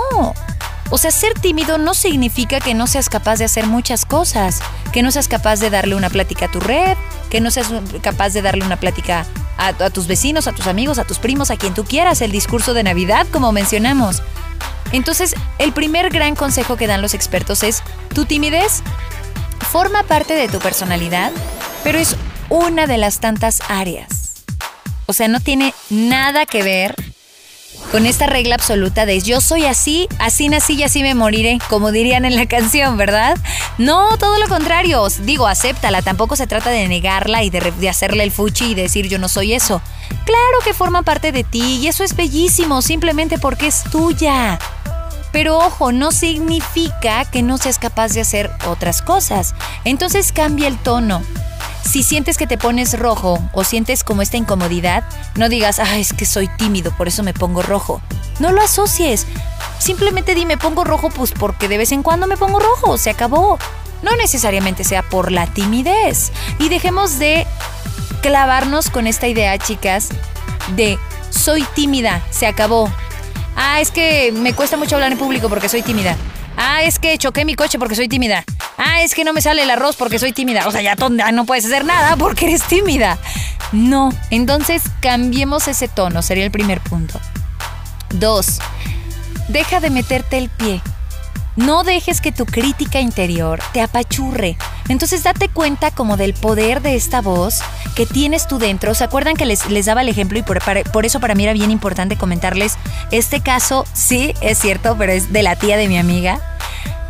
o 0.91 0.99
sea, 0.99 1.13
ser 1.13 1.35
tímido 1.35 1.79
no 1.79 1.95
significa 1.95 2.61
que 2.61 2.75
no 2.75 2.87
seas 2.87 3.09
capaz 3.09 3.39
de 3.39 3.45
hacer 3.45 3.67
muchas 3.67 4.05
cosas, 4.05 4.61
que 4.93 5.03
no 5.03 5.13
seas 5.13 5.29
capaz 5.29 5.61
de 5.61 5.71
darle 5.71 5.95
una 5.95 6.11
plática 6.11 6.47
a 6.47 6.51
tu 6.51 6.59
red, 6.59 6.97
que 7.31 7.41
no 7.41 7.51
seas 7.51 7.69
capaz 8.03 8.31
de 8.31 8.43
darle 8.43 8.65
una 8.65 8.77
plática 8.77 9.25
a, 9.57 9.91
tus 9.91 10.07
vecinos, 10.07 10.49
a 10.49 10.53
tus 10.53 10.67
amigos, 10.67 10.99
a 10.99 11.05
tus 11.05 11.19
primos, 11.19 11.51
a 11.51 11.57
quien 11.57 11.75
tú 11.75 11.85
quieras, 11.85 12.23
el 12.23 12.33
discurso 12.33 12.75
de 12.75 12.83
Navidad, 12.83 13.27
como 13.31 13.53
mencionamos. 13.53 14.23
Entonces, 14.93 15.37
el 15.59 15.73
primer 15.73 16.11
gran 16.11 16.35
consejo 16.35 16.77
que 16.77 16.89
dan 16.89 17.03
los 17.03 17.15
expertos 17.15 17.63
es, 17.63 17.83
tu 18.15 18.25
timidez 18.25 18.83
forma 19.71 20.03
parte 20.03 20.35
de 20.35 20.49
tu 20.49 20.59
personalidad, 20.59 21.31
pero 21.85 21.99
es 21.99 22.17
una 22.49 22.87
de 22.89 22.99
las 22.99 23.21
tantas 23.21 23.61
áreas. 23.69 24.45
O 25.07 25.13
sea, 25.13 25.29
no 25.29 25.41
tiene 25.41 25.73
nada 25.91 26.47
que 26.47 26.63
ver 26.63 26.97
con 27.91 28.07
esta 28.07 28.27
regla 28.27 28.55
absoluta 28.55 29.05
de 29.05 29.21
yo 29.21 29.41
soy 29.41 29.67
así, 29.67 30.09
así 30.19 30.49
nací 30.49 30.75
y 30.75 30.85
así 30.85 31.03
me 31.03 31.15
moriré, 31.15 31.59
como 31.69 31.91
dirían 31.91 32.25
en 32.25 32.37
la 32.37 32.47
canción, 32.47 32.97
¿verdad? 32.97 33.37
No, 33.79 34.17
todo 34.19 34.39
lo 34.39 34.49
contrario. 34.49 35.07
Digo, 35.23 35.47
acéptala, 35.47 36.03
tampoco 36.03 36.37
se 36.37 36.47
trata 36.47 36.71
de 36.71 36.87
negarla 36.87 37.43
y 37.43 37.51
de, 37.51 37.89
hacerle 37.89 38.23
el 38.23 38.31
fuchi 38.31 38.73
y 38.73 38.75
decir 38.75 39.09
yo 39.09 39.19
no 39.19 39.29
soy 39.29 39.55
eso. 39.55 39.83
Claro 40.25 40.59
que 40.65 40.75
forma 40.75 41.03
parte 41.03 41.33
de 41.33 41.43
ti 41.43 41.79
y 41.83 41.89
eso 41.89 42.05
es 42.05 42.15
bellísimo, 42.15 42.81
simplemente 42.83 43.39
porque 43.39 43.67
es 43.67 43.83
tuya. 43.85 44.59
Pero 45.33 45.59
ojo, 45.59 45.93
no 45.93 46.13
significa 46.13 47.25
que 47.25 47.43
no 47.43 47.59
seas 47.59 47.79
capaz 47.79 48.13
de 48.13 48.21
hacer 48.21 48.51
otras 48.67 49.03
cosas. 49.03 49.55
Entonces 49.85 50.33
cambia 50.33 50.69
el 50.69 50.79
tono. 50.79 51.23
Si 51.89 52.03
sientes 52.03 52.37
que 52.37 52.47
te 52.47 52.59
pones 52.59 52.99
rojo 52.99 53.39
o 53.53 53.65
sientes 53.65 54.05
como 54.05 54.23
esta 54.23 54.37
incomodidad, 54.37 55.05
no 55.35 55.49
digas, 55.49 55.79
ah, 55.79 55.99
es 55.99 56.13
que 56.13 56.27
soy 56.27 56.49
tímido, 56.57 56.93
por 56.97 57.09
eso 57.09 57.23
me 57.23 57.35
pongo 57.35 57.63
rojo. 57.63 58.01
No 58.39 58.53
lo 58.53 58.63
asocies. 58.63 59.27
Simplemente 59.79 60.35
di, 60.35 60.47
me 60.47 60.57
pongo 60.57 60.85
rojo, 60.85 61.11
pues 61.11 61.33
porque 61.33 61.69
de 61.69 61.79
vez 61.79 61.93
en 61.93 62.03
cuando 62.03 62.27
me 62.27 62.37
pongo 62.37 62.61
rojo, 62.61 62.97
se 62.99 63.11
acabó. 63.11 63.59
No 64.03 64.17
necesariamente 64.17 64.85
sea 64.85 65.03
por 65.03 65.33
la 65.33 65.47
timidez. 65.47 66.33
Y 66.59 66.69
dejemos 66.69 67.19
de 67.19 67.47
clavarnos 68.23 68.91
con 68.91 69.07
esta 69.07 69.29
idea, 69.29 69.59
chicas, 69.59 70.09
de 70.77 70.99
soy 71.31 71.65
tímida, 71.75 72.23
se 72.31 72.47
acabó. 72.47 72.91
Ah, 73.57 73.81
es 73.81 73.91
que 73.91 74.33
me 74.33 74.55
cuesta 74.55 74.77
mucho 74.77 74.95
hablar 74.95 75.13
en 75.13 75.19
público 75.19 75.49
porque 75.49 75.69
soy 75.69 75.83
tímida. 75.83 76.17
Ah, 76.57 76.83
es 76.83 76.99
que 76.99 77.17
choqué 77.19 77.45
mi 77.45 77.55
coche 77.55 77.79
porque 77.79 77.95
soy 77.95 78.09
tímida. 78.09 78.45
Ah, 78.77 79.03
es 79.03 79.15
que 79.15 79.25
no 79.25 79.33
me 79.33 79.43
sale 79.43 79.63
el 79.63 79.71
arroz 79.71 79.97
porque 79.97 80.19
soy 80.19 80.33
tímida. 80.33 80.67
O 80.67 80.73
sea, 80.73 80.83
ya 80.83 80.95
no 81.33 81.45
puedes 81.47 81.65
hacer 81.67 81.85
nada 81.85 82.17
porque 82.17 82.47
eres 82.47 82.63
tímida. 82.65 83.19
No. 83.73 84.13
Entonces, 84.31 84.83
cambiemos 85.01 85.69
ese 85.69 85.89
tono, 85.89 86.23
sería 86.23 86.45
el 86.45 86.51
primer 86.51 86.81
punto. 86.81 87.21
Dos, 88.15 88.59
deja 89.49 89.81
de 89.81 89.91
meterte 89.91 90.39
el 90.39 90.49
pie. 90.49 90.83
No 91.57 91.83
dejes 91.83 92.21
que 92.21 92.33
tu 92.33 92.47
crítica 92.47 93.01
interior 93.01 93.61
te 93.73 93.81
apachurre. 93.81 94.57
Entonces 94.89 95.23
date 95.23 95.49
cuenta 95.49 95.91
como 95.91 96.17
del 96.17 96.35
poder 96.35 96.81
de 96.81 96.95
esta 96.95 97.21
voz 97.21 97.61
que 97.95 98.07
tienes 98.07 98.47
tú 98.47 98.59
dentro. 98.59 98.95
¿Se 98.95 99.05
acuerdan 99.05 99.35
que 99.35 99.47
les, 99.47 99.85
daba 99.85 100.03
el 100.03 100.09
ejemplo 100.09 100.39
y 100.39 100.43
por, 100.43 101.07
eso 101.07 101.21
para 101.21 101.35
mí 101.35 101.45
era 101.45 101.53
bien 101.53 101.71
importante 101.71 102.17
comentarles 102.17 102.77
este 103.11 103.41
caso? 103.41 103.85
Sí, 103.93 104.35
es 104.41 104.59
cierto, 104.59 104.97
pero 104.97 105.13
es 105.13 105.33
de 105.33 105.43
la 105.43 105.57
tía 105.57 105.77
de 105.77 105.89
mi 105.89 105.99
amiga, 105.99 106.41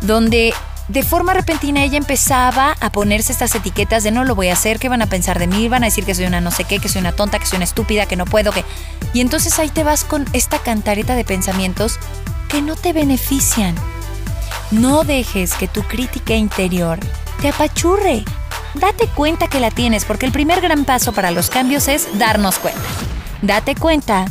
donde 0.01 0.53
de 0.87 1.03
forma 1.03 1.33
repentina 1.33 1.83
ella 1.83 1.97
empezaba 1.97 2.75
a 2.81 2.91
ponerse 2.91 3.31
estas 3.31 3.55
etiquetas 3.55 4.03
de 4.03 4.11
no 4.11 4.25
lo 4.25 4.35
voy 4.35 4.49
a 4.49 4.53
hacer, 4.53 4.79
¿qué 4.79 4.89
van 4.89 5.01
a 5.01 5.07
pensar 5.07 5.39
de 5.39 5.47
mí? 5.47 5.69
Van 5.69 5.83
a 5.83 5.87
decir 5.87 6.03
que 6.03 6.15
soy 6.15 6.25
una 6.25 6.41
no 6.41 6.51
sé 6.51 6.65
qué, 6.65 6.79
que 6.79 6.89
soy 6.89 6.99
una 6.99 7.13
tonta, 7.13 7.39
que 7.39 7.45
soy 7.45 7.57
una 7.57 7.65
estúpida, 7.65 8.07
que 8.07 8.17
no 8.17 8.25
puedo, 8.25 8.51
que... 8.51 8.65
Y 9.13 9.21
entonces 9.21 9.57
ahí 9.59 9.69
te 9.69 9.83
vas 9.83 10.03
con 10.03 10.25
esta 10.33 10.59
cantareta 10.59 11.15
de 11.15 11.23
pensamientos 11.23 11.99
que 12.49 12.61
no 12.61 12.75
te 12.75 12.91
benefician. 12.91 13.75
No 14.71 15.03
dejes 15.03 15.53
que 15.53 15.67
tu 15.67 15.83
crítica 15.83 16.33
interior 16.33 16.97
te 17.41 17.49
apachurre. 17.49 18.23
Date 18.73 19.07
cuenta 19.07 19.49
que 19.49 19.59
la 19.59 19.69
tienes, 19.69 20.05
porque 20.05 20.25
el 20.25 20.31
primer 20.31 20.61
gran 20.61 20.85
paso 20.85 21.11
para 21.11 21.31
los 21.31 21.49
cambios 21.49 21.89
es 21.89 22.07
darnos 22.17 22.57
cuenta. 22.57 22.81
Date 23.41 23.75
cuenta 23.75 24.25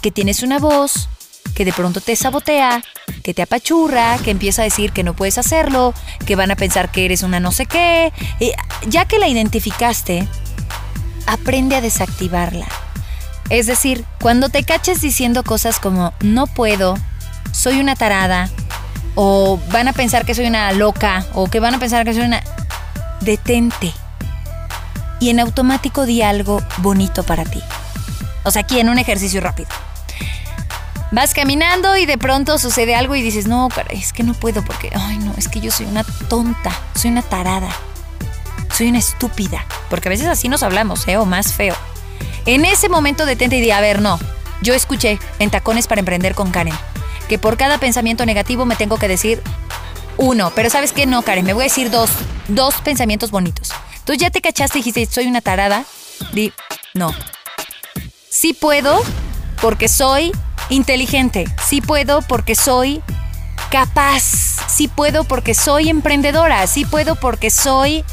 que 0.00 0.12
tienes 0.12 0.44
una 0.44 0.60
voz 0.60 1.08
que 1.56 1.64
de 1.64 1.72
pronto 1.72 2.00
te 2.00 2.14
sabotea, 2.14 2.82
que 3.24 3.34
te 3.34 3.42
apachurra, 3.42 4.16
que 4.18 4.30
empieza 4.30 4.62
a 4.62 4.64
decir 4.64 4.92
que 4.92 5.02
no 5.02 5.14
puedes 5.14 5.38
hacerlo, 5.38 5.92
que 6.24 6.36
van 6.36 6.52
a 6.52 6.56
pensar 6.56 6.92
que 6.92 7.04
eres 7.04 7.24
una 7.24 7.40
no 7.40 7.50
sé 7.50 7.66
qué. 7.66 8.12
ya 8.86 9.06
que 9.06 9.18
la 9.18 9.26
identificaste, 9.26 10.28
aprende 11.26 11.74
a 11.74 11.80
desactivarla. 11.80 12.66
Es 13.48 13.66
decir, 13.66 14.04
cuando 14.20 14.48
te 14.50 14.62
caches 14.62 15.00
diciendo 15.00 15.42
cosas 15.42 15.80
como 15.80 16.12
no 16.20 16.46
puedo, 16.46 16.96
soy 17.50 17.80
una 17.80 17.96
tarada, 17.96 18.48
o 19.14 19.58
van 19.70 19.88
a 19.88 19.92
pensar 19.92 20.24
que 20.24 20.34
soy 20.34 20.46
una 20.46 20.72
loca, 20.72 21.24
o 21.34 21.48
que 21.48 21.60
van 21.60 21.74
a 21.74 21.78
pensar 21.78 22.04
que 22.04 22.14
soy 22.14 22.22
una... 22.22 22.42
Detente. 23.20 23.92
Y 25.18 25.28
en 25.30 25.40
automático 25.40 26.06
di 26.06 26.22
algo 26.22 26.62
bonito 26.78 27.22
para 27.22 27.44
ti. 27.44 27.60
O 28.44 28.50
sea, 28.50 28.62
aquí 28.62 28.80
en 28.80 28.88
un 28.88 28.98
ejercicio 28.98 29.40
rápido. 29.40 29.68
Vas 31.12 31.34
caminando 31.34 31.96
y 31.96 32.06
de 32.06 32.16
pronto 32.16 32.58
sucede 32.58 32.94
algo 32.94 33.14
y 33.16 33.22
dices, 33.22 33.46
no, 33.46 33.68
es 33.90 34.12
que 34.12 34.22
no 34.22 34.32
puedo 34.32 34.64
porque, 34.64 34.90
ay, 34.94 35.18
no, 35.18 35.34
es 35.36 35.48
que 35.48 35.60
yo 35.60 35.70
soy 35.70 35.86
una 35.86 36.04
tonta, 36.04 36.70
soy 36.94 37.10
una 37.10 37.22
tarada, 37.22 37.68
soy 38.72 38.88
una 38.88 39.00
estúpida. 39.00 39.66
Porque 39.90 40.08
a 40.08 40.10
veces 40.10 40.28
así 40.28 40.48
nos 40.48 40.62
hablamos, 40.62 41.06
¿eh? 41.08 41.18
O 41.18 41.26
más 41.26 41.52
feo. 41.52 41.74
En 42.46 42.64
ese 42.64 42.88
momento 42.88 43.26
detente 43.26 43.56
y 43.56 43.60
di, 43.60 43.70
a 43.70 43.80
ver, 43.80 44.00
no. 44.00 44.18
Yo 44.62 44.72
escuché 44.72 45.18
en 45.38 45.50
Tacones 45.50 45.86
para 45.88 45.98
Emprender 45.98 46.34
con 46.34 46.50
Karen 46.50 46.74
que 47.30 47.38
por 47.38 47.56
cada 47.56 47.78
pensamiento 47.78 48.26
negativo 48.26 48.66
me 48.66 48.74
tengo 48.74 48.98
que 48.98 49.06
decir 49.06 49.40
uno. 50.16 50.50
Pero 50.52 50.68
¿sabes 50.68 50.92
qué? 50.92 51.06
No, 51.06 51.22
Karen, 51.22 51.46
me 51.46 51.52
voy 51.52 51.62
a 51.62 51.64
decir 51.66 51.88
dos. 51.88 52.10
Dos 52.48 52.74
pensamientos 52.80 53.30
bonitos. 53.30 53.70
Entonces 54.00 54.18
ya 54.18 54.30
te 54.30 54.40
cachaste 54.40 54.80
y 54.80 54.82
dijiste, 54.82 55.06
soy 55.06 55.28
una 55.28 55.40
tarada. 55.40 55.84
Di, 56.32 56.52
no. 56.92 57.14
Sí 58.28 58.52
puedo 58.52 59.00
porque 59.62 59.86
soy 59.86 60.32
inteligente. 60.70 61.44
Sí 61.64 61.80
puedo 61.80 62.20
porque 62.22 62.56
soy 62.56 63.00
capaz. 63.70 64.22
Sí 64.68 64.88
puedo 64.88 65.22
porque 65.22 65.54
soy 65.54 65.88
emprendedora. 65.88 66.66
Sí 66.66 66.84
puedo 66.84 67.14
porque 67.14 67.50
soy 67.50 68.04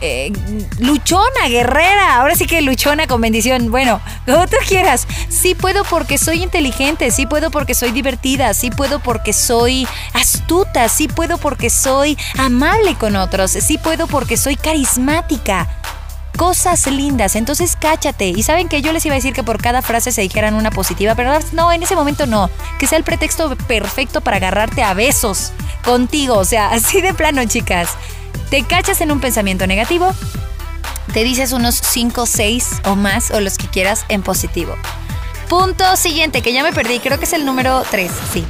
eh, 0.00 0.32
luchona, 0.78 1.48
guerrera, 1.48 2.16
ahora 2.16 2.34
sí 2.34 2.46
que 2.46 2.60
luchona 2.62 3.06
con 3.06 3.20
bendición. 3.20 3.70
Bueno, 3.70 4.00
como 4.24 4.46
tú 4.46 4.56
quieras. 4.66 5.06
Sí 5.28 5.54
puedo 5.54 5.84
porque 5.84 6.18
soy 6.18 6.42
inteligente, 6.42 7.10
sí 7.10 7.26
puedo 7.26 7.50
porque 7.50 7.74
soy 7.74 7.90
divertida, 7.90 8.54
sí 8.54 8.70
puedo 8.70 9.00
porque 9.00 9.32
soy 9.32 9.86
astuta, 10.12 10.88
sí 10.88 11.08
puedo 11.08 11.38
porque 11.38 11.70
soy 11.70 12.16
amable 12.38 12.94
con 12.94 13.16
otros, 13.16 13.52
sí 13.52 13.78
puedo 13.78 14.06
porque 14.06 14.36
soy 14.36 14.56
carismática 14.56 15.68
cosas 16.36 16.86
lindas. 16.86 17.34
Entonces 17.34 17.76
cáchate. 17.78 18.28
Y 18.28 18.42
saben 18.42 18.68
que 18.68 18.82
yo 18.82 18.92
les 18.92 19.04
iba 19.06 19.14
a 19.14 19.16
decir 19.16 19.32
que 19.32 19.42
por 19.42 19.60
cada 19.60 19.82
frase 19.82 20.12
se 20.12 20.22
dijeran 20.22 20.54
una 20.54 20.70
positiva, 20.70 21.14
pero 21.14 21.36
no, 21.52 21.72
en 21.72 21.82
ese 21.82 21.96
momento 21.96 22.26
no. 22.26 22.50
Que 22.78 22.86
sea 22.86 22.98
el 22.98 23.04
pretexto 23.04 23.56
perfecto 23.56 24.20
para 24.20 24.36
agarrarte 24.36 24.82
a 24.82 24.94
besos 24.94 25.52
contigo. 25.84 26.36
O 26.36 26.44
sea, 26.44 26.68
así 26.72 27.00
de 27.00 27.14
plano, 27.14 27.44
chicas. 27.46 27.90
Te 28.50 28.62
cachas 28.62 29.00
en 29.00 29.10
un 29.10 29.20
pensamiento 29.20 29.66
negativo, 29.66 30.14
te 31.12 31.24
dices 31.24 31.52
unos 31.52 31.74
5, 31.76 32.26
6 32.26 32.82
o 32.84 32.94
más, 32.94 33.30
o 33.30 33.40
los 33.40 33.58
que 33.58 33.66
quieras, 33.66 34.04
en 34.08 34.22
positivo. 34.22 34.76
Punto 35.48 35.96
siguiente, 35.96 36.42
que 36.42 36.52
ya 36.52 36.62
me 36.62 36.72
perdí, 36.72 36.98
creo 37.00 37.18
que 37.18 37.24
es 37.24 37.32
el 37.32 37.44
número 37.44 37.82
3, 37.90 38.10
sí. 38.32 38.44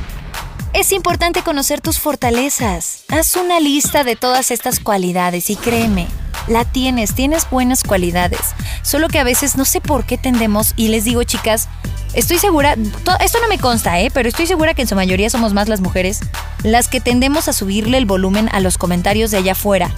Es 0.73 0.93
importante 0.93 1.43
conocer 1.43 1.81
tus 1.81 1.99
fortalezas. 1.99 3.05
Haz 3.09 3.37
una 3.37 3.61
lista 3.61 4.05
de 4.05 4.17
todas 4.17 4.51
estas 4.51 4.81
cualidades 4.81 5.49
y 5.49 5.57
créeme, 5.57 6.07
la 6.49 6.65
tienes, 6.65 7.15
tienes 7.15 7.49
buenas 7.51 7.83
cualidades. 7.83 8.41
Solo 8.83 9.09
que 9.09 9.19
a 9.19 9.25
veces 9.25 9.57
no 9.57 9.65
sé 9.65 9.81
por 9.81 10.05
qué 10.05 10.19
tendemos, 10.19 10.75
y 10.77 10.89
les 10.89 11.05
digo 11.05 11.23
chicas, 11.25 11.69
estoy 12.15 12.39
segura, 12.39 12.77
esto 13.21 13.39
no 13.41 13.49
me 13.49 13.59
consta, 13.59 14.01
¿eh? 14.01 14.11
pero 14.13 14.29
estoy 14.29 14.47
segura 14.47 14.75
que 14.75 14.83
en 14.83 14.89
su 14.89 14.95
mayoría 14.95 15.31
somos 15.31 15.53
más 15.53 15.69
las 15.69 15.81
mujeres, 15.81 16.21
las 16.63 16.89
que 16.89 17.01
tendemos 17.01 17.49
a 17.49 17.53
subirle 17.53 17.99
el 17.99 18.07
volumen 18.07 18.49
a 18.53 18.61
los 18.61 18.79
comentarios 18.79 19.31
de 19.31 19.39
allá 19.39 19.53
afuera, 19.53 19.91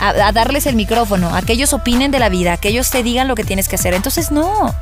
a, 0.00 0.08
a 0.08 0.32
darles 0.32 0.66
el 0.66 0.76
micrófono, 0.76 1.34
a 1.34 1.42
que 1.42 1.52
ellos 1.52 1.72
opinen 1.72 2.10
de 2.10 2.18
la 2.18 2.28
vida, 2.28 2.54
a 2.54 2.56
que 2.56 2.68
ellos 2.68 2.90
te 2.90 3.02
digan 3.02 3.28
lo 3.28 3.34
que 3.34 3.44
tienes 3.44 3.68
que 3.68 3.76
hacer. 3.76 3.94
Entonces 3.94 4.30
no. 4.30 4.74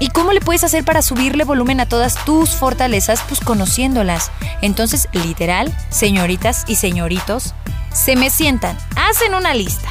¿Y 0.00 0.10
cómo 0.10 0.32
le 0.32 0.40
puedes 0.40 0.62
hacer 0.62 0.84
para 0.84 1.02
subirle 1.02 1.42
volumen 1.42 1.80
a 1.80 1.86
todas 1.86 2.24
tus 2.24 2.50
fortalezas? 2.50 3.20
Pues 3.26 3.40
conociéndolas. 3.40 4.30
Entonces, 4.62 5.08
literal, 5.12 5.76
señoritas 5.90 6.64
y 6.68 6.76
señoritos, 6.76 7.54
se 7.92 8.16
me 8.16 8.30
sientan, 8.30 8.76
hacen 8.96 9.34
una 9.34 9.54
lista 9.54 9.88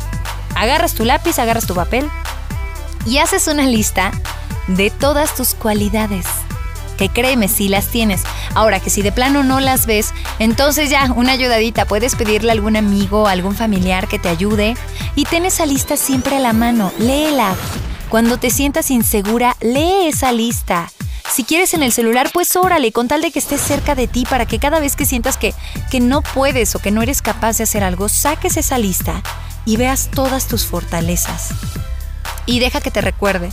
agarras 0.57 0.93
tu 0.93 1.05
lápiz, 1.05 1.39
agarras 1.39 1.67
tu 1.67 1.75
papel 1.75 2.09
y 3.05 3.19
haces 3.19 3.47
una 3.47 3.65
lista 3.67 4.11
de 4.67 4.89
todas 4.89 5.35
tus 5.35 5.53
cualidades. 5.53 6.25
Que 6.97 7.09
créeme, 7.09 7.47
si 7.47 7.69
las 7.69 7.87
tienes. 7.87 8.23
Ahora 8.55 8.79
que 8.79 8.89
si 8.89 9.03
de 9.03 9.11
plano 9.11 9.43
no 9.43 9.59
las 9.59 9.85
ves, 9.85 10.13
entonces 10.39 10.89
ya, 10.89 11.13
una 11.15 11.33
ayudadita. 11.33 11.85
Puedes 11.85 12.15
pedirle 12.15 12.49
a 12.49 12.53
algún 12.53 12.75
amigo, 12.75 13.27
a 13.27 13.31
algún 13.31 13.55
familiar 13.55 14.07
que 14.07 14.17
te 14.17 14.29
ayude. 14.29 14.75
Y 15.15 15.25
ten 15.25 15.45
esa 15.45 15.67
lista 15.67 15.95
siempre 15.95 16.37
a 16.37 16.39
la 16.39 16.53
mano. 16.53 16.91
Léela. 16.97 17.55
Cuando 18.09 18.39
te 18.39 18.49
sientas 18.49 18.89
insegura, 18.89 19.55
lee 19.61 20.07
esa 20.07 20.31
lista. 20.31 20.89
Si 21.31 21.43
quieres 21.43 21.73
en 21.73 21.83
el 21.83 21.91
celular, 21.91 22.31
pues 22.33 22.55
órale, 22.55 22.91
con 22.91 23.07
tal 23.07 23.21
de 23.21 23.31
que 23.31 23.39
estés 23.39 23.61
cerca 23.61 23.95
de 23.95 24.07
ti 24.07 24.25
para 24.27 24.45
que 24.45 24.59
cada 24.59 24.79
vez 24.79 24.95
que 24.95 25.05
sientas 25.05 25.37
que, 25.37 25.53
que 25.91 25.99
no 25.99 26.21
puedes 26.21 26.73
o 26.75 26.79
que 26.79 26.91
no 26.91 27.01
eres 27.01 27.21
capaz 27.21 27.57
de 27.57 27.65
hacer 27.65 27.83
algo, 27.83 28.09
saques 28.09 28.57
esa 28.57 28.77
lista 28.77 29.21
y 29.65 29.77
veas 29.77 30.09
todas 30.09 30.47
tus 30.47 30.65
fortalezas. 30.65 31.49
Y 32.45 32.59
deja 32.59 32.81
que 32.81 32.91
te 32.91 33.01
recuerde 33.01 33.51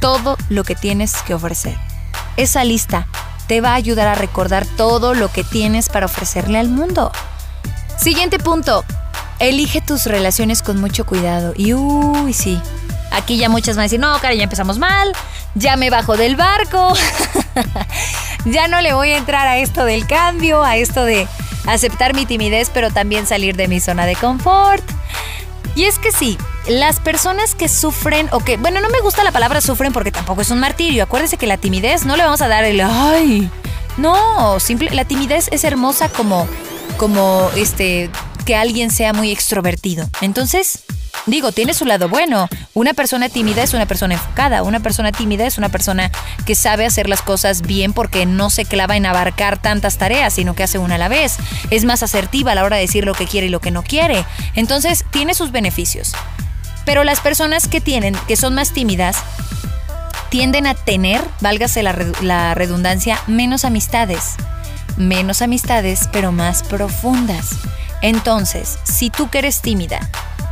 todo 0.00 0.36
lo 0.50 0.62
que 0.62 0.74
tienes 0.74 1.14
que 1.22 1.34
ofrecer. 1.34 1.76
Esa 2.36 2.64
lista 2.64 3.06
te 3.46 3.60
va 3.60 3.70
a 3.70 3.74
ayudar 3.74 4.08
a 4.08 4.14
recordar 4.14 4.66
todo 4.76 5.14
lo 5.14 5.32
que 5.32 5.44
tienes 5.44 5.88
para 5.88 6.06
ofrecerle 6.06 6.58
al 6.58 6.68
mundo. 6.68 7.10
Siguiente 7.98 8.38
punto. 8.38 8.84
Elige 9.38 9.80
tus 9.80 10.04
relaciones 10.04 10.62
con 10.62 10.80
mucho 10.80 11.06
cuidado. 11.06 11.54
Y 11.56 11.74
uy, 11.74 12.32
sí. 12.32 12.60
Aquí 13.10 13.38
ya 13.38 13.48
muchas 13.48 13.76
van 13.76 13.82
a 13.82 13.84
decir, 13.84 14.00
no, 14.00 14.12
cara, 14.20 14.34
ya 14.34 14.44
empezamos 14.44 14.78
mal. 14.78 15.12
Ya 15.56 15.76
me 15.76 15.90
bajo 15.90 16.16
del 16.16 16.36
barco. 16.36 16.92
ya 18.44 18.68
no 18.68 18.80
le 18.80 18.92
voy 18.92 19.10
a 19.10 19.16
entrar 19.16 19.48
a 19.48 19.58
esto 19.58 19.84
del 19.84 20.06
cambio, 20.06 20.62
a 20.62 20.76
esto 20.76 21.04
de 21.04 21.26
aceptar 21.66 22.14
mi 22.14 22.26
timidez, 22.26 22.70
pero 22.72 22.90
también 22.90 23.26
salir 23.26 23.56
de 23.56 23.66
mi 23.66 23.80
zona 23.80 24.06
de 24.06 24.16
confort. 24.16 24.84
Y 25.74 25.84
es 25.84 25.98
que 25.98 26.12
sí, 26.12 26.38
las 26.68 27.00
personas 27.00 27.54
que 27.54 27.68
sufren, 27.68 28.28
o 28.32 28.40
que, 28.40 28.56
bueno, 28.56 28.80
no 28.80 28.88
me 28.88 29.00
gusta 29.00 29.24
la 29.24 29.32
palabra 29.32 29.60
sufren 29.60 29.92
porque 29.92 30.12
tampoco 30.12 30.42
es 30.42 30.50
un 30.50 30.60
martirio. 30.60 31.04
Acuérdense 31.04 31.36
que 31.36 31.46
la 31.46 31.58
timidez 31.58 32.06
no 32.06 32.16
le 32.16 32.24
vamos 32.24 32.40
a 32.40 32.48
dar 32.48 32.64
el 32.64 32.80
ay. 32.80 33.50
No, 33.96 34.60
simple, 34.60 34.90
la 34.90 35.04
timidez 35.06 35.48
es 35.52 35.64
hermosa 35.64 36.08
como, 36.10 36.46
como 36.98 37.50
este, 37.56 38.10
que 38.44 38.56
alguien 38.56 38.90
sea 38.90 39.12
muy 39.12 39.32
extrovertido. 39.32 40.08
Entonces, 40.20 40.84
Digo, 41.26 41.50
tiene 41.50 41.74
su 41.74 41.84
lado 41.84 42.08
bueno. 42.08 42.48
Una 42.72 42.94
persona 42.94 43.28
tímida 43.28 43.64
es 43.64 43.74
una 43.74 43.86
persona 43.86 44.14
enfocada. 44.14 44.62
Una 44.62 44.78
persona 44.80 45.10
tímida 45.10 45.44
es 45.44 45.58
una 45.58 45.68
persona 45.68 46.12
que 46.46 46.54
sabe 46.54 46.86
hacer 46.86 47.08
las 47.08 47.20
cosas 47.20 47.62
bien 47.62 47.92
porque 47.92 48.26
no 48.26 48.48
se 48.48 48.64
clava 48.64 48.96
en 48.96 49.06
abarcar 49.06 49.60
tantas 49.60 49.98
tareas, 49.98 50.34
sino 50.34 50.54
que 50.54 50.62
hace 50.62 50.78
una 50.78 50.94
a 50.94 50.98
la 50.98 51.08
vez. 51.08 51.36
Es 51.70 51.84
más 51.84 52.04
asertiva 52.04 52.52
a 52.52 52.54
la 52.54 52.64
hora 52.64 52.76
de 52.76 52.82
decir 52.82 53.04
lo 53.04 53.14
que 53.14 53.26
quiere 53.26 53.48
y 53.48 53.50
lo 53.50 53.60
que 53.60 53.72
no 53.72 53.82
quiere. 53.82 54.24
Entonces, 54.54 55.04
tiene 55.10 55.34
sus 55.34 55.50
beneficios. 55.50 56.12
Pero 56.84 57.02
las 57.02 57.18
personas 57.18 57.66
que 57.66 57.80
tienen, 57.80 58.16
que 58.28 58.36
son 58.36 58.54
más 58.54 58.70
tímidas, 58.70 59.16
tienden 60.28 60.68
a 60.68 60.74
tener, 60.74 61.24
válgase 61.40 61.82
la, 61.82 61.96
la 62.22 62.54
redundancia, 62.54 63.18
menos 63.26 63.64
amistades. 63.64 64.36
Menos 64.96 65.42
amistades, 65.42 66.08
pero 66.12 66.30
más 66.30 66.62
profundas. 66.62 67.50
Entonces, 68.00 68.78
si 68.84 69.10
tú 69.10 69.28
que 69.28 69.38
eres 69.38 69.60
tímida, 69.60 70.08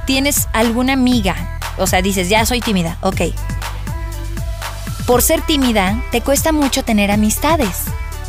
tienes 0.06 0.48
alguna 0.52 0.94
amiga, 0.94 1.58
o 1.76 1.86
sea, 1.86 2.02
dices, 2.02 2.28
ya 2.28 2.44
soy 2.46 2.60
tímida, 2.60 2.98
ok. 3.00 3.22
Por 5.06 5.22
ser 5.22 5.42
tímida, 5.42 6.02
te 6.12 6.20
cuesta 6.20 6.52
mucho 6.52 6.82
tener 6.82 7.10
amistades. 7.10 7.84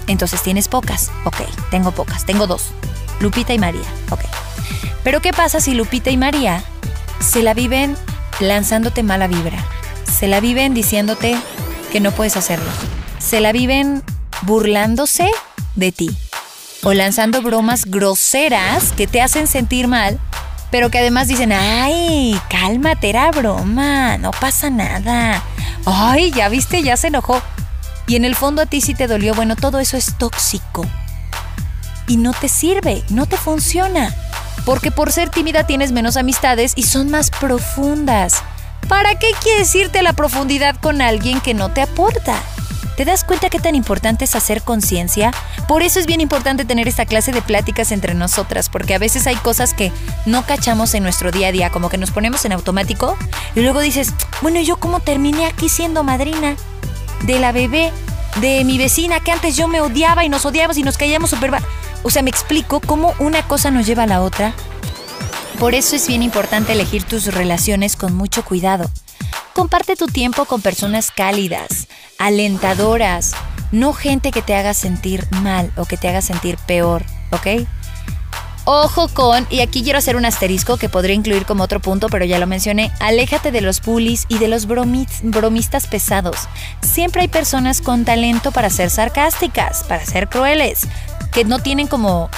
Entonces 0.08 0.42
tienes 0.42 0.68
pocas, 0.68 1.12
ok, 1.24 1.38
tengo 1.72 1.92
pocas, 1.92 2.26
tengo 2.26 2.48
dos, 2.48 2.72
Lupita 3.20 3.54
y 3.54 3.60
María, 3.60 3.88
ok. 4.12 4.22
Pero 5.04 5.22
¿qué 5.22 5.34
pasa 5.34 5.60
si 5.60 5.74
Lupita 5.74 6.12
y 6.12 6.18
María 6.18 6.64
se 7.20 7.42
la 7.42 7.54
viven 7.54 7.96
lanzándote 8.40 9.04
mala 9.04 9.28
vibra? 9.28 9.58
Se 10.04 10.28
la 10.28 10.40
viven 10.40 10.74
diciéndote 10.74 11.38
que 11.92 12.00
no 12.00 12.12
puedes 12.12 12.38
hacerlo. 12.38 12.70
Se 13.20 13.40
la 13.40 13.52
viven 13.52 14.04
burlándose 14.44 15.30
de 15.76 15.92
ti. 15.92 16.16
O 16.84 16.94
lanzando 16.94 17.42
bromas 17.42 17.86
groseras 17.86 18.92
que 18.92 19.08
te 19.08 19.22
hacen 19.22 19.48
sentir 19.48 19.88
mal 19.88 20.20
pero 20.76 20.92
que 20.92 21.00
además 21.00 21.30
dicen, 21.30 21.54
ay, 21.54 22.38
cálmate, 22.50 23.08
era 23.08 23.32
broma, 23.32 24.18
no 24.18 24.32
pasa 24.32 24.70
nada. 24.70 25.42
Ay, 25.86 26.32
ya 26.32 26.50
viste, 26.50 26.84
ya 26.84 26.98
se 26.98 27.08
enojó. 27.08 27.42
Y 28.08 28.18
en 28.18 28.26
el 28.26 28.36
fondo 28.36 28.62
a 28.62 28.66
ti 28.66 28.82
sí 28.82 28.94
te 28.94 29.08
dolió, 29.08 29.34
bueno, 29.34 29.56
todo 29.56 29.80
eso 29.80 29.96
es 29.96 30.18
tóxico. 30.18 30.86
Y 32.10 32.18
no 32.18 32.34
te 32.34 32.50
sirve, 32.50 33.06
no 33.08 33.26
te 33.26 33.38
funciona. 33.38 34.14
Porque 34.66 34.92
por 34.92 35.14
ser 35.14 35.30
tímida 35.30 35.66
tienes 35.66 35.94
menos 35.94 36.18
amistades 36.18 36.74
y 36.76 36.84
son 36.84 37.10
más 37.10 37.30
profundas. 37.30 38.44
¿Para 38.88 39.18
qué 39.18 39.28
quieres 39.42 39.74
irte 39.74 40.00
a 40.00 40.04
la 40.04 40.14
profundidad 40.14 40.76
con 40.76 41.02
alguien 41.02 41.42
que 41.42 41.54
no 41.54 41.70
te 41.70 41.82
aporta? 41.82 42.42
¿Te 42.96 43.04
das 43.04 43.24
cuenta 43.24 43.50
qué 43.50 43.60
tan 43.60 43.76
importante 43.76 44.26
es 44.26 44.36
hacer 44.36 44.62
conciencia? 44.62 45.32
Por 45.68 45.82
eso 45.82 46.00
es 46.00 46.06
bien 46.06 46.22
importante 46.22 46.66
tener 46.66 46.88
esta 46.88 47.06
clase 47.06 47.32
de 47.32 47.42
pláticas 47.42 47.92
entre 47.92 48.14
nosotras, 48.14 48.70
porque 48.70 48.94
a 48.94 49.00
veces 49.00 49.28
hay 49.28 49.36
cosas 49.36 49.74
que 49.74 49.92
no 50.26 50.46
cachamos 50.46 50.94
en 50.94 51.04
nuestro 51.04 51.32
día 51.32 51.48
a 51.48 51.52
día, 51.52 51.72
como 51.72 51.90
que 51.90 51.98
nos 51.98 52.12
ponemos 52.12 52.46
en 52.46 52.54
automático 52.54 53.18
y 53.56 53.62
luego 53.62 53.82
dices, 53.82 54.14
bueno, 54.42 54.62
¿yo 54.62 54.78
cómo 54.78 55.00
terminé 55.00 55.46
aquí 55.46 55.68
siendo 55.68 56.04
madrina 56.04 56.56
de 57.24 57.40
la 57.40 57.52
bebé 57.52 57.92
de 58.40 58.64
mi 58.64 58.78
vecina 58.78 59.20
que 59.20 59.32
antes 59.32 59.58
yo 59.58 59.68
me 59.68 59.82
odiaba 59.82 60.24
y 60.24 60.30
nos 60.30 60.46
odiábamos 60.46 60.78
y 60.78 60.84
nos 60.84 60.98
caíamos 60.98 61.32
súper... 61.32 61.52
O 62.04 62.12
sea, 62.12 62.22
me 62.22 62.30
explico 62.30 62.82
cómo 62.82 63.16
una 63.18 63.42
cosa 63.48 63.72
nos 63.72 63.88
lleva 63.88 64.04
a 64.04 64.08
la 64.08 64.22
otra. 64.22 64.54
Por 65.60 65.74
eso 65.74 65.96
es 65.96 66.08
bien 66.08 66.22
importante 66.22 66.74
elegir 66.74 67.04
tus 67.04 67.34
relaciones 67.34 67.96
con 67.96 68.14
mucho 68.14 68.44
cuidado. 68.44 68.90
Comparte 69.54 69.96
tu 69.96 70.08
tiempo 70.08 70.46
con 70.46 70.62
personas 70.62 71.12
cálidas, 71.12 71.88
alentadoras, 72.20 73.32
no 73.72 73.94
gente 73.94 74.32
que 74.32 74.42
te 74.42 74.54
haga 74.54 74.74
sentir 74.74 75.26
mal 75.32 75.72
o 75.78 75.86
que 75.86 75.96
te 75.96 76.10
haga 76.10 76.22
sentir 76.22 76.58
peor, 76.68 77.04
¿ok? 77.32 77.66
Ojo 78.66 79.08
con, 79.08 79.48
y 79.50 79.62
aquí 79.62 79.84
quiero 79.84 80.00
hacer 80.00 80.16
un 80.16 80.26
asterisco 80.26 80.78
que 80.78 80.90
podría 80.90 81.16
incluir 81.16 81.46
como 81.46 81.64
otro 81.64 81.80
punto, 81.80 82.10
pero 82.10 82.26
ya 82.26 82.40
lo 82.40 82.48
mencioné, 82.48 82.92
aléjate 83.00 83.52
de 83.52 83.62
los 83.62 83.82
bullies 83.82 84.26
y 84.28 84.40
de 84.40 84.48
los 84.48 84.66
bromistas 84.66 85.88
pesados. 85.88 86.50
Siempre 86.82 87.22
hay 87.22 87.28
personas 87.28 87.80
con 87.80 88.06
talento 88.06 88.52
para 88.52 88.70
ser 88.70 88.90
sarcásticas, 88.90 89.84
para 89.84 90.04
ser 90.04 90.28
crueles, 90.30 90.88
que 91.32 91.46
no 91.46 91.60
tienen 91.60 91.88
como 91.88 92.30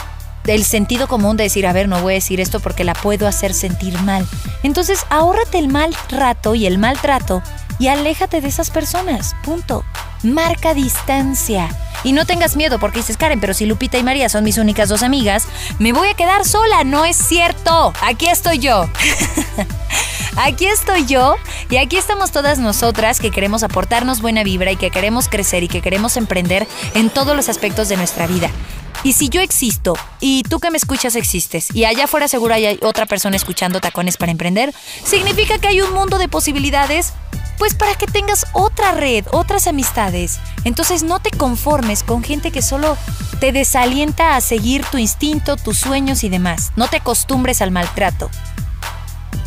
el 0.56 0.64
sentido 0.64 1.08
común 1.08 1.38
de 1.38 1.44
decir, 1.44 1.68
a 1.68 1.74
ver, 1.74 1.88
no 1.88 2.02
voy 2.02 2.14
a 2.14 2.16
decir 2.16 2.40
esto 2.40 2.60
porque 2.60 2.84
la 2.84 2.94
puedo 2.94 3.28
hacer 3.28 3.54
sentir 3.54 4.00
mal. 4.02 4.26
Entonces, 4.64 5.06
ahórrate 5.10 5.60
el 5.60 5.68
mal 5.68 5.96
rato 6.10 6.56
y 6.56 6.66
el 6.66 6.78
maltrato 6.78 7.42
y 7.80 7.88
aléjate 7.88 8.42
de 8.42 8.48
esas 8.48 8.70
personas. 8.70 9.36
Punto. 9.44 9.84
Marca 10.24 10.74
distancia. 10.74 11.70
Y 12.04 12.12
no 12.12 12.26
tengas 12.26 12.56
miedo 12.56 12.80
porque 12.80 13.00
dices, 13.00 13.18
Karen, 13.18 13.40
pero 13.40 13.54
si 13.54 13.66
Lupita 13.66 13.98
y 13.98 14.04
María 14.04 14.30
son 14.30 14.44
mis 14.44 14.58
únicas 14.58 14.90
dos 14.90 15.04
amigas, 15.04 15.48
me 15.80 15.94
voy 15.94 16.10
a 16.10 16.14
quedar 16.14 16.46
sola. 16.46 16.84
No 16.84 17.06
es 17.06 17.18
cierto. 17.18 17.94
Aquí 18.02 18.28
estoy 18.28 18.60
yo. 18.60 18.90
aquí 20.38 20.68
estoy 20.68 21.06
yo 21.06 21.36
y 21.70 21.78
aquí 21.78 21.98
estamos 21.98 22.32
todas 22.32 22.60
nosotras 22.60 23.20
que 23.20 23.32
queremos 23.32 23.64
aportarnos 23.64 24.22
buena 24.22 24.44
vibra 24.44 24.72
y 24.72 24.78
que 24.78 24.92
queremos 24.92 25.28
crecer 25.28 25.64
y 25.64 25.68
que 25.68 25.82
queremos 25.82 26.18
emprender 26.18 26.68
en 26.94 27.10
todos 27.10 27.36
los 27.36 27.50
aspectos 27.50 27.90
de 27.90 27.98
nuestra 27.98 28.28
vida. 28.28 28.50
Y 29.04 29.14
si 29.14 29.30
yo 29.30 29.42
existo 29.42 29.94
y 30.20 30.44
tú 30.44 30.60
que 30.60 30.72
me 30.72 30.78
escuchas 30.78 31.16
existes 31.16 31.74
y 31.74 31.86
allá 31.86 32.06
afuera 32.06 32.28
seguro 32.28 32.54
hay 32.54 32.80
otra 32.82 33.06
persona 33.06 33.36
escuchando 33.36 33.80
tacones 33.80 34.18
para 34.18 34.32
emprender, 34.32 34.74
significa 35.04 35.60
que 35.60 35.68
hay 35.68 35.82
un 35.82 35.94
mundo 35.94 36.18
de 36.18 36.28
posibilidades 36.28 37.14
pues 37.58 37.74
para 37.74 37.96
que 37.96 38.06
tengas 38.06 38.46
otra 38.54 38.92
red, 38.92 39.26
otras 39.32 39.68
amistades. 39.68 40.40
Entonces 40.64 41.04
no 41.04 41.20
te 41.20 41.32
conformes 41.32 42.04
con 42.04 42.24
gente 42.24 42.52
que 42.52 42.62
solo 42.62 42.98
te 43.40 43.52
desalienta 43.52 44.36
a 44.36 44.42
seguir 44.42 44.86
tu 44.86 44.98
instinto, 44.98 45.58
tus 45.58 45.78
sueños 45.78 46.24
y 46.24 46.30
demás. 46.30 46.72
No 46.76 46.88
te 46.88 46.98
acostumbres 46.98 47.62
al 47.62 47.72
maltrato. 47.72 48.30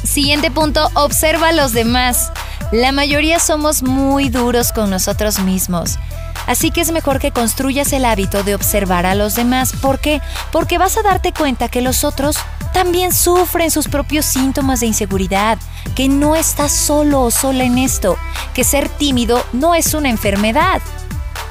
Siguiente 0.02 0.50
punto, 0.50 0.88
observa 0.94 1.48
a 1.48 1.52
los 1.52 1.72
demás. 1.72 2.32
La 2.72 2.92
mayoría 2.92 3.38
somos 3.38 3.82
muy 3.82 4.28
duros 4.28 4.72
con 4.72 4.90
nosotros 4.90 5.40
mismos. 5.40 5.98
Así 6.46 6.70
que 6.70 6.80
es 6.80 6.90
mejor 6.92 7.18
que 7.18 7.30
construyas 7.30 7.92
el 7.92 8.04
hábito 8.04 8.42
de 8.42 8.54
observar 8.54 9.06
a 9.06 9.14
los 9.14 9.34
demás. 9.34 9.72
¿Por 9.80 9.98
qué? 9.98 10.20
Porque 10.52 10.78
vas 10.78 10.96
a 10.96 11.02
darte 11.02 11.32
cuenta 11.32 11.68
que 11.68 11.80
los 11.80 12.04
otros 12.04 12.36
también 12.72 13.12
sufren 13.12 13.70
sus 13.70 13.88
propios 13.88 14.26
síntomas 14.26 14.80
de 14.80 14.86
inseguridad, 14.86 15.58
que 15.94 16.08
no 16.08 16.36
estás 16.36 16.72
solo 16.72 17.22
o 17.22 17.30
sola 17.30 17.64
en 17.64 17.78
esto, 17.78 18.16
que 18.54 18.64
ser 18.64 18.88
tímido 18.88 19.44
no 19.52 19.74
es 19.74 19.94
una 19.94 20.08
enfermedad. 20.08 20.80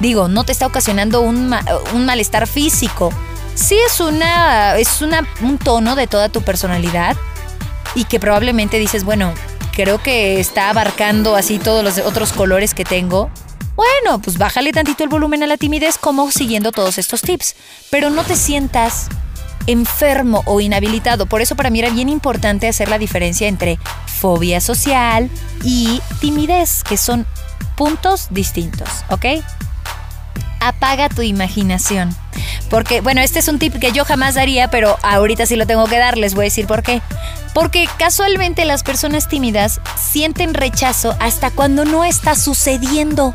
Digo, 0.00 0.28
no 0.28 0.44
te 0.44 0.52
está 0.52 0.66
ocasionando 0.66 1.20
un, 1.20 1.54
malestar 1.94 2.46
físico. 2.46 3.12
Sí 3.54 3.76
es, 3.86 4.00
una, 4.00 4.76
es 4.76 5.02
una, 5.02 5.26
un 5.42 5.58
tono 5.58 5.94
de 5.94 6.06
toda 6.06 6.30
tu 6.30 6.40
personalidad 6.42 7.16
y 7.94 8.04
que 8.04 8.18
probablemente 8.18 8.78
dices, 8.78 9.04
bueno, 9.04 9.34
creo 9.72 10.02
que 10.02 10.40
está 10.40 10.70
abarcando 10.70 11.36
así 11.36 11.58
todos 11.58 11.84
los 11.84 11.98
otros 11.98 12.32
colores 12.32 12.72
que 12.72 12.84
tengo. 12.84 13.30
Bueno, 13.80 14.20
pues 14.20 14.36
bájale 14.36 14.72
tantito 14.72 15.04
el 15.04 15.08
volumen 15.08 15.42
a 15.42 15.46
la 15.46 15.56
timidez 15.56 15.96
como 15.96 16.30
siguiendo 16.30 16.70
todos 16.70 16.98
estos 16.98 17.22
tips. 17.22 17.56
Pero 17.88 18.10
no 18.10 18.24
te 18.24 18.36
sientas 18.36 19.08
enfermo 19.66 20.42
o 20.44 20.60
inhabilitado. 20.60 21.24
Por 21.24 21.40
eso 21.40 21.56
para 21.56 21.70
mí 21.70 21.78
era 21.78 21.88
bien 21.88 22.10
importante 22.10 22.68
hacer 22.68 22.90
la 22.90 22.98
diferencia 22.98 23.48
entre 23.48 23.78
fobia 24.04 24.60
social 24.60 25.30
y 25.64 26.02
timidez, 26.20 26.84
que 26.84 26.98
son 26.98 27.26
puntos 27.74 28.26
distintos, 28.28 28.90
¿ok? 29.08 29.42
Apaga 30.60 31.08
tu 31.08 31.22
imaginación. 31.22 32.14
Porque, 32.68 33.00
bueno, 33.00 33.22
este 33.22 33.38
es 33.38 33.48
un 33.48 33.58
tip 33.58 33.78
que 33.78 33.92
yo 33.92 34.04
jamás 34.04 34.34
daría, 34.34 34.68
pero 34.68 34.98
ahorita 35.02 35.46
sí 35.46 35.56
lo 35.56 35.66
tengo 35.66 35.86
que 35.86 35.96
dar, 35.96 36.18
les 36.18 36.34
voy 36.34 36.42
a 36.42 36.52
decir 36.52 36.66
por 36.66 36.82
qué. 36.82 37.00
Porque 37.54 37.88
casualmente 37.98 38.66
las 38.66 38.82
personas 38.82 39.26
tímidas 39.26 39.80
sienten 39.96 40.52
rechazo 40.52 41.16
hasta 41.18 41.50
cuando 41.50 41.86
no 41.86 42.04
está 42.04 42.34
sucediendo. 42.34 43.32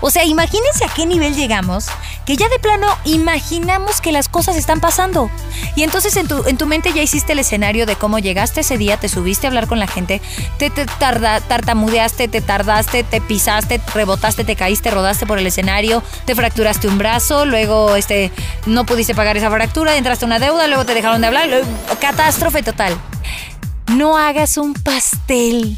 O 0.00 0.10
sea, 0.10 0.24
imagínense 0.24 0.84
a 0.84 0.88
qué 0.88 1.06
nivel 1.06 1.34
llegamos, 1.34 1.86
que 2.26 2.36
ya 2.36 2.48
de 2.48 2.58
plano 2.58 2.86
imaginamos 3.04 4.00
que 4.00 4.12
las 4.12 4.28
cosas 4.28 4.56
están 4.56 4.80
pasando. 4.80 5.30
Y 5.76 5.82
entonces 5.82 6.16
en 6.16 6.28
tu, 6.28 6.46
en 6.46 6.56
tu 6.56 6.66
mente 6.66 6.92
ya 6.92 7.02
hiciste 7.02 7.32
el 7.32 7.38
escenario 7.38 7.86
de 7.86 7.96
cómo 7.96 8.18
llegaste 8.18 8.60
ese 8.60 8.78
día, 8.78 8.96
te 8.96 9.08
subiste 9.08 9.46
a 9.46 9.48
hablar 9.48 9.66
con 9.66 9.78
la 9.78 9.86
gente, 9.86 10.20
te, 10.58 10.70
tarda, 10.70 11.40
tartamudeaste, 11.40 12.28
te 12.28 12.40
tardaste, 12.40 13.04
te 13.04 13.20
pisaste, 13.20 13.80
rebotaste, 13.94 14.44
te 14.44 14.56
caíste, 14.56 14.90
rodaste 14.90 15.26
por 15.26 15.38
el 15.38 15.46
escenario, 15.46 16.02
te 16.24 16.34
fracturaste 16.34 16.88
un 16.88 16.98
brazo, 16.98 17.44
luego 17.44 17.96
este, 17.96 18.32
no 18.66 18.84
pudiste 18.84 19.14
pagar 19.14 19.36
esa 19.36 19.50
fractura, 19.50 19.96
entraste 19.96 20.24
a 20.24 20.26
una 20.26 20.38
deuda, 20.38 20.66
luego 20.66 20.84
te 20.84 20.94
dejaron 20.94 21.20
de 21.20 21.26
hablar, 21.28 21.48
catástrofe 22.00 22.62
total. 22.62 22.96
No 23.88 24.16
hagas 24.16 24.56
un 24.56 24.74
pastel 24.74 25.76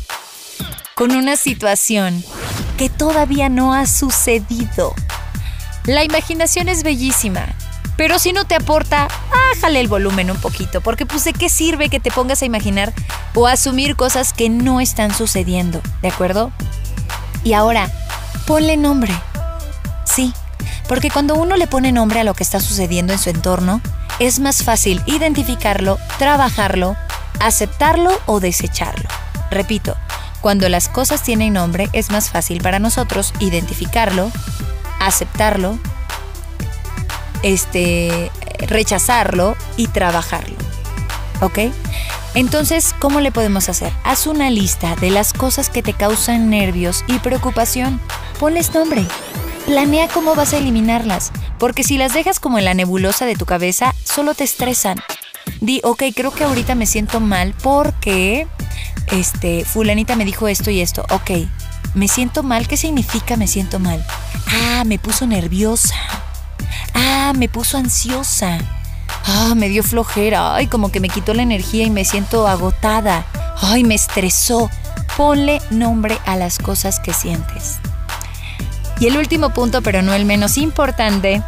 con 0.95 1.11
una 1.11 1.36
situación 1.36 2.24
que 2.78 2.88
todavía 2.88 3.49
no 3.49 3.74
ha 3.74 3.86
sucedido. 3.86 4.95
La 5.86 6.05
imaginación 6.05 6.68
es 6.68 6.82
bellísima, 6.82 7.47
pero 7.97 8.18
si 8.18 8.32
no 8.32 8.45
te 8.45 8.55
aporta, 8.55 9.09
bájale 9.30 9.80
el 9.80 9.88
volumen 9.88 10.30
un 10.30 10.40
poquito, 10.40 10.80
porque 10.80 11.05
pues 11.05 11.24
de 11.24 11.32
qué 11.32 11.49
sirve 11.49 11.88
que 11.88 12.01
te 12.01 12.11
pongas 12.11 12.42
a 12.42 12.47
imaginar 12.47 12.92
o 13.34 13.47
asumir 13.47 13.97
cosas 13.97 14.32
que 14.32 14.49
no 14.49 14.80
están 14.80 15.12
sucediendo, 15.14 15.80
¿de 16.01 16.09
acuerdo? 16.09 16.53
Y 17.42 17.53
ahora, 17.53 17.90
ponle 18.47 18.76
nombre. 18.76 19.14
Sí, 20.05 20.32
porque 20.88 21.11
cuando 21.11 21.34
uno 21.34 21.57
le 21.57 21.66
pone 21.66 21.92
nombre 21.92 22.20
a 22.20 22.24
lo 22.24 22.34
que 22.34 22.45
está 22.45 22.61
sucediendo 22.61 23.12
en 23.12 23.18
su 23.18 23.30
entorno, 23.30 23.80
es 24.20 24.38
más 24.38 24.62
fácil 24.62 25.03
identificarlo, 25.07 25.99
trabajarlo, 26.18 26.97
aceptarlo 27.40 28.11
o 28.26 28.38
desecharlo. 28.38 29.09
Repito, 29.51 29.97
cuando 30.45 30.68
las 30.68 30.90
cosas 30.90 31.22
tienen 31.22 31.55
nombre 31.55 31.88
es 31.95 32.11
más 32.11 32.28
fácil 32.28 32.61
para 32.61 32.78
nosotros 32.78 33.32
identificarlo, 33.40 34.30
aceptarlo, 35.01 35.78
este, 37.42 38.30
rechazarlo 38.59 39.57
y 39.78 39.86
trabajarlo. 39.86 40.55
¿Ok? 41.40 41.61
Entonces, 42.34 42.95
¿cómo 42.99 43.20
le 43.20 43.32
podemos 43.32 43.70
hacer? 43.70 43.90
Haz 44.05 44.26
una 44.26 44.51
lista 44.51 44.97
de 44.97 45.09
las 45.09 45.32
cosas 45.32 45.70
que 45.70 45.82
te 45.82 45.95
causan 45.95 46.51
nervios 46.51 47.07
y 47.07 47.20
preocupación. 47.20 47.99
Ponles 48.38 48.74
nombre. 48.74 49.07
Planea 49.64 50.09
cómo 50.09 50.34
vas 50.34 50.53
a 50.53 50.59
eliminarlas, 50.59 51.32
porque 51.59 51.84
si 51.84 51.97
las 51.97 52.12
dejas 52.12 52.38
como 52.38 52.59
en 52.59 52.66
la 52.66 52.74
nebulosa 52.74 53.24
de 53.24 53.34
tu 53.34 53.47
cabeza, 53.47 53.95
solo 54.05 54.34
te 54.34 54.45
estresan. 54.45 54.99
Di, 55.62 55.80
ok, 55.84 56.03
creo 56.14 56.32
que 56.32 56.45
ahorita 56.45 56.74
me 56.74 56.84
siento 56.84 57.20
mal 57.20 57.55
porque 57.62 58.47
este, 59.11 59.64
fulanita 59.64 60.16
me 60.16 60.24
dijo 60.24 60.48
esto 60.48 60.70
y 60.70 60.80
esto, 60.80 61.05
ok, 61.11 61.30
me 61.94 62.09
siento 62.09 62.42
mal, 62.42 62.66
¿qué 62.66 62.76
significa 62.76 63.36
me 63.36 63.46
siento 63.46 63.78
mal? 63.78 64.05
Ah, 64.48 64.84
me 64.84 64.98
puso 64.98 65.26
nerviosa. 65.26 65.94
Ah, 66.94 67.32
me 67.36 67.48
puso 67.48 67.78
ansiosa. 67.78 68.59
Ah, 69.26 69.55
me 69.57 69.68
dio 69.68 69.82
flojera. 69.82 70.55
Ay, 70.55 70.66
como 70.66 70.90
que 70.90 71.00
me 71.00 71.09
quitó 71.09 71.34
la 71.34 71.42
energía 71.42 71.84
y 71.84 71.90
me 71.90 72.05
siento 72.05 72.46
agotada. 72.46 73.26
Ay, 73.61 73.84
me 73.84 73.94
estresó. 73.94 74.70
Ponle 75.16 75.62
nombre 75.70 76.18
a 76.26 76.36
las 76.36 76.59
cosas 76.59 76.98
que 77.00 77.12
sientes. 77.12 77.78
Y 79.00 79.07
el 79.07 79.16
último 79.16 79.50
punto, 79.50 79.82
pero 79.82 80.02
no 80.02 80.12
el 80.12 80.24
menos 80.24 80.57
importante, 80.59 81.42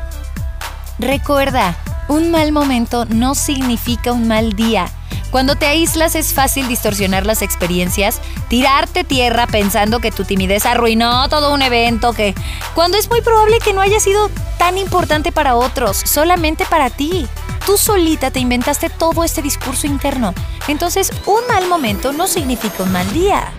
recuerda, 0.98 1.76
un 2.08 2.30
mal 2.30 2.52
momento 2.52 3.04
no 3.06 3.34
significa 3.34 4.12
un 4.12 4.28
mal 4.28 4.54
día. 4.54 4.88
Cuando 5.36 5.54
te 5.54 5.66
aíslas 5.66 6.14
es 6.14 6.32
fácil 6.32 6.66
distorsionar 6.66 7.26
las 7.26 7.42
experiencias, 7.42 8.22
tirarte 8.48 9.04
tierra 9.04 9.46
pensando 9.46 9.98
que 9.98 10.10
tu 10.10 10.24
timidez 10.24 10.64
arruinó 10.64 11.28
todo 11.28 11.52
un 11.52 11.60
evento, 11.60 12.14
que 12.14 12.34
cuando 12.74 12.96
es 12.96 13.10
muy 13.10 13.20
probable 13.20 13.58
que 13.58 13.74
no 13.74 13.82
haya 13.82 14.00
sido 14.00 14.30
tan 14.56 14.78
importante 14.78 15.32
para 15.32 15.54
otros, 15.54 15.98
solamente 15.98 16.64
para 16.64 16.88
ti. 16.88 17.28
Tú 17.66 17.76
solita 17.76 18.30
te 18.30 18.40
inventaste 18.40 18.88
todo 18.88 19.24
este 19.24 19.42
discurso 19.42 19.86
interno. 19.86 20.32
Entonces, 20.68 21.12
un 21.26 21.46
mal 21.48 21.68
momento 21.68 22.14
no 22.14 22.28
significa 22.28 22.84
un 22.84 22.92
mal 22.92 23.12
día. 23.12 23.52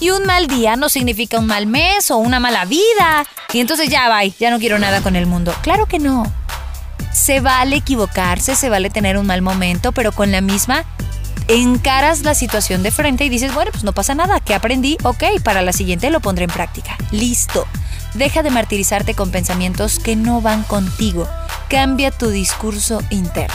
Y 0.00 0.10
un 0.10 0.26
mal 0.26 0.46
día 0.46 0.76
no 0.76 0.90
significa 0.90 1.38
un 1.38 1.46
mal 1.46 1.66
mes 1.66 2.10
o 2.10 2.18
una 2.18 2.38
mala 2.38 2.66
vida. 2.66 3.24
Y 3.50 3.60
entonces 3.60 3.88
ya 3.88 4.10
va, 4.10 4.22
ya 4.24 4.50
no 4.50 4.58
quiero 4.58 4.78
nada 4.78 5.00
con 5.00 5.16
el 5.16 5.24
mundo. 5.24 5.54
Claro 5.62 5.86
que 5.86 5.98
no. 5.98 6.30
Se 7.14 7.40
vale 7.40 7.76
equivocarse, 7.76 8.56
se 8.56 8.68
vale 8.68 8.90
tener 8.90 9.16
un 9.16 9.24
mal 9.24 9.40
momento, 9.40 9.92
pero 9.92 10.12
con 10.12 10.30
la 10.30 10.42
misma 10.42 10.84
encaras 11.48 12.22
la 12.22 12.34
situación 12.34 12.82
de 12.82 12.90
frente 12.90 13.24
y 13.24 13.28
dices, 13.28 13.54
bueno, 13.54 13.70
pues 13.70 13.84
no 13.84 13.92
pasa 13.92 14.14
nada, 14.14 14.40
¿qué 14.40 14.54
aprendí? 14.54 14.96
Ok, 15.02 15.24
para 15.42 15.62
la 15.62 15.72
siguiente 15.72 16.10
lo 16.10 16.20
pondré 16.20 16.44
en 16.44 16.50
práctica. 16.50 16.96
Listo. 17.10 17.66
Deja 18.14 18.42
de 18.42 18.50
martirizarte 18.50 19.14
con 19.14 19.30
pensamientos 19.30 19.98
que 19.98 20.16
no 20.16 20.40
van 20.40 20.62
contigo. 20.62 21.28
Cambia 21.68 22.10
tu 22.10 22.30
discurso 22.30 23.02
interno. 23.10 23.54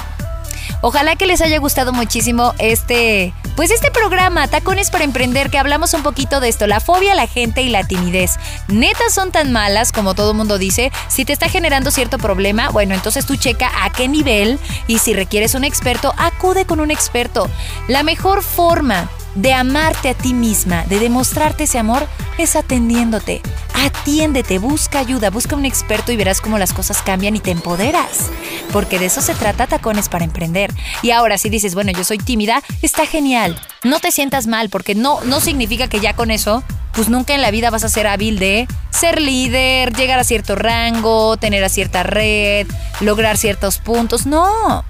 Ojalá 0.82 1.16
que 1.16 1.28
les 1.28 1.42
haya 1.42 1.60
gustado 1.60 1.92
muchísimo 1.92 2.54
este, 2.58 3.34
pues 3.56 3.72
este 3.72 3.92
programa, 3.92 4.48
Tacones 4.48 4.90
para 4.90 5.04
Emprender, 5.04 5.50
que 5.50 5.58
hablamos 5.58 5.94
un 5.94 6.04
poquito 6.04 6.40
de 6.40 6.48
esto, 6.48 6.68
la 6.68 6.80
fobia, 6.80 7.16
la 7.16 7.28
gente 7.28 7.62
y 7.62 7.70
la 7.70 7.86
timidez. 7.86 8.38
Netas 8.70 9.14
son 9.14 9.32
tan 9.32 9.52
malas 9.52 9.92
como 9.92 10.16
todo 10.16 10.34
mundo 10.34 10.58
dice. 10.58 10.92
Si 11.10 11.26
te 11.26 11.34
está 11.34 11.50
generando 11.50 11.92
cierto 11.92 12.18
problema, 12.18 12.70
bueno, 12.70 12.96
entonces 12.96 13.26
tú 13.26 13.36
checa 13.36 13.70
a 13.84 13.92
qué 13.92 14.08
nivel 14.08 14.58
y 14.88 15.00
si 15.00 15.14
requieres 15.14 15.54
un 15.56 15.66
experto, 15.66 16.14
acude 16.40 16.64
con 16.64 16.80
un 16.80 16.90
experto. 16.90 17.50
La 17.90 18.02
mejor 18.02 18.44
forma 18.44 19.10
de 19.36 19.54
amarte 19.54 20.08
a 20.08 20.14
ti 20.14 20.34
misma, 20.34 20.86
de 20.86 20.98
demostrarte 20.98 21.66
ese 21.66 21.78
amor, 21.78 22.08
es 22.38 22.56
atendiéndote. 22.56 23.42
Atiéndete, 23.74 24.58
busca 24.58 25.00
ayuda, 25.00 25.32
busca 25.32 25.58
un 25.58 25.66
experto 25.66 26.14
y 26.14 26.16
verás 26.16 26.40
cómo 26.40 26.58
las 26.58 26.72
cosas 26.72 27.02
cambian 27.02 27.36
y 27.36 27.42
te 27.42 27.52
empoderas. 27.52 28.30
Porque 28.72 29.00
de 29.00 29.08
eso 29.08 29.20
se 29.20 29.36
trata 29.36 29.68
Tacones 29.68 30.08
para 30.08 30.24
Emprender. 30.24 30.74
Y 31.02 31.12
ahora 31.12 31.38
si 31.38 31.50
dices, 31.50 31.76
bueno, 31.76 31.92
yo 31.92 32.06
soy 32.06 32.20
tímida, 32.20 32.64
está 32.82 33.06
genial. 33.06 33.60
No 33.84 34.00
te 34.00 34.12
sientas 34.12 34.48
mal 34.48 34.70
porque 34.70 34.96
no, 34.96 35.20
no 35.26 35.42
significa 35.42 35.90
que 35.90 36.00
ya 36.00 36.16
con 36.16 36.32
eso 36.32 36.64
pues 36.94 37.10
nunca 37.10 37.36
en 37.36 37.42
la 37.42 37.52
vida 37.52 37.70
vas 37.70 37.84
a 37.84 37.90
ser 37.90 38.08
hábil 38.08 38.40
de 38.40 38.66
ser 38.92 39.22
líder, 39.22 39.94
llegar 39.94 40.20
a 40.20 40.24
cierto 40.24 40.56
rango, 40.56 41.36
tener 41.38 41.64
a 41.66 41.70
cierta 41.70 42.04
red, 42.04 42.66
lograr 43.02 43.38
ciertos 43.38 43.78
puntos. 43.78 44.26
No, 44.26 44.84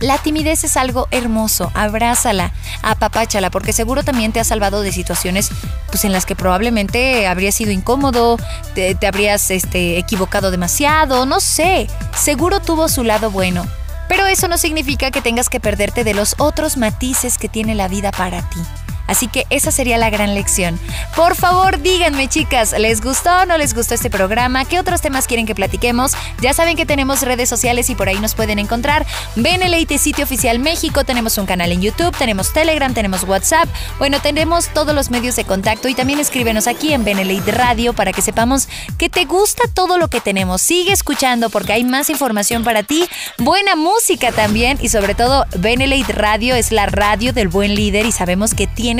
la 0.00 0.18
timidez 0.18 0.64
es 0.64 0.76
algo 0.76 1.08
hermoso, 1.10 1.70
abrázala, 1.74 2.52
apapáchala, 2.82 3.50
porque 3.50 3.72
seguro 3.72 4.02
también 4.04 4.32
te 4.32 4.40
ha 4.40 4.44
salvado 4.44 4.82
de 4.82 4.92
situaciones 4.92 5.50
pues, 5.88 6.04
en 6.04 6.12
las 6.12 6.26
que 6.26 6.36
probablemente 6.36 7.26
habría 7.26 7.52
sido 7.52 7.72
incómodo, 7.72 8.38
te, 8.74 8.96
habrías 9.06 9.50
este, 9.50 9.98
equivocado 9.98 10.50
demasiado, 10.50 11.26
no 11.26 11.40
sé, 11.40 11.88
seguro 12.16 12.60
tuvo 12.60 12.88
su 12.88 13.04
lado 13.04 13.30
bueno. 13.30 13.66
Pero 14.08 14.26
eso 14.26 14.48
no 14.48 14.56
significa 14.56 15.10
que 15.10 15.20
tengas 15.20 15.50
que 15.50 15.60
perderte 15.60 16.02
de 16.02 16.14
los 16.14 16.34
otros 16.38 16.78
matices 16.78 17.36
que 17.36 17.48
tiene 17.48 17.74
la 17.74 17.88
vida 17.88 18.10
para 18.10 18.40
ti. 18.48 18.60
Así 19.08 19.26
que 19.26 19.46
esa 19.50 19.72
sería 19.72 19.98
la 19.98 20.10
gran 20.10 20.34
lección. 20.34 20.78
Por 21.16 21.34
favor, 21.34 21.80
díganme, 21.80 22.28
chicas, 22.28 22.74
¿les 22.78 23.00
gustó 23.00 23.30
o 23.38 23.46
no 23.46 23.58
les 23.58 23.74
gustó 23.74 23.94
este 23.94 24.10
programa? 24.10 24.66
¿Qué 24.66 24.78
otros 24.78 25.00
temas 25.00 25.26
quieren 25.26 25.46
que 25.46 25.54
platiquemos? 25.54 26.12
Ya 26.40 26.52
saben 26.52 26.76
que 26.76 26.86
tenemos 26.86 27.22
redes 27.22 27.48
sociales 27.48 27.88
y 27.90 27.94
por 27.94 28.08
ahí 28.08 28.20
nos 28.20 28.34
pueden 28.34 28.58
encontrar. 28.58 29.06
Beneleite 29.34 29.98
Sitio 29.98 30.24
Oficial 30.24 30.58
México, 30.58 31.04
tenemos 31.04 31.38
un 31.38 31.46
canal 31.46 31.72
en 31.72 31.80
YouTube, 31.80 32.14
tenemos 32.16 32.52
Telegram, 32.52 32.92
tenemos 32.92 33.24
WhatsApp. 33.24 33.68
Bueno, 33.98 34.20
tenemos 34.20 34.68
todos 34.68 34.94
los 34.94 35.10
medios 35.10 35.36
de 35.36 35.44
contacto 35.44 35.88
y 35.88 35.94
también 35.94 36.20
escríbenos 36.20 36.66
aquí 36.66 36.92
en 36.92 37.04
Beneleite 37.04 37.50
Radio 37.52 37.94
para 37.94 38.12
que 38.12 38.20
sepamos 38.20 38.68
que 38.98 39.08
te 39.08 39.24
gusta 39.24 39.64
todo 39.72 39.96
lo 39.96 40.08
que 40.08 40.20
tenemos. 40.20 40.60
Sigue 40.60 40.92
escuchando 40.92 41.48
porque 41.48 41.72
hay 41.72 41.84
más 41.84 42.10
información 42.10 42.62
para 42.62 42.82
ti, 42.82 43.08
buena 43.38 43.74
música 43.74 44.32
también 44.32 44.78
y 44.82 44.90
sobre 44.90 45.14
todo 45.14 45.46
Beneleite 45.56 46.12
Radio 46.12 46.54
es 46.54 46.72
la 46.72 46.84
radio 46.84 47.32
del 47.32 47.48
buen 47.48 47.74
líder 47.74 48.04
y 48.04 48.12
sabemos 48.12 48.52
que 48.52 48.66
tiene 48.66 48.97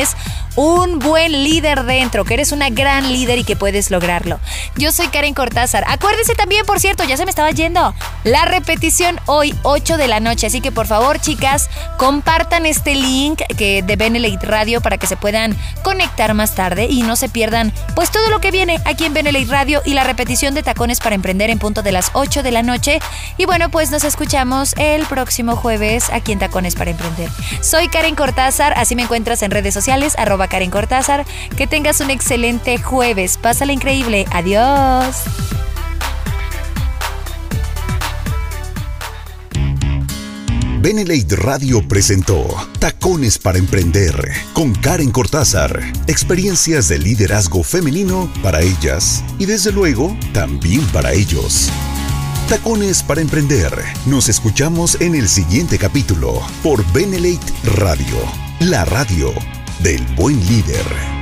un 0.57 0.99
buen 0.99 1.33
líder 1.45 1.85
dentro, 1.85 2.25
que 2.25 2.35
eres 2.35 2.53
una 2.53 2.69
gran 2.69 3.13
líder 3.13 3.39
y 3.39 3.45
que 3.45 3.57
puedes 3.57 3.91
lograrlo. 3.91 4.41
Yo 4.77 4.91
soy 4.93 5.09
Karen 5.09 5.35
Cortázar. 5.35 5.85
Acuérdense 5.87 6.35
también, 6.35 6.67
por 6.67 6.81
cierto, 6.81 7.05
ya 7.05 7.17
se 7.17 7.25
me 7.25 7.31
estaba 7.31 7.51
yendo, 7.51 7.95
la 8.25 8.45
repetición 8.45 9.21
hoy, 9.27 9.55
8 9.63 9.97
de 9.97 10.09
la 10.09 10.21
noche. 10.21 10.47
Así 10.47 10.61
que 10.61 10.73
por 10.73 10.87
favor, 10.87 11.21
chicas, 11.21 11.71
compartan 11.97 12.67
este 12.67 12.95
link 12.95 13.41
que 13.57 13.83
de 13.83 13.97
Benelite 13.97 14.47
Radio 14.47 14.81
para 14.81 14.99
que 14.99 15.07
se 15.07 15.17
puedan 15.17 15.57
conectar 15.83 16.35
más 16.35 16.55
tarde 16.55 16.87
y 16.91 17.03
no 17.03 17.17
se 17.17 17.29
pierdan 17.29 17.73
pues 17.95 18.11
todo 18.11 18.29
lo 18.31 18.41
que 18.41 18.51
viene 18.51 18.81
aquí 18.85 19.05
en 19.05 19.15
Benelite 19.15 19.51
Radio 19.51 19.83
y 19.85 19.95
la 19.95 20.05
repetición 20.05 20.55
de 20.55 20.63
Tacones 20.63 21.01
para 21.01 21.15
Emprender 21.15 21.51
en 21.51 21.59
punto 21.59 21.83
de 21.83 21.93
las 21.93 22.11
8 22.15 22.43
de 22.43 22.51
la 22.51 22.63
noche. 22.63 22.99
Y 23.37 23.45
bueno, 23.45 23.71
pues 23.71 23.91
nos 23.91 24.05
escuchamos 24.05 24.75
el 24.77 25.07
próximo 25.07 25.57
jueves 25.57 26.11
aquí 26.13 26.33
en 26.33 26.39
Tacones 26.39 26.75
para 26.75 26.91
Emprender. 26.91 27.31
Soy 27.61 27.89
Karen 27.89 28.15
Cortázar, 28.15 28.75
así 28.77 28.97
me 28.97 29.03
encuentras 29.03 29.43
en 29.43 29.51
redes 29.51 29.77
sociales. 29.89 30.17
Que 31.57 31.67
tengas 31.67 32.01
un 32.01 32.11
excelente 32.11 32.79
jueves. 32.79 33.39
Pásala 33.39 33.73
increíble. 33.73 34.27
Adiós. 34.33 35.25
Benelate 40.81 41.37
Radio 41.37 41.87
presentó 41.87 42.47
Tacones 42.79 43.39
para 43.39 43.59
Emprender 43.59 44.15
con 44.53 44.75
Karen 44.75 45.11
Cortázar. 45.11 45.81
Experiencias 46.07 46.89
de 46.89 46.99
liderazgo 46.99 47.63
femenino 47.63 48.31
para 48.43 48.61
ellas 48.61 49.25
y 49.39 49.47
desde 49.47 49.73
luego 49.73 50.17
también 50.33 50.83
para 50.93 51.13
ellos. 51.13 51.71
Tacones 52.49 53.03
para 53.03 53.21
Emprender. 53.21 53.73
Nos 54.07 54.29
escuchamos 54.29 55.01
en 55.01 55.15
el 55.15 55.29
siguiente 55.29 55.79
capítulo 55.79 56.41
por 56.63 56.85
Benelate 56.93 57.53
Radio, 57.77 58.17
la 58.61 58.85
radio 58.85 59.35
del 59.83 60.05
buen 60.17 60.39
líder. 60.47 61.18